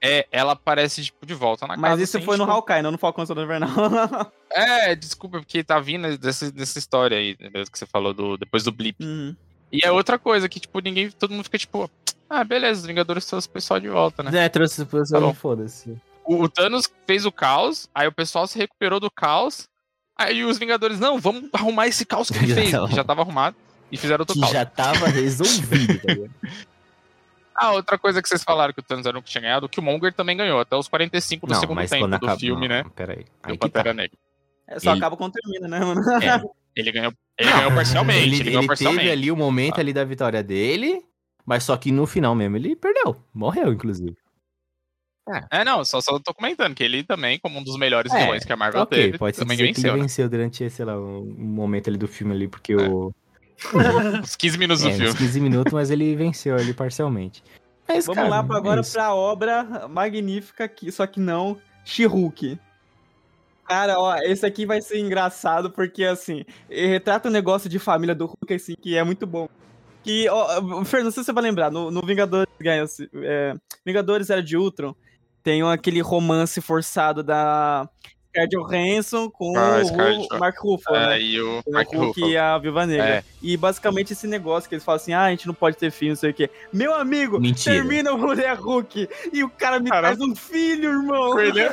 [0.01, 1.81] É, ela aparece, tipo, de volta na casa.
[1.81, 3.71] Mas isso assim, foi no tipo, Hawkeye, não no Falcão Soldado Invernal.
[4.49, 8.63] É, desculpa, porque tá vindo dessa, dessa história aí, mesmo que você falou do, depois
[8.65, 9.05] do blip.
[9.05, 9.37] Uhum.
[9.73, 11.11] E é outra coisa que, tipo, ninguém.
[11.11, 11.91] Todo mundo fica, tipo,
[12.31, 14.45] ah, beleza, os Vingadores trouxe o pessoal de volta, né?
[14.45, 15.35] É, trouxe o Tá pessoal, bom.
[15.35, 15.97] foda-se.
[16.25, 19.69] O, o Thanos fez o caos, aí o pessoal se recuperou do caos.
[20.19, 22.71] Aí os Vingadores, não, vamos arrumar esse caos que ele Já fez.
[22.71, 23.57] tava- que já tava arrumado.
[23.93, 24.53] E fizeram outro Que caos.
[24.53, 26.31] já tava resolvido, tá ligado?
[27.59, 29.81] Ah, outra coisa que vocês falaram que o Thanos era o que tinha ganhado, que
[29.81, 32.39] o Monger também ganhou, até os 45 do Não, segundo tempo do acaba...
[32.39, 32.85] filme, não, né?
[32.95, 33.25] Peraí.
[33.25, 33.83] Do Aí que tá.
[33.95, 34.11] Negra.
[34.69, 36.03] É, só Ele- acaba quando termina, né, mano?
[36.23, 36.43] É,
[36.77, 38.23] Ele ganhou, ele ganhou parcialmente.
[38.23, 39.01] Ele, ele, ganhou ele parcialmente.
[39.03, 41.03] teve ali o momento ali da vitória dele,
[41.47, 43.17] mas só que no final mesmo ele perdeu.
[43.33, 44.15] Morreu, inclusive.
[45.51, 48.45] É, não, só, só tô comentando que ele também, como um dos melhores É, vilões
[48.45, 50.03] que a Marvel ok, teve, pode se também dizer que venceu, ele né?
[50.03, 52.77] venceu durante, sei lá, um momento ali do filme ali, porque É.
[52.77, 53.13] o...
[54.23, 55.19] Os 15 minutos É, do uns filme.
[55.19, 57.43] 15 minutos, mas ele venceu ali parcialmente.
[57.89, 58.93] Mas, Vamos cara, lá pra é agora isso.
[58.93, 62.59] pra obra magnífica, que, só que não, She-Hulk.
[63.69, 68.15] Cara, ó, esse aqui vai ser engraçado porque, assim, ele retrata um negócio de família
[68.15, 69.49] do Hulk, assim, que é muito bom.
[70.05, 72.85] Que, ó, Fer, não sei se você vai lembrar, no, no Vingadores, ganha,
[73.23, 73.55] é,
[73.85, 74.95] Vingadores Era de Ultron,
[75.43, 77.89] tem um- aquele romance forçado da
[78.29, 81.17] Scarlett Johansson com Ah, o, Mark Ruffalo, né?
[81.17, 82.29] É, e o O Mark Hulk Ruffalo.
[82.33, 83.09] e a Viúva Negra.
[83.09, 83.25] É.
[83.43, 86.11] E basicamente esse negócio que eles falam assim: ah, a gente não pode ter filho,
[86.11, 86.51] não sei o quê.
[86.73, 87.75] Meu amigo, Mentira.
[87.77, 91.33] termina o Mulher Hulk e o cara me Cara, traz um filho, irmão.
[91.33, 91.73] Coelho.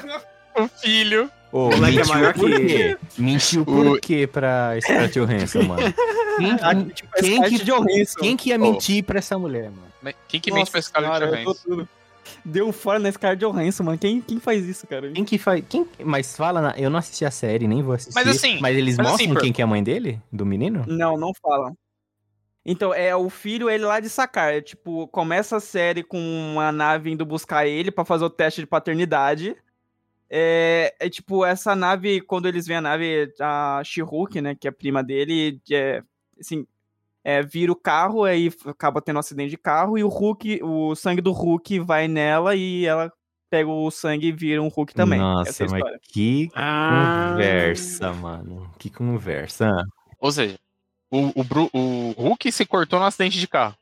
[0.56, 1.30] O filho.
[1.54, 2.98] Ô, O moleque é mentiu maior por que quê?
[3.18, 5.82] Mentiu por quê pra Scarlett Johansson, mano?
[6.36, 6.56] Quem,
[6.90, 8.20] Tipo, quem Scarlett que- Johansson.
[8.20, 10.16] quem que ia mentir pra essa mulher, mano?
[10.28, 11.88] Quem que mente Nossa pra Scarlett Johansson?
[12.44, 13.98] Deu fora na Scarlett Johansson, mano.
[14.00, 15.12] Quem, quem faz isso, cara?
[15.12, 15.64] Quem que faz.
[15.70, 15.86] Quem...
[16.04, 18.16] Mas fala, na- eu não assisti a série, nem vou assistir.
[18.16, 20.20] Mas assim- Mas eles mas assim, mostram por- quem que é a mãe dele?
[20.32, 20.84] Do menino?
[20.88, 21.72] Não, não fala.
[22.66, 24.54] Então, é o filho, ele lá de sacar.
[24.56, 28.62] É, tipo, começa a série com uma nave indo buscar ele pra fazer o teste
[28.62, 29.56] de paternidade.
[30.36, 34.72] É, é tipo, essa nave, quando eles veem a nave, a She-Hulk, né, que é
[34.72, 36.02] prima dele, é,
[36.40, 36.66] assim,
[37.24, 40.96] é, vira o carro, aí acaba tendo um acidente de carro, e o Hulk, o
[40.96, 43.14] sangue do Hulk vai nela e ela
[43.48, 45.20] pega o sangue e vira um Hulk também.
[45.20, 46.00] Nossa, Essa é a mas história.
[46.02, 47.28] que Ah.
[47.34, 48.72] conversa, mano.
[48.80, 49.70] Que conversa.
[50.20, 50.58] Ou seja,
[51.12, 53.76] o, o, Bru- o Hulk se cortou no acidente de carro.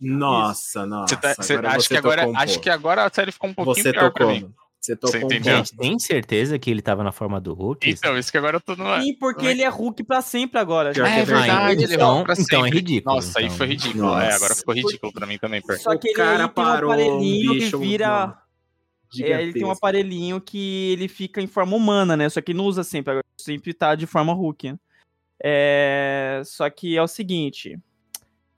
[0.00, 1.16] Nossa, nossa.
[1.16, 3.82] Você tá- agora acho, que agora, um acho que agora a série ficou um pouquinho
[3.82, 4.28] Você pior pra tocou.
[4.32, 4.54] mim.
[4.84, 5.56] Você tocou Você um entendeu?
[5.56, 7.88] Gente, tem certeza que ele tava na forma do Hulk?
[7.88, 9.00] Então, isso que agora eu tô no.
[9.02, 10.92] Sim, porque ele é Hulk pra sempre agora.
[10.92, 11.08] Já.
[11.08, 12.78] é Ah, verdade, então- ele então, volta pra então é sempre.
[12.80, 13.14] ridículo.
[13.16, 13.56] Nossa, aí então.
[13.56, 14.04] foi ridículo.
[14.04, 14.24] Nossa.
[14.26, 15.82] É, agora ficou ridículo pra mim também, Perco.
[15.82, 18.38] Só que O ele cara aí tem um parou um aparelhinho que vira.
[19.22, 22.28] É, ele tem um aparelhinho que ele fica em forma humana, né?
[22.28, 24.72] Só que não usa sempre, agora sempre tá de forma Hulk.
[24.72, 24.78] né?
[25.42, 26.42] É...
[26.44, 27.78] Só que é o seguinte.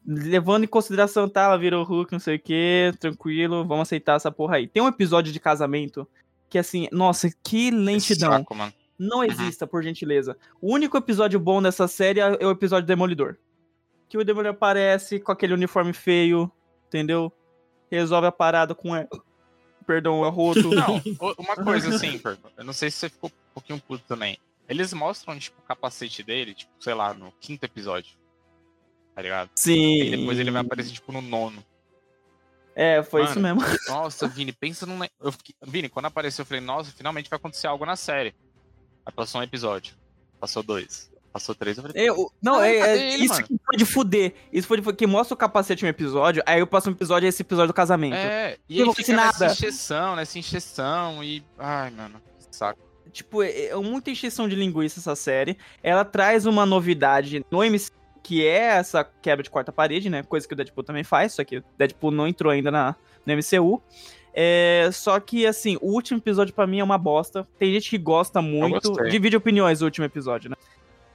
[0.07, 4.31] Levando em consideração, tá, ela virou Hulk, não sei o que, tranquilo, vamos aceitar essa
[4.31, 4.69] porra aí.
[4.69, 6.07] Tem um episódio de casamento
[6.49, 8.31] que, assim, nossa, que lentidão.
[8.33, 8.73] Saco, mano.
[8.99, 10.37] Não exista, por gentileza.
[10.61, 13.37] O único episódio bom dessa série é o episódio Demolidor.
[14.09, 16.51] Que o Demolidor aparece com aquele uniforme feio,
[16.87, 17.33] entendeu?
[17.91, 18.97] Resolve a parada com.
[18.97, 19.07] é,
[19.87, 20.71] Perdão, o arroto.
[20.71, 21.01] Não,
[21.39, 22.21] uma coisa assim.
[22.57, 24.39] Eu não sei se você ficou um pouquinho puto também.
[24.69, 28.17] Eles mostram, tipo, o capacete dele, tipo, sei lá, no quinto episódio.
[29.17, 29.51] Tá ligado?
[29.57, 30.03] Sim.
[30.03, 31.64] E depois ele vai aparecer, tipo, no nono.
[32.75, 33.61] É, foi Mano, isso mesmo.
[33.89, 34.99] Nossa, Vini, pensa num.
[35.21, 35.55] Eu fiquei...
[35.67, 38.35] Vini, quando apareceu, eu falei, nossa, finalmente vai acontecer algo na série.
[39.07, 39.95] Aí passou um episódio.
[40.39, 41.11] Passou dois.
[41.33, 41.79] Passou três.
[41.79, 43.47] Eu falei, Eu- não, Ah, é, é ele, isso mano?
[43.47, 44.35] que foi de fuder.
[44.53, 44.97] Isso foi de fuder.
[44.99, 48.14] Que mostra o capacete no episódio, aí o próximo episódio é esse episódio do casamento.
[48.17, 49.53] é, e não fica fiz nessa nada.
[49.55, 51.43] encheção, nessa encheção e.
[51.59, 52.79] Ai, mano, que saco.
[53.11, 55.57] Tipo, é, é muita encheção de linguiça essa série.
[55.83, 57.91] Ela traz uma novidade no MC,
[58.27, 60.24] que é essa quebra de quarta parede, né?
[60.24, 63.33] Coisa que o Deadpool também faz, só que o Deadpool não entrou ainda na, no
[63.37, 63.81] MCU.
[64.35, 67.47] É, só que, assim, o último episódio pra mim é uma bosta.
[67.57, 68.93] Tem gente que gosta muito.
[69.09, 70.57] Divide opiniões o último episódio, né?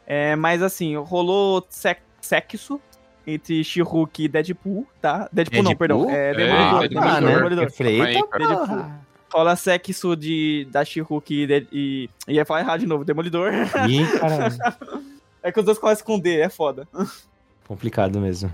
[0.08, 2.82] É, mas, assim, rolou sexo
[3.28, 5.30] entre She-Hulk e Deadpool, tá?
[5.34, 6.06] Deadpool, não, Deadpool?
[6.06, 6.10] perdão.
[6.10, 6.80] É, É, Demolidor.
[6.80, 7.36] Deadpool, Ah, né?
[7.36, 7.68] Demolidor.
[7.82, 9.02] Eita.
[9.34, 12.10] Rola sexo de, da She-Hulk e, de- e.
[12.28, 13.52] Ia falar errado de novo, Demolidor.
[13.90, 14.56] Ih, caralho.
[15.44, 16.88] É que os dois começam com D, é foda.
[17.68, 18.54] Complicado mesmo.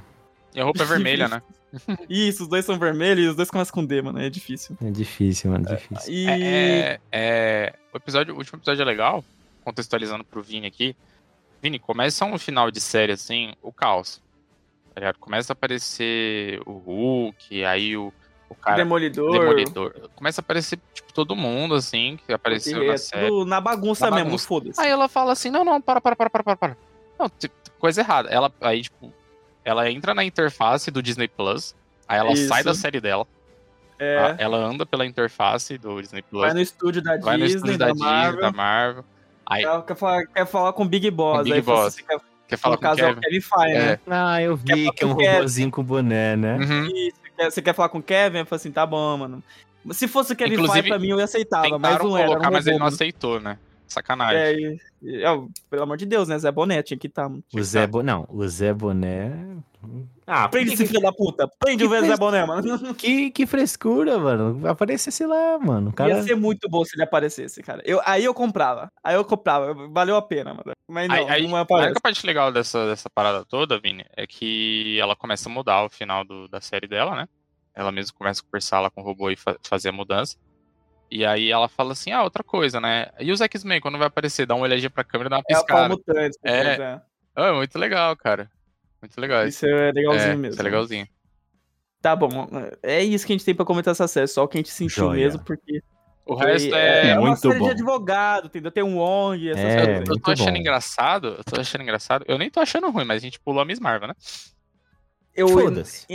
[0.53, 1.41] E a roupa é vermelha, né?
[2.09, 4.19] Isso, os dois são vermelhos e os dois começam com D, mano.
[4.19, 4.77] É difícil.
[4.81, 6.13] É difícil, mano, difícil.
[6.13, 6.27] E.
[6.27, 9.23] É, é- é- o, episódio, o último episódio é legal,
[9.63, 10.95] contextualizando pro Vini aqui.
[11.61, 14.21] Vini, começa um final de série assim, o caos.
[14.93, 15.19] Tá ligado?
[15.19, 18.11] Começa a aparecer o Hulk, aí o,
[18.49, 18.77] o cara.
[18.77, 19.31] Demolidor.
[19.31, 20.09] Demolidor.
[20.15, 23.27] Começa a aparecer, tipo, todo mundo, assim, que apareceu é na série.
[23.27, 24.47] tudo na bagunça Na mesmo, bagunça.
[24.47, 24.79] foda-se.
[24.81, 26.77] Aí ela fala assim, não, não, para, para, para, para, para, para.
[27.19, 28.29] Não, tipo, coisa errada.
[28.29, 29.11] Ela, aí, tipo,
[29.65, 31.75] ela entra na interface do Disney Plus,
[32.07, 32.47] aí ela Isso.
[32.47, 33.25] sai da série dela,
[33.99, 34.35] É.
[34.37, 37.77] ela anda pela interface do Disney Plus, Vai no estúdio da vai no Disney, estúdio
[37.79, 38.41] da, da, Disney, Marvel.
[38.41, 39.05] da Marvel,
[39.45, 41.37] aí Ela Quer falar, quer falar com o Big Boss.
[41.39, 41.87] Com Big aí Boss.
[41.87, 43.17] assim, quer, quer falar no com o caso é Kevin.
[43.17, 43.85] o Kevin Feige, É.
[43.89, 43.99] né?
[44.07, 45.33] Ah, eu vi que é um com o Kevin.
[45.35, 46.57] robôzinho com boné, né?
[46.57, 46.85] Uhum.
[46.85, 48.39] Isso, quer- você quer falar com o Kevin?
[48.39, 49.43] Eu falei assim, tá bom, mano.
[49.91, 52.27] Se fosse o Kevin Feige, pra mim eu aceitava, mas não era.
[52.27, 53.57] colocar, um mas ele não aceitou, né?
[53.87, 54.37] Sacanagem.
[54.39, 55.29] É, e- e- é,
[55.69, 56.37] pelo amor de Deus, né?
[56.37, 57.29] Zé Boné tinha que estar.
[57.29, 58.11] Tá, O Zé Boné.
[58.11, 59.31] Não, o Zé Boné.
[60.25, 61.47] Ah, Prende esse filho da puta.
[61.59, 62.61] Prende o Que Zé Boné, mano.
[62.95, 64.67] que, que frescura, mano.
[64.67, 65.93] Aparecesse lá, mano.
[65.93, 66.09] Cara.
[66.09, 67.81] Ia ser muito bom se ele aparecesse, cara.
[67.85, 68.91] Eu, aí eu comprava.
[69.03, 69.73] Aí eu comprava.
[69.89, 70.71] Valeu a pena, mano.
[70.89, 71.87] Mas não, Aí- não a aparece.
[71.87, 75.89] única parte legal dessa, dessa parada toda, Vini, é que ela começa a mudar o
[75.89, 77.27] final do- da série dela, né?
[77.73, 80.35] Ela mesma começa a conversar lá com o robô e fa- fazer a mudança.
[81.09, 83.07] E aí ela fala assim, ah, outra coisa, né?
[83.19, 85.53] E o X-Men, quando vai aparecer, dá uma olhadinha pra câmera e dá uma É
[85.53, 85.89] piscada.
[85.89, 86.37] Mutante.
[86.43, 86.51] É.
[86.51, 87.01] É.
[87.35, 88.49] Ah, muito legal, cara.
[89.01, 89.47] Muito legal.
[89.47, 90.47] Isso é legalzinho é, mesmo.
[90.53, 91.07] Isso é legalzinho.
[92.01, 92.47] Tá bom.
[92.83, 94.27] É isso que a gente tem pra comentar essa série.
[94.27, 95.25] Só o que a gente sentiu Joia.
[95.25, 95.81] mesmo, porque.
[96.25, 97.13] O resto é, é.
[97.17, 97.65] uma muito série bom.
[97.65, 98.69] de advogado, entendeu?
[98.69, 100.09] Tem um Wong, essas É, coisas.
[100.09, 100.57] Eu tô achando bom.
[100.57, 102.25] engraçado, eu tô achando engraçado.
[102.27, 104.13] Eu nem tô achando ruim, mas a gente pulou a Miss Marvel, né?
[105.37, 106.05] Eu, Foda-se.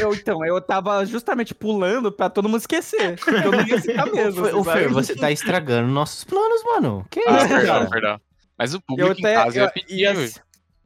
[0.00, 3.18] eu, então, eu tava justamente pulando pra todo mundo esquecer.
[3.44, 4.46] Eu não ia citar mesmo.
[4.58, 7.04] Ô, Fer, você tá estragando nossos planos, mano.
[7.10, 7.90] Que Ah, isso, perdão, cara?
[7.90, 8.20] perdão.
[8.56, 10.32] Mas o Eu público em até casa eu ia pedir, ia- velho.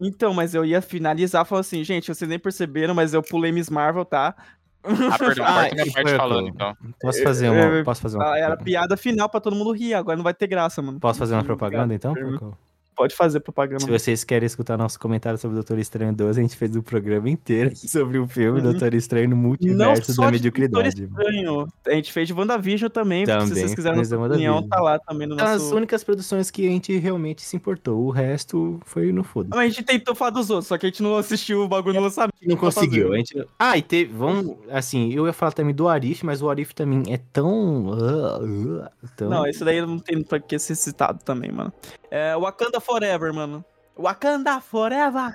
[0.00, 3.68] Então, mas eu ia finalizar falando assim, gente, vocês nem perceberam, mas eu pulei Miss
[3.70, 4.34] Marvel, tá?
[4.82, 6.74] Ah, perdão, Ah, minha parte falando, então.
[7.00, 9.94] Posso fazer uma, Eu- posso fazer uma, Ah, Era piada final pra todo mundo rir,
[9.94, 10.98] agora não vai ter graça, mano.
[10.98, 12.12] posso fazer uma propaganda, então?
[12.14, 12.56] Pergunta.
[12.94, 13.80] Pode fazer propaganda.
[13.80, 16.82] Se vocês querem escutar nosso comentário sobre o Doutor Estranho 12, a gente fez um
[16.82, 18.70] programa inteiro sobre o filme Uhum.
[18.70, 21.06] Doutor Estranho no multiverso da de mediocridade.
[21.06, 21.68] Doutor Estranho.
[21.86, 25.26] A gente fez de WandaVision também, Também, se vocês quiserem nossa opinião, tá lá também
[25.26, 25.76] no São as nosso...
[25.76, 28.04] únicas produções que a gente realmente se importou.
[28.04, 29.48] O resto foi no foda.
[29.50, 31.94] Mas a gente tentou falar dos outros, só que a gente não assistiu o bagulho
[31.94, 32.34] no lançamento.
[32.42, 33.12] Não conseguiu.
[33.12, 33.46] A gente...
[33.58, 34.12] Ah, e teve.
[34.12, 34.56] Vamos.
[34.70, 37.92] Assim, eu ia falar também do Arif, mas o Arif também é tão.
[37.92, 39.28] ah, ah, tão...
[39.28, 41.72] Não, isso daí não tem pra que ser citado também, mano.
[42.16, 43.64] É Wakanda Forever, mano.
[43.98, 45.34] Wakanda Forever!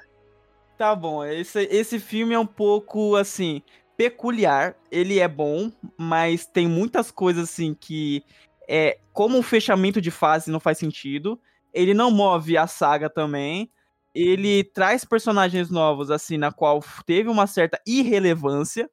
[0.77, 3.61] Tá bom, esse, esse filme é um pouco, assim,
[3.97, 4.77] peculiar.
[4.89, 8.23] Ele é bom, mas tem muitas coisas, assim, que
[8.65, 11.38] é como um fechamento de fase não faz sentido.
[11.73, 13.69] Ele não move a saga também.
[14.15, 18.89] Ele traz personagens novos, assim, na qual teve uma certa irrelevância.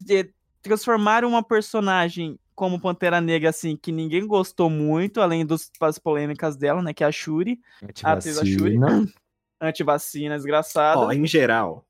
[0.00, 0.28] De
[0.60, 6.56] transformar uma personagem como Pantera Negra, assim, que ninguém gostou muito, além dos, das polêmicas
[6.56, 6.92] dela, né?
[6.92, 7.58] Que é a Shuri,
[8.02, 8.76] a atriz da Shuri.
[8.76, 9.12] Antivacina.
[9.60, 11.00] Antivacina, desgraçada.
[11.00, 11.86] Ó, em geral,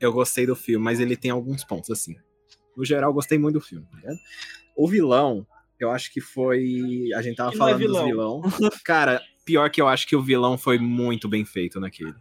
[0.00, 2.16] eu gostei do filme, mas ele tem alguns pontos, assim.
[2.76, 4.18] No geral, eu gostei muito do filme, tá ligado?
[4.76, 5.46] O vilão,
[5.78, 7.08] eu acho que foi.
[7.14, 8.42] A gente tava Que é falando dos vilão.
[8.84, 12.14] Cara, pior que eu acho que o vilão foi muito bem feito naquele.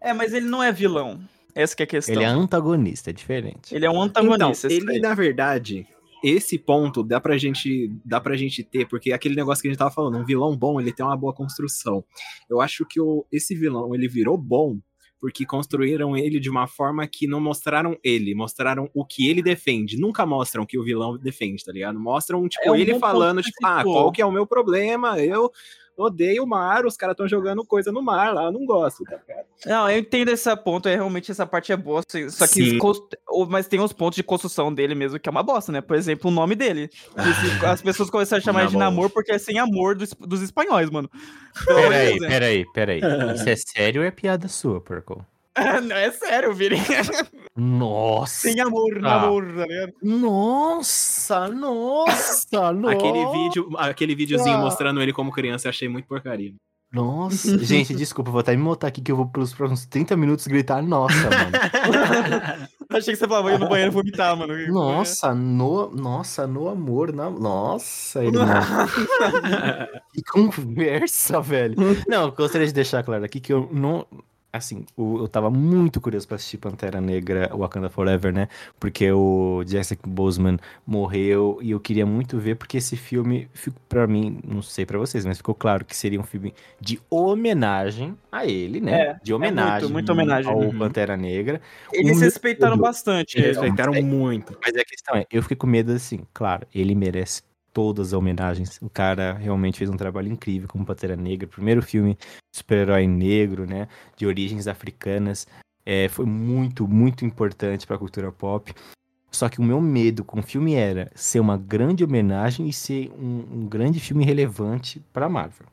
[0.00, 1.20] É, mas ele não é vilão.
[1.54, 2.14] Essa que é a questão.
[2.16, 3.72] Ele é antagonista, é diferente.
[3.74, 4.66] Ele é um Então, antagonista.
[4.66, 5.86] esse ele, na verdade,
[6.24, 9.70] esse ponto dá pra gente, dá pra gente ter, porque é aquele negócio que a
[9.70, 12.02] gente tava falando, um vilão bom, ele tem uma boa construção.
[12.48, 14.78] Eu acho que o, esse vilão, ele virou bom
[15.20, 19.98] porque construíram ele de uma forma que não mostraram ele, mostraram o que ele defende.
[19.98, 21.98] Nunca mostram o que o vilão defende, tá ligado?
[21.98, 25.18] Mostram, tipo, É ele falando, tipo, ah, qual que é o meu problema?
[25.18, 25.50] Eu
[25.96, 29.18] odeio o mar, os caras estão jogando coisa no mar lá, eu não gosto, tá?
[29.66, 32.78] Não, eu entendo esse ponto, é, realmente essa parte é boa, assim, só que
[33.30, 35.80] o- mas tem uns pontos de construção dele mesmo que é uma bosta, né?
[35.80, 36.90] Por exemplo, o nome dele.
[36.92, 37.14] Esse-
[37.66, 39.10] As pessoas começaram a chamar ele de Namor.
[39.10, 41.08] porque é sem amor dos, dos espanhóis, mano.
[41.58, 42.28] De Peraí, né?
[42.28, 43.00] peraí, peraí.
[43.36, 45.18] Isso é sério ou é piada sua, Purple?
[45.82, 46.76] Não, é sério, Vini.
[47.56, 48.48] Nossa!
[48.48, 49.92] Sem amor, namor, tá ligado?
[50.02, 52.92] Nossa, nossa, nossa.
[52.92, 54.60] Aquele vídeo, aquele videozinho Ah.
[54.60, 56.52] mostrando ele como criança, eu achei muito porcaria.
[56.92, 57.58] Nossa.
[57.64, 60.82] Gente, desculpa, vou até me montar aqui que eu vou pelos próximos 30 minutos gritar
[60.82, 61.52] nossa, mano.
[62.90, 64.54] Achei que você falava ia no banheiro vomitar, mano.
[64.72, 68.46] Nossa, no, nossa, no amor, na, nossa, irmão.
[70.12, 71.74] que conversa, velho.
[72.06, 74.06] Não, eu gostaria de deixar claro aqui que eu não,
[74.56, 78.48] assim, o- eu tava muito curioso pra assistir Pantera Negra Wakanda Forever, né?
[78.78, 84.06] Porque o Jessica Boseman morreu e eu queria muito ver, porque esse filme, ficou pra
[84.06, 88.46] mim, não sei pra vocês, mas ficou claro que seria um filme de homenagem a
[88.46, 88.92] ele, né?
[89.00, 90.50] É, de homenagem, muita homenagem.
[90.52, 90.78] ao Uhum.
[90.78, 91.60] Pantera Negra.
[91.92, 93.36] Eles O respeitaram bastante.
[93.38, 93.60] Eles é.
[93.60, 94.56] respeitaram muito.
[94.64, 97.42] Mas a questão é, eu fiquei com medo assim, claro, ele merece
[97.74, 98.80] todas as homenagens.
[98.80, 102.16] O cara realmente fez um trabalho incrível como Pantera Negra, primeiro filme
[102.50, 105.46] super-herói negro, né, de origens africanas.
[105.84, 108.72] É, foi muito, muito importante pra cultura pop.
[109.30, 113.10] Só que o meu medo com o filme era ser uma grande homenagem e ser
[113.18, 115.66] um, um grande filme relevante pra Marvel,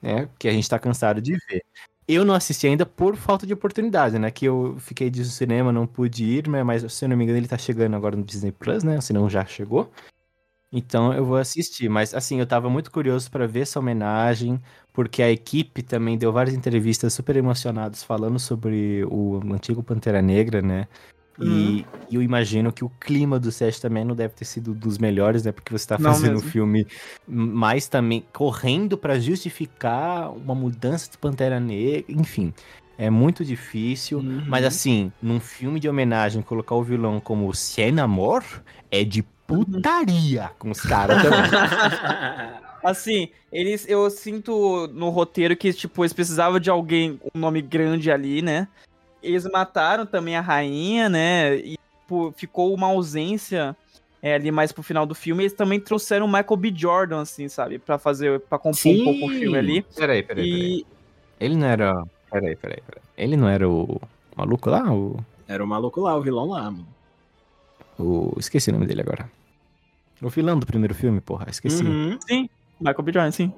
[0.00, 0.28] né?
[0.38, 1.62] Que a gente tá cansado de ver.
[2.08, 4.30] Eu não assisti ainda por falta de oportunidade, né?
[4.30, 7.38] Que eu fiquei de cinema, não pude ir, né, mas se eu não me engano
[7.38, 8.98] ele tá chegando agora no Disney Plus, né?
[9.02, 9.92] Se não já chegou.
[10.72, 14.60] Então eu vou assistir, mas assim, eu tava muito curioso pra ver essa homenagem,
[14.92, 20.62] porque a equipe também deu várias entrevistas super emocionadas falando sobre o antigo Pantera Negra,
[20.62, 20.88] né?
[21.38, 24.98] E, e eu imagino que o clima do set também não deve ter sido dos
[24.98, 25.52] melhores, né?
[25.52, 26.42] Porque você tá fazendo o mesmo.
[26.42, 26.86] filme
[27.26, 32.54] mais também correndo pra justificar uma mudança de Pantera Negra, enfim.
[32.98, 34.44] É muito difícil, Uhum.
[34.46, 38.44] mas assim, num filme de homenagem, colocar o vilão como Sen Amor
[38.90, 39.22] é de
[39.64, 41.40] putaria com os caras também.
[42.82, 48.10] Assim, eles, eu sinto no roteiro que, tipo, eles precisavam de alguém, um nome grande
[48.10, 48.66] ali, né?
[49.22, 51.54] Eles mataram também a rainha, né?
[51.56, 51.78] E
[52.12, 53.76] tipo, ficou uma ausência
[54.20, 55.44] é, ali mais pro final do filme.
[55.44, 56.72] Eles também trouxeram o Michael B.
[56.74, 57.78] Jordan, assim, sabe?
[57.78, 59.82] Pra fazer, pra compor um pouco o filme ali.
[59.82, 60.80] Peraí, peraí, peraí.
[60.80, 60.86] E
[61.40, 62.04] Ele não era.
[62.30, 63.02] Peraí, peraí, peraí.
[63.16, 64.00] Ele não era o
[64.36, 64.92] maluco lá?
[64.92, 65.16] O.
[65.48, 66.86] Era o maluco lá, o vilão lá, mano.
[67.98, 68.34] o...
[68.38, 69.30] Esqueci o nome dele agora.
[70.22, 71.82] O vilão do primeiro filme, porra, esqueci.
[71.82, 72.18] Uhum.
[72.80, 73.12] Michael B.
[73.12, 73.52] Jordan, sim.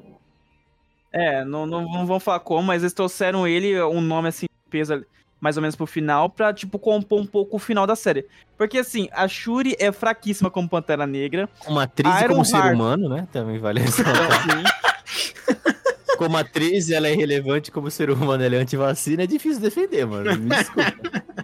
[1.13, 4.95] É, não, não, não vão falar como, mas eles trouxeram ele, um nome assim, peso
[4.95, 5.05] ali,
[5.41, 8.27] mais ou menos pro final, pra, tipo, compor um pouco o final da série.
[8.57, 11.49] Porque, assim, a Shuri é fraquíssima como Pantera Negra.
[11.61, 12.75] Como atriz e como ser Heart.
[12.75, 13.29] humano, né?
[13.31, 13.83] Também vale
[16.17, 20.37] como atriz, ela é relevante como ser humano, ela é antivacina, é difícil defender, mano.
[20.37, 20.95] Me desculpa.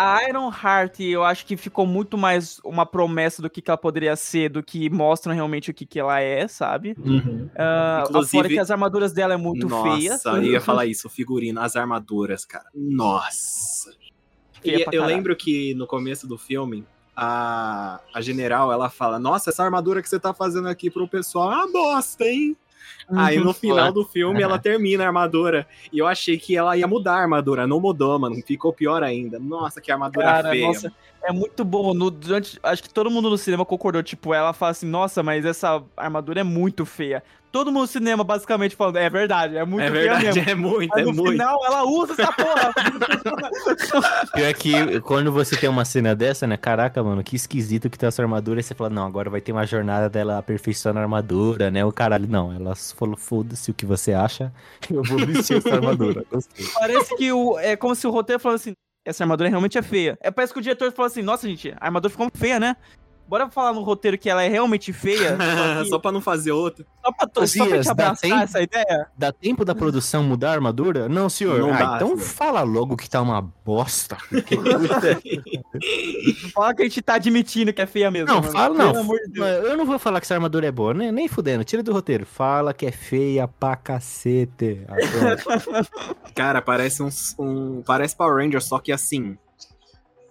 [0.00, 3.76] A Iron Heart, eu acho que ficou muito mais uma promessa do que, que ela
[3.76, 6.94] poderia ser, do que mostram realmente o que, que ela é, sabe?
[7.04, 7.50] Uhum.
[7.56, 10.18] Ah, Inclusive- fora que as armaduras dela é muito Nossa, feia.
[10.36, 12.66] eu ia falar isso, o figurino, as armaduras, cara.
[12.72, 13.92] Nossa.
[14.64, 19.64] E eu lembro que no começo do filme, a, a general, ela fala, nossa, essa
[19.64, 22.56] armadura que você tá fazendo aqui pro pessoal é uma bosta, hein?
[23.10, 25.66] Aí no final do filme ela termina a armadura.
[25.92, 27.66] E eu achei que ela ia mudar a armadura.
[27.66, 28.36] Não mudou, mano.
[28.46, 29.38] Ficou pior ainda.
[29.38, 30.66] Nossa, que armadura Cara, feia.
[30.66, 30.92] nossa,
[31.22, 31.94] é muito bom.
[31.94, 34.02] No, durante, acho que todo mundo no cinema concordou.
[34.02, 37.22] Tipo, ela fala assim: Nossa, mas essa armadura é muito feia.
[37.50, 40.42] Todo mundo no cinema, basicamente, falando: É verdade, é muito é verdade, mesmo.
[40.50, 41.32] é muito, Mas é no muito.
[41.32, 42.74] final, ela usa essa porra.
[44.34, 46.56] Pior que quando você tem uma cena dessa, né?
[46.56, 48.60] Caraca, mano, que esquisito que tem essa armadura.
[48.60, 51.84] E você fala, não, agora vai ter uma jornada dela aperfeiçoando a armadura, né?
[51.84, 52.52] O caralho, não.
[52.52, 54.52] Ela falou, foda-se o que você acha,
[54.90, 56.24] eu vou vestir essa armadura.
[56.30, 56.66] Gostei.
[56.74, 58.72] Parece que o, é como se o roteiro falou assim:
[59.06, 60.18] Essa armadura realmente é feia.
[60.20, 62.76] É, parece que o diretor falou assim: Nossa, gente, a armadura ficou feia, né?
[63.28, 65.36] Bora falar no roteiro que ela é realmente feia.
[65.76, 66.84] só, que- Só pra não fazer outra.
[67.04, 68.42] só, pra, to- só pra te abraçar tempo?
[68.42, 69.06] essa ideia.
[69.16, 71.08] Dá tempo da produção mudar a armadura?
[71.08, 71.60] Não, senhor.
[71.60, 72.20] Não ah, dá, então senhor.
[72.20, 74.16] fala logo que tá uma bosta.
[76.52, 78.28] Fala que a gente tá admitindo que é feia mesmo.
[78.28, 78.52] Não, mano.
[78.52, 78.92] fala não.
[78.92, 79.46] Pelo amor de Deus.
[79.64, 81.64] Eu não vou falar que essa armadura é boa, nem, nem fudendo.
[81.64, 82.24] Tira do roteiro.
[82.26, 84.80] Fala que é feia pra cacete.
[86.34, 87.82] Cara, parece um, um.
[87.82, 89.36] Parece Power Ranger, só que assim.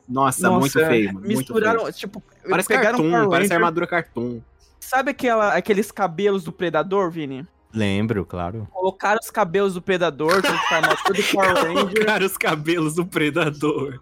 [0.08, 1.20] Nossa, Nossa, muito feio, mano.
[1.26, 1.94] muito Misturaram, feio.
[1.94, 4.40] tipo, Parece pegaram cartoon, Power parece armadura cartoon.
[4.80, 7.46] Sabe aquela, aqueles cabelos do Predador, Vini?
[7.74, 8.66] Lembro, claro.
[8.72, 11.56] Colocaram os cabelos do Predador junto com a armadura do Power
[11.86, 12.06] Ranger.
[12.06, 14.00] Cara, os cabelos do predador.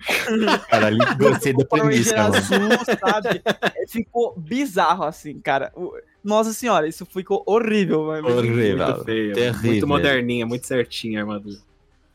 [0.70, 2.36] Caralho, gostei da premissa, mano.
[2.36, 2.70] azul,
[3.00, 3.42] sabe?
[3.76, 5.72] É, Ficou bizarro, assim, cara.
[5.76, 5.92] O-
[6.24, 8.30] Nossa senhora, isso ficou horrível, mano.
[8.38, 8.78] Horrível.
[8.86, 9.34] Muito feio.
[9.34, 9.62] terrível.
[9.72, 11.58] Muito moderninha, muito certinha a armadura.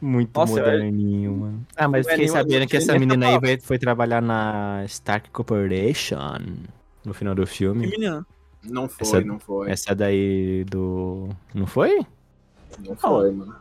[0.00, 1.66] Muito Nossa, moderninho, mano.
[1.76, 5.28] Ah, mas é fiquei sabendo que essa menina aí essa vai- foi trabalhar na Stark
[5.30, 6.18] Corporation
[7.04, 7.86] no final do Que filme.
[7.86, 8.26] menina.
[8.64, 9.70] Não foi, Essa- não foi.
[9.70, 11.28] Essa daí do.
[11.54, 12.00] Não foi?
[12.86, 13.54] Não foi, mano.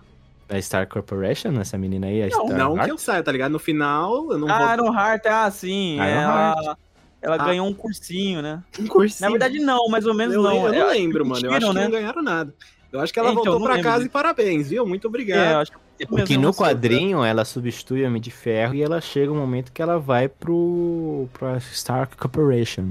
[0.48, 2.24] Da Stark Corporation, essa menina aí?
[2.24, 2.86] A Não, Stark Não Heart?
[2.86, 3.52] que eu saiba, tá ligado?
[3.52, 4.86] No final, eu não Ah, vou.
[4.88, 5.96] Iron Heart, ah, sim.
[5.96, 6.78] Iron ela
[7.22, 7.46] ela Ah.
[7.46, 8.64] ganhou um cursinho, né?
[8.80, 9.30] Um cursinho.
[9.30, 10.68] Na verdade, não, mais ou menos eu, não.
[10.68, 11.46] eu É, não lembro, mano.
[11.46, 11.84] Eu acho que né?
[11.84, 12.54] não ganharam nada.
[12.92, 14.86] Eu acho que ela Então, voltou pra lembro casa e parabéns, viu?
[14.88, 15.52] Muito É, obrigado.
[15.52, 15.78] eu acho que
[16.08, 19.38] Porque mesmo, no sei, quadrinho ela substitui o Homem de Ferro e ela chega um
[19.38, 22.86] momento que ela vai pro pra Stark Corporation.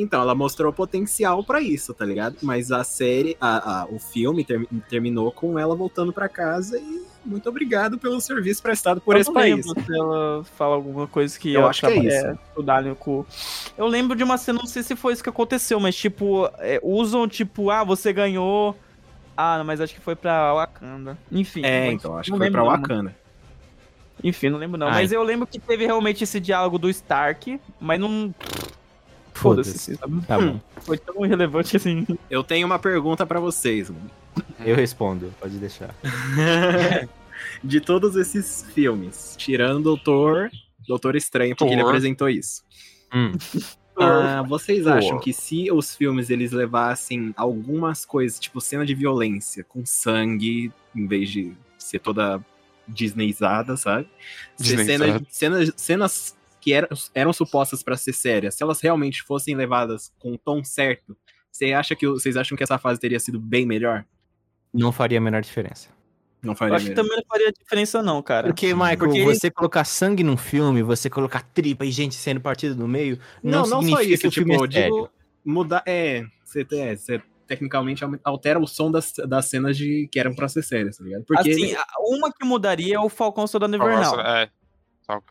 [0.00, 2.36] Então, ela mostrou potencial pra isso, tá ligado?
[2.40, 7.02] Mas a série, a, a- o filme ter- terminou com ela voltando pra casa e
[7.26, 9.56] muito obrigado pelo serviço prestado por eu esse país.
[9.66, 12.38] lembro se ela fala alguma coisa que Eu acho que é isso.
[12.48, 13.26] estudar no cu.
[13.76, 16.78] Eu lembro de uma cena, não sei se foi isso que aconteceu, mas tipo, é,
[16.80, 18.76] usam tipo, ah, você ganhou.
[19.40, 21.16] Ah, mas acho que foi pra Wakanda.
[21.30, 21.62] Enfim.
[21.64, 23.16] É, não- então, acho não que foi pra não, Wakanda.
[24.24, 24.88] Enfim, não lembro não.
[24.88, 24.94] Ai.
[24.94, 28.34] Mas eu lembro que teve realmente esse diálogo do Stark, mas não.
[29.32, 30.20] Foda-se, sabe?
[30.26, 30.60] Tá bom.
[30.82, 32.04] Foi tão irrelevante assim.
[32.28, 34.10] Eu tenho uma pergunta pra vocês, mano.
[34.64, 35.94] Eu respondo, pode deixar.
[37.62, 40.50] De todos esses filmes, tirando o Doutor,
[40.88, 42.64] Doutor Estranho, porque ele apresentou isso.
[43.14, 43.32] Hum.
[43.98, 44.92] Ah, vocês Thor.
[44.92, 50.72] acham que se os filmes eles levassem algumas coisas, tipo cena de violência, com sangue,
[50.94, 52.44] em vez de ser toda
[52.86, 54.08] disneyzada, sabe?
[54.56, 60.12] Cenas, cenas, cenas que eram, eram supostas pra ser sérias, se elas realmente fossem levadas
[60.18, 61.16] com o tom certo,
[61.50, 64.04] você acha que, vocês acham que essa fase teria sido bem melhor?
[64.72, 65.88] Não faria a menor diferença.
[66.42, 67.02] Não Eu faria acho que melhor.
[67.02, 68.46] também não faria diferença, não, cara.
[68.48, 72.74] Porque, Michael, Porque- você colocar sangue num filme, você colocar tripa e gente sendo partida
[72.74, 75.10] no meio, Não, não, não, só isso, que o tipo, filme é eu digo sério.
[75.44, 75.82] mudar.
[75.86, 80.48] É, você, é, você tecnicamente altera o som das, das cenas de que eram pra
[80.48, 81.24] ser sérias, tá ligado?
[81.26, 84.16] Porque assim, uma que mudaria é o Falcão Soldado Invernal.
[84.16, 84.50] Nossa, é.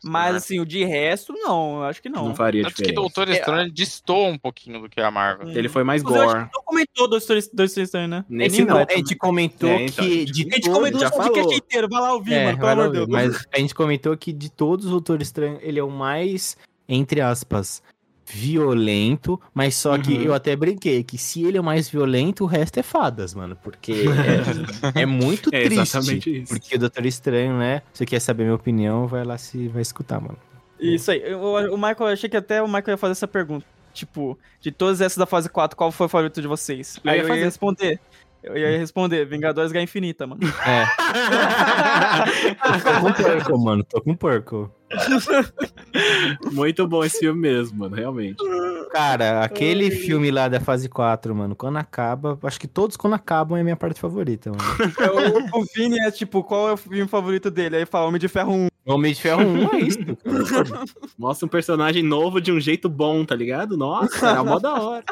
[0.03, 2.29] Mas assim, o de resto, não, eu acho que não.
[2.29, 3.01] não faria Tanto que diferença.
[3.01, 5.49] Doutor Estranho destoa um pouquinho do que a Marvel.
[5.49, 6.45] Ele foi mais gore.
[6.45, 8.25] que não comentou dois Stories dois Estranhos, né?
[8.27, 10.77] Nesse Nem não, a gente comentou É, então, que a gente- de A gente todos-
[10.77, 11.53] comentou já no podcast falou.
[11.57, 13.07] inteiro, vai lá ouvir, É, mano, pelo amor de Deus.
[13.09, 16.57] Mas a gente comentou que de todos os Doutor Estranho, ele é o mais,
[16.89, 17.81] entre aspas,
[18.29, 20.21] violento, mas só que Uhum.
[20.23, 23.57] eu até brinquei que se ele é o mais violento, o resto é fadas, mano.
[23.63, 24.05] Porque
[24.95, 25.81] é, é muito É triste.
[25.81, 26.53] exatamente isso.
[26.53, 27.81] Porque o Doutor Estranho, né?
[27.93, 30.37] Se você quer saber minha opinião, vai lá se vai escutar, mano.
[30.79, 31.21] Isso aí.
[31.23, 33.65] Eu- o Michael, eu achei que até o Michael ia fazer essa pergunta.
[33.93, 36.99] Tipo, de todas essas da fase 4, qual foi o favorito de vocês?
[37.03, 37.43] Eu aí ia eu ia fazer.
[37.45, 37.99] responder.
[38.43, 40.41] Eu ia responder, Vingadores Guerra Infinita, mano.
[40.65, 40.85] É.
[42.83, 43.83] Tô com porco, mano.
[43.83, 44.71] Tô com porco.
[46.51, 48.37] Muito bom esse filme mesmo, mano, realmente.
[48.91, 53.57] Cara, aquele filme lá da fase 4, mano, quando acaba, acho que todos quando acabam
[53.57, 54.63] é a minha parte favorita, mano.
[55.53, 57.77] o, o Vini é tipo, qual é o filme favorito dele?
[57.77, 58.67] Aí fala Homem de Ferro 1.
[58.85, 60.85] Homem de Ferro 1 é isso, cara.
[61.17, 63.75] Mostra um personagem novo de um jeito bom, tá ligado?
[63.75, 65.03] Nossa, era mó da hora.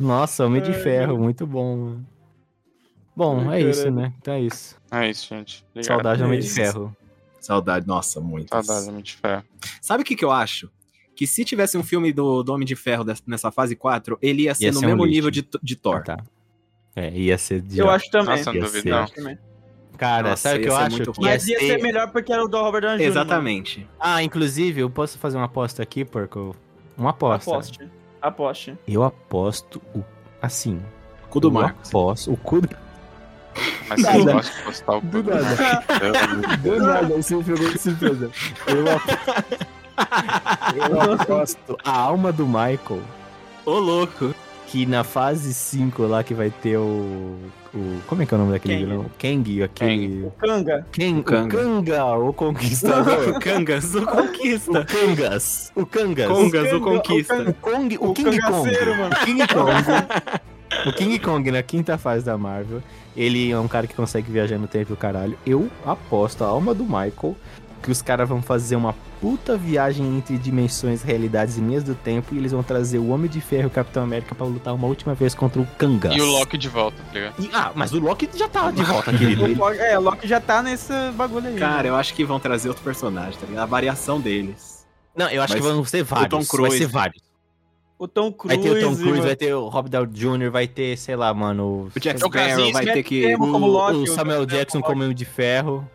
[0.00, 2.06] Nossa, Homem de Ferro, muito bom, mano.
[3.18, 4.12] Bom, é isso, né?
[4.20, 4.76] Então é isso.
[4.92, 5.64] É isso, gente.
[5.70, 5.86] Obrigado.
[5.96, 6.48] Saudade do Homem de.
[6.48, 6.96] Ferro.
[7.40, 8.48] Saudade, nossa, muito.
[8.48, 9.42] Saudade, Homem de Ferro.
[9.82, 10.70] Sabe o que, que eu acho?
[11.16, 14.54] Que se tivesse um filme do, do Homem de Ferro nessa fase 4, ele ia
[14.54, 15.14] ser Ia no ser um mesmo lixo.
[15.16, 15.96] nível de, de Thor.
[15.96, 16.16] Ah, tá.
[16.94, 17.78] É, ia ser de.
[17.80, 18.36] Eu acho também.
[18.36, 19.06] Nossa, não duvido, não.
[19.06, 19.38] também.
[19.96, 20.96] Cara, Nossa, sabe o que eu acho?
[20.96, 23.02] muito Que Mas ia ser- ser melhor porque era o do Robert Downey Jr.
[23.08, 23.10] mano.
[23.20, 23.88] Exatamente.
[23.98, 26.54] Ah, inclusive, eu posso fazer uma aposta aqui, porco?
[26.96, 27.50] Uma aposta.
[27.50, 27.90] Aposte.
[28.22, 28.78] Aposte.
[28.86, 30.04] Eu aposto o.
[30.40, 30.80] Assim.
[31.28, 31.88] Cu do eu Marcos.
[31.88, 32.32] aposto.
[32.32, 32.68] O cu do.
[33.88, 34.18] Mas Nada.
[34.18, 36.56] eu gosto de postar o Do nada.
[36.62, 38.30] Do nada, você me pegou de surpresa.
[38.66, 39.66] Eu aposto.
[40.90, 43.00] eu aposto a alma do Michael
[43.64, 44.34] Ô, louco.
[44.66, 47.36] que na fase 5 lá que vai ter o.
[47.74, 48.86] o como é que é o nome daquele Kang.
[48.86, 49.06] vilão?
[49.18, 50.30] Kang, aquele.
[50.38, 50.86] Kanga.
[50.92, 51.56] Kang, o Kanga.
[51.56, 53.38] Kanga, o Conquistador.
[53.40, 54.80] Kangas, o Conquista.
[54.80, 55.72] o Kangas.
[55.74, 56.28] O Kangas.
[56.28, 57.42] Congas, o Kanga, o Conquista.
[57.42, 58.70] O Kong, o, O King Kong.
[58.96, 59.10] mano.
[59.14, 60.38] O King Kong.
[60.86, 62.82] o King Kong na quinta fase da Marvel.
[63.16, 65.36] Ele é um cara que consegue viajar no tempo e o caralho.
[65.46, 67.36] Eu aposto a alma do Michael
[67.82, 72.34] que os caras vão fazer uma puta viagem entre dimensões, realidades e linhas do tempo
[72.34, 74.86] e eles vão trazer o Homem de Ferro e o Capitão América pra lutar uma
[74.88, 76.14] última vez contra o Kangas.
[76.14, 77.34] E o Loki de volta, tá ligado?
[77.40, 79.42] E- ah, mas o Loki já tá de volta, querido.
[79.44, 81.56] O Ele- É, o Loki já tá nesse bagulho aí.
[81.56, 81.88] Cara, né?
[81.88, 83.62] eu acho que vão trazer outro personagem, tá ligado?
[83.62, 84.84] A variação deles.
[85.16, 86.28] Não, eu acho Mas que vão ser vários.
[86.30, 86.78] Tom Vai Cruise.
[86.78, 87.27] ser vários.
[87.98, 88.56] O Tom Cruise.
[88.56, 91.34] Vai ter o Tom Cruise, vai ter o Robert Downey Jr., vai ter, sei lá,
[91.34, 91.90] mano.
[91.94, 93.34] O Jack Sparrow vai ter que.
[93.34, 95.88] O, Loki, o o Samuel Jack Jackson como Homem de Ferro.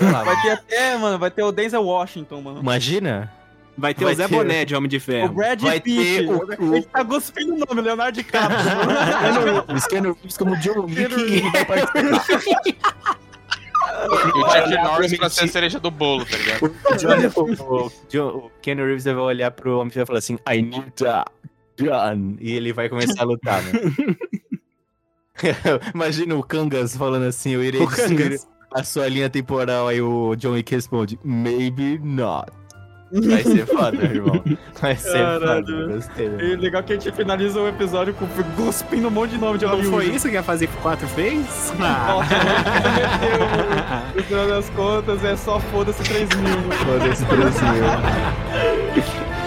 [0.00, 2.60] Lá, Vai ter até, mano, vai ter o Denzel Washington, mano.
[2.60, 3.32] Imagina?
[3.76, 5.32] Vai ter Vai o Zé ter- Boné de Homem de O Ferro.
[5.32, 5.96] Brad vai Pitt.
[6.18, 6.38] ter o-
[6.70, 8.58] o- Ele tá cuspindo o nome, Leonardo DiCaprio.
[10.14, 12.60] Reeves como John Wick vai participar.
[14.34, 16.74] E o Jack Norris pra ser a cereja do bolo, tá ligado?
[16.90, 20.38] O, John, o, o, John- o Keanu Reeves vai olhar pro Homem e falar assim,
[20.50, 21.24] I need a
[21.78, 22.36] gun.
[22.40, 23.94] E ele vai começar a lutar, mano.
[25.94, 28.40] Imagina o Kangas falando assim, eu irei destruir
[28.74, 29.88] a sua linha temporal.
[29.88, 32.50] Aí o John Wick responde, maybe not.
[33.10, 34.44] Vai ser foda, irmão.
[34.80, 35.64] Vai ser Caralho.
[35.66, 35.86] foda.
[35.94, 36.26] Gostei.
[36.26, 38.26] E legal que a gente finaliza o episódio com
[38.56, 40.06] cuspindo um monte de nome de Não Hollywood.
[40.06, 41.72] foi isso que a Fase 4 fez?
[41.80, 42.06] Ah.
[42.08, 46.72] Nossa, mano, no final das contas é só foda-se 3 mil.
[46.72, 47.68] Foda-se, Brasil.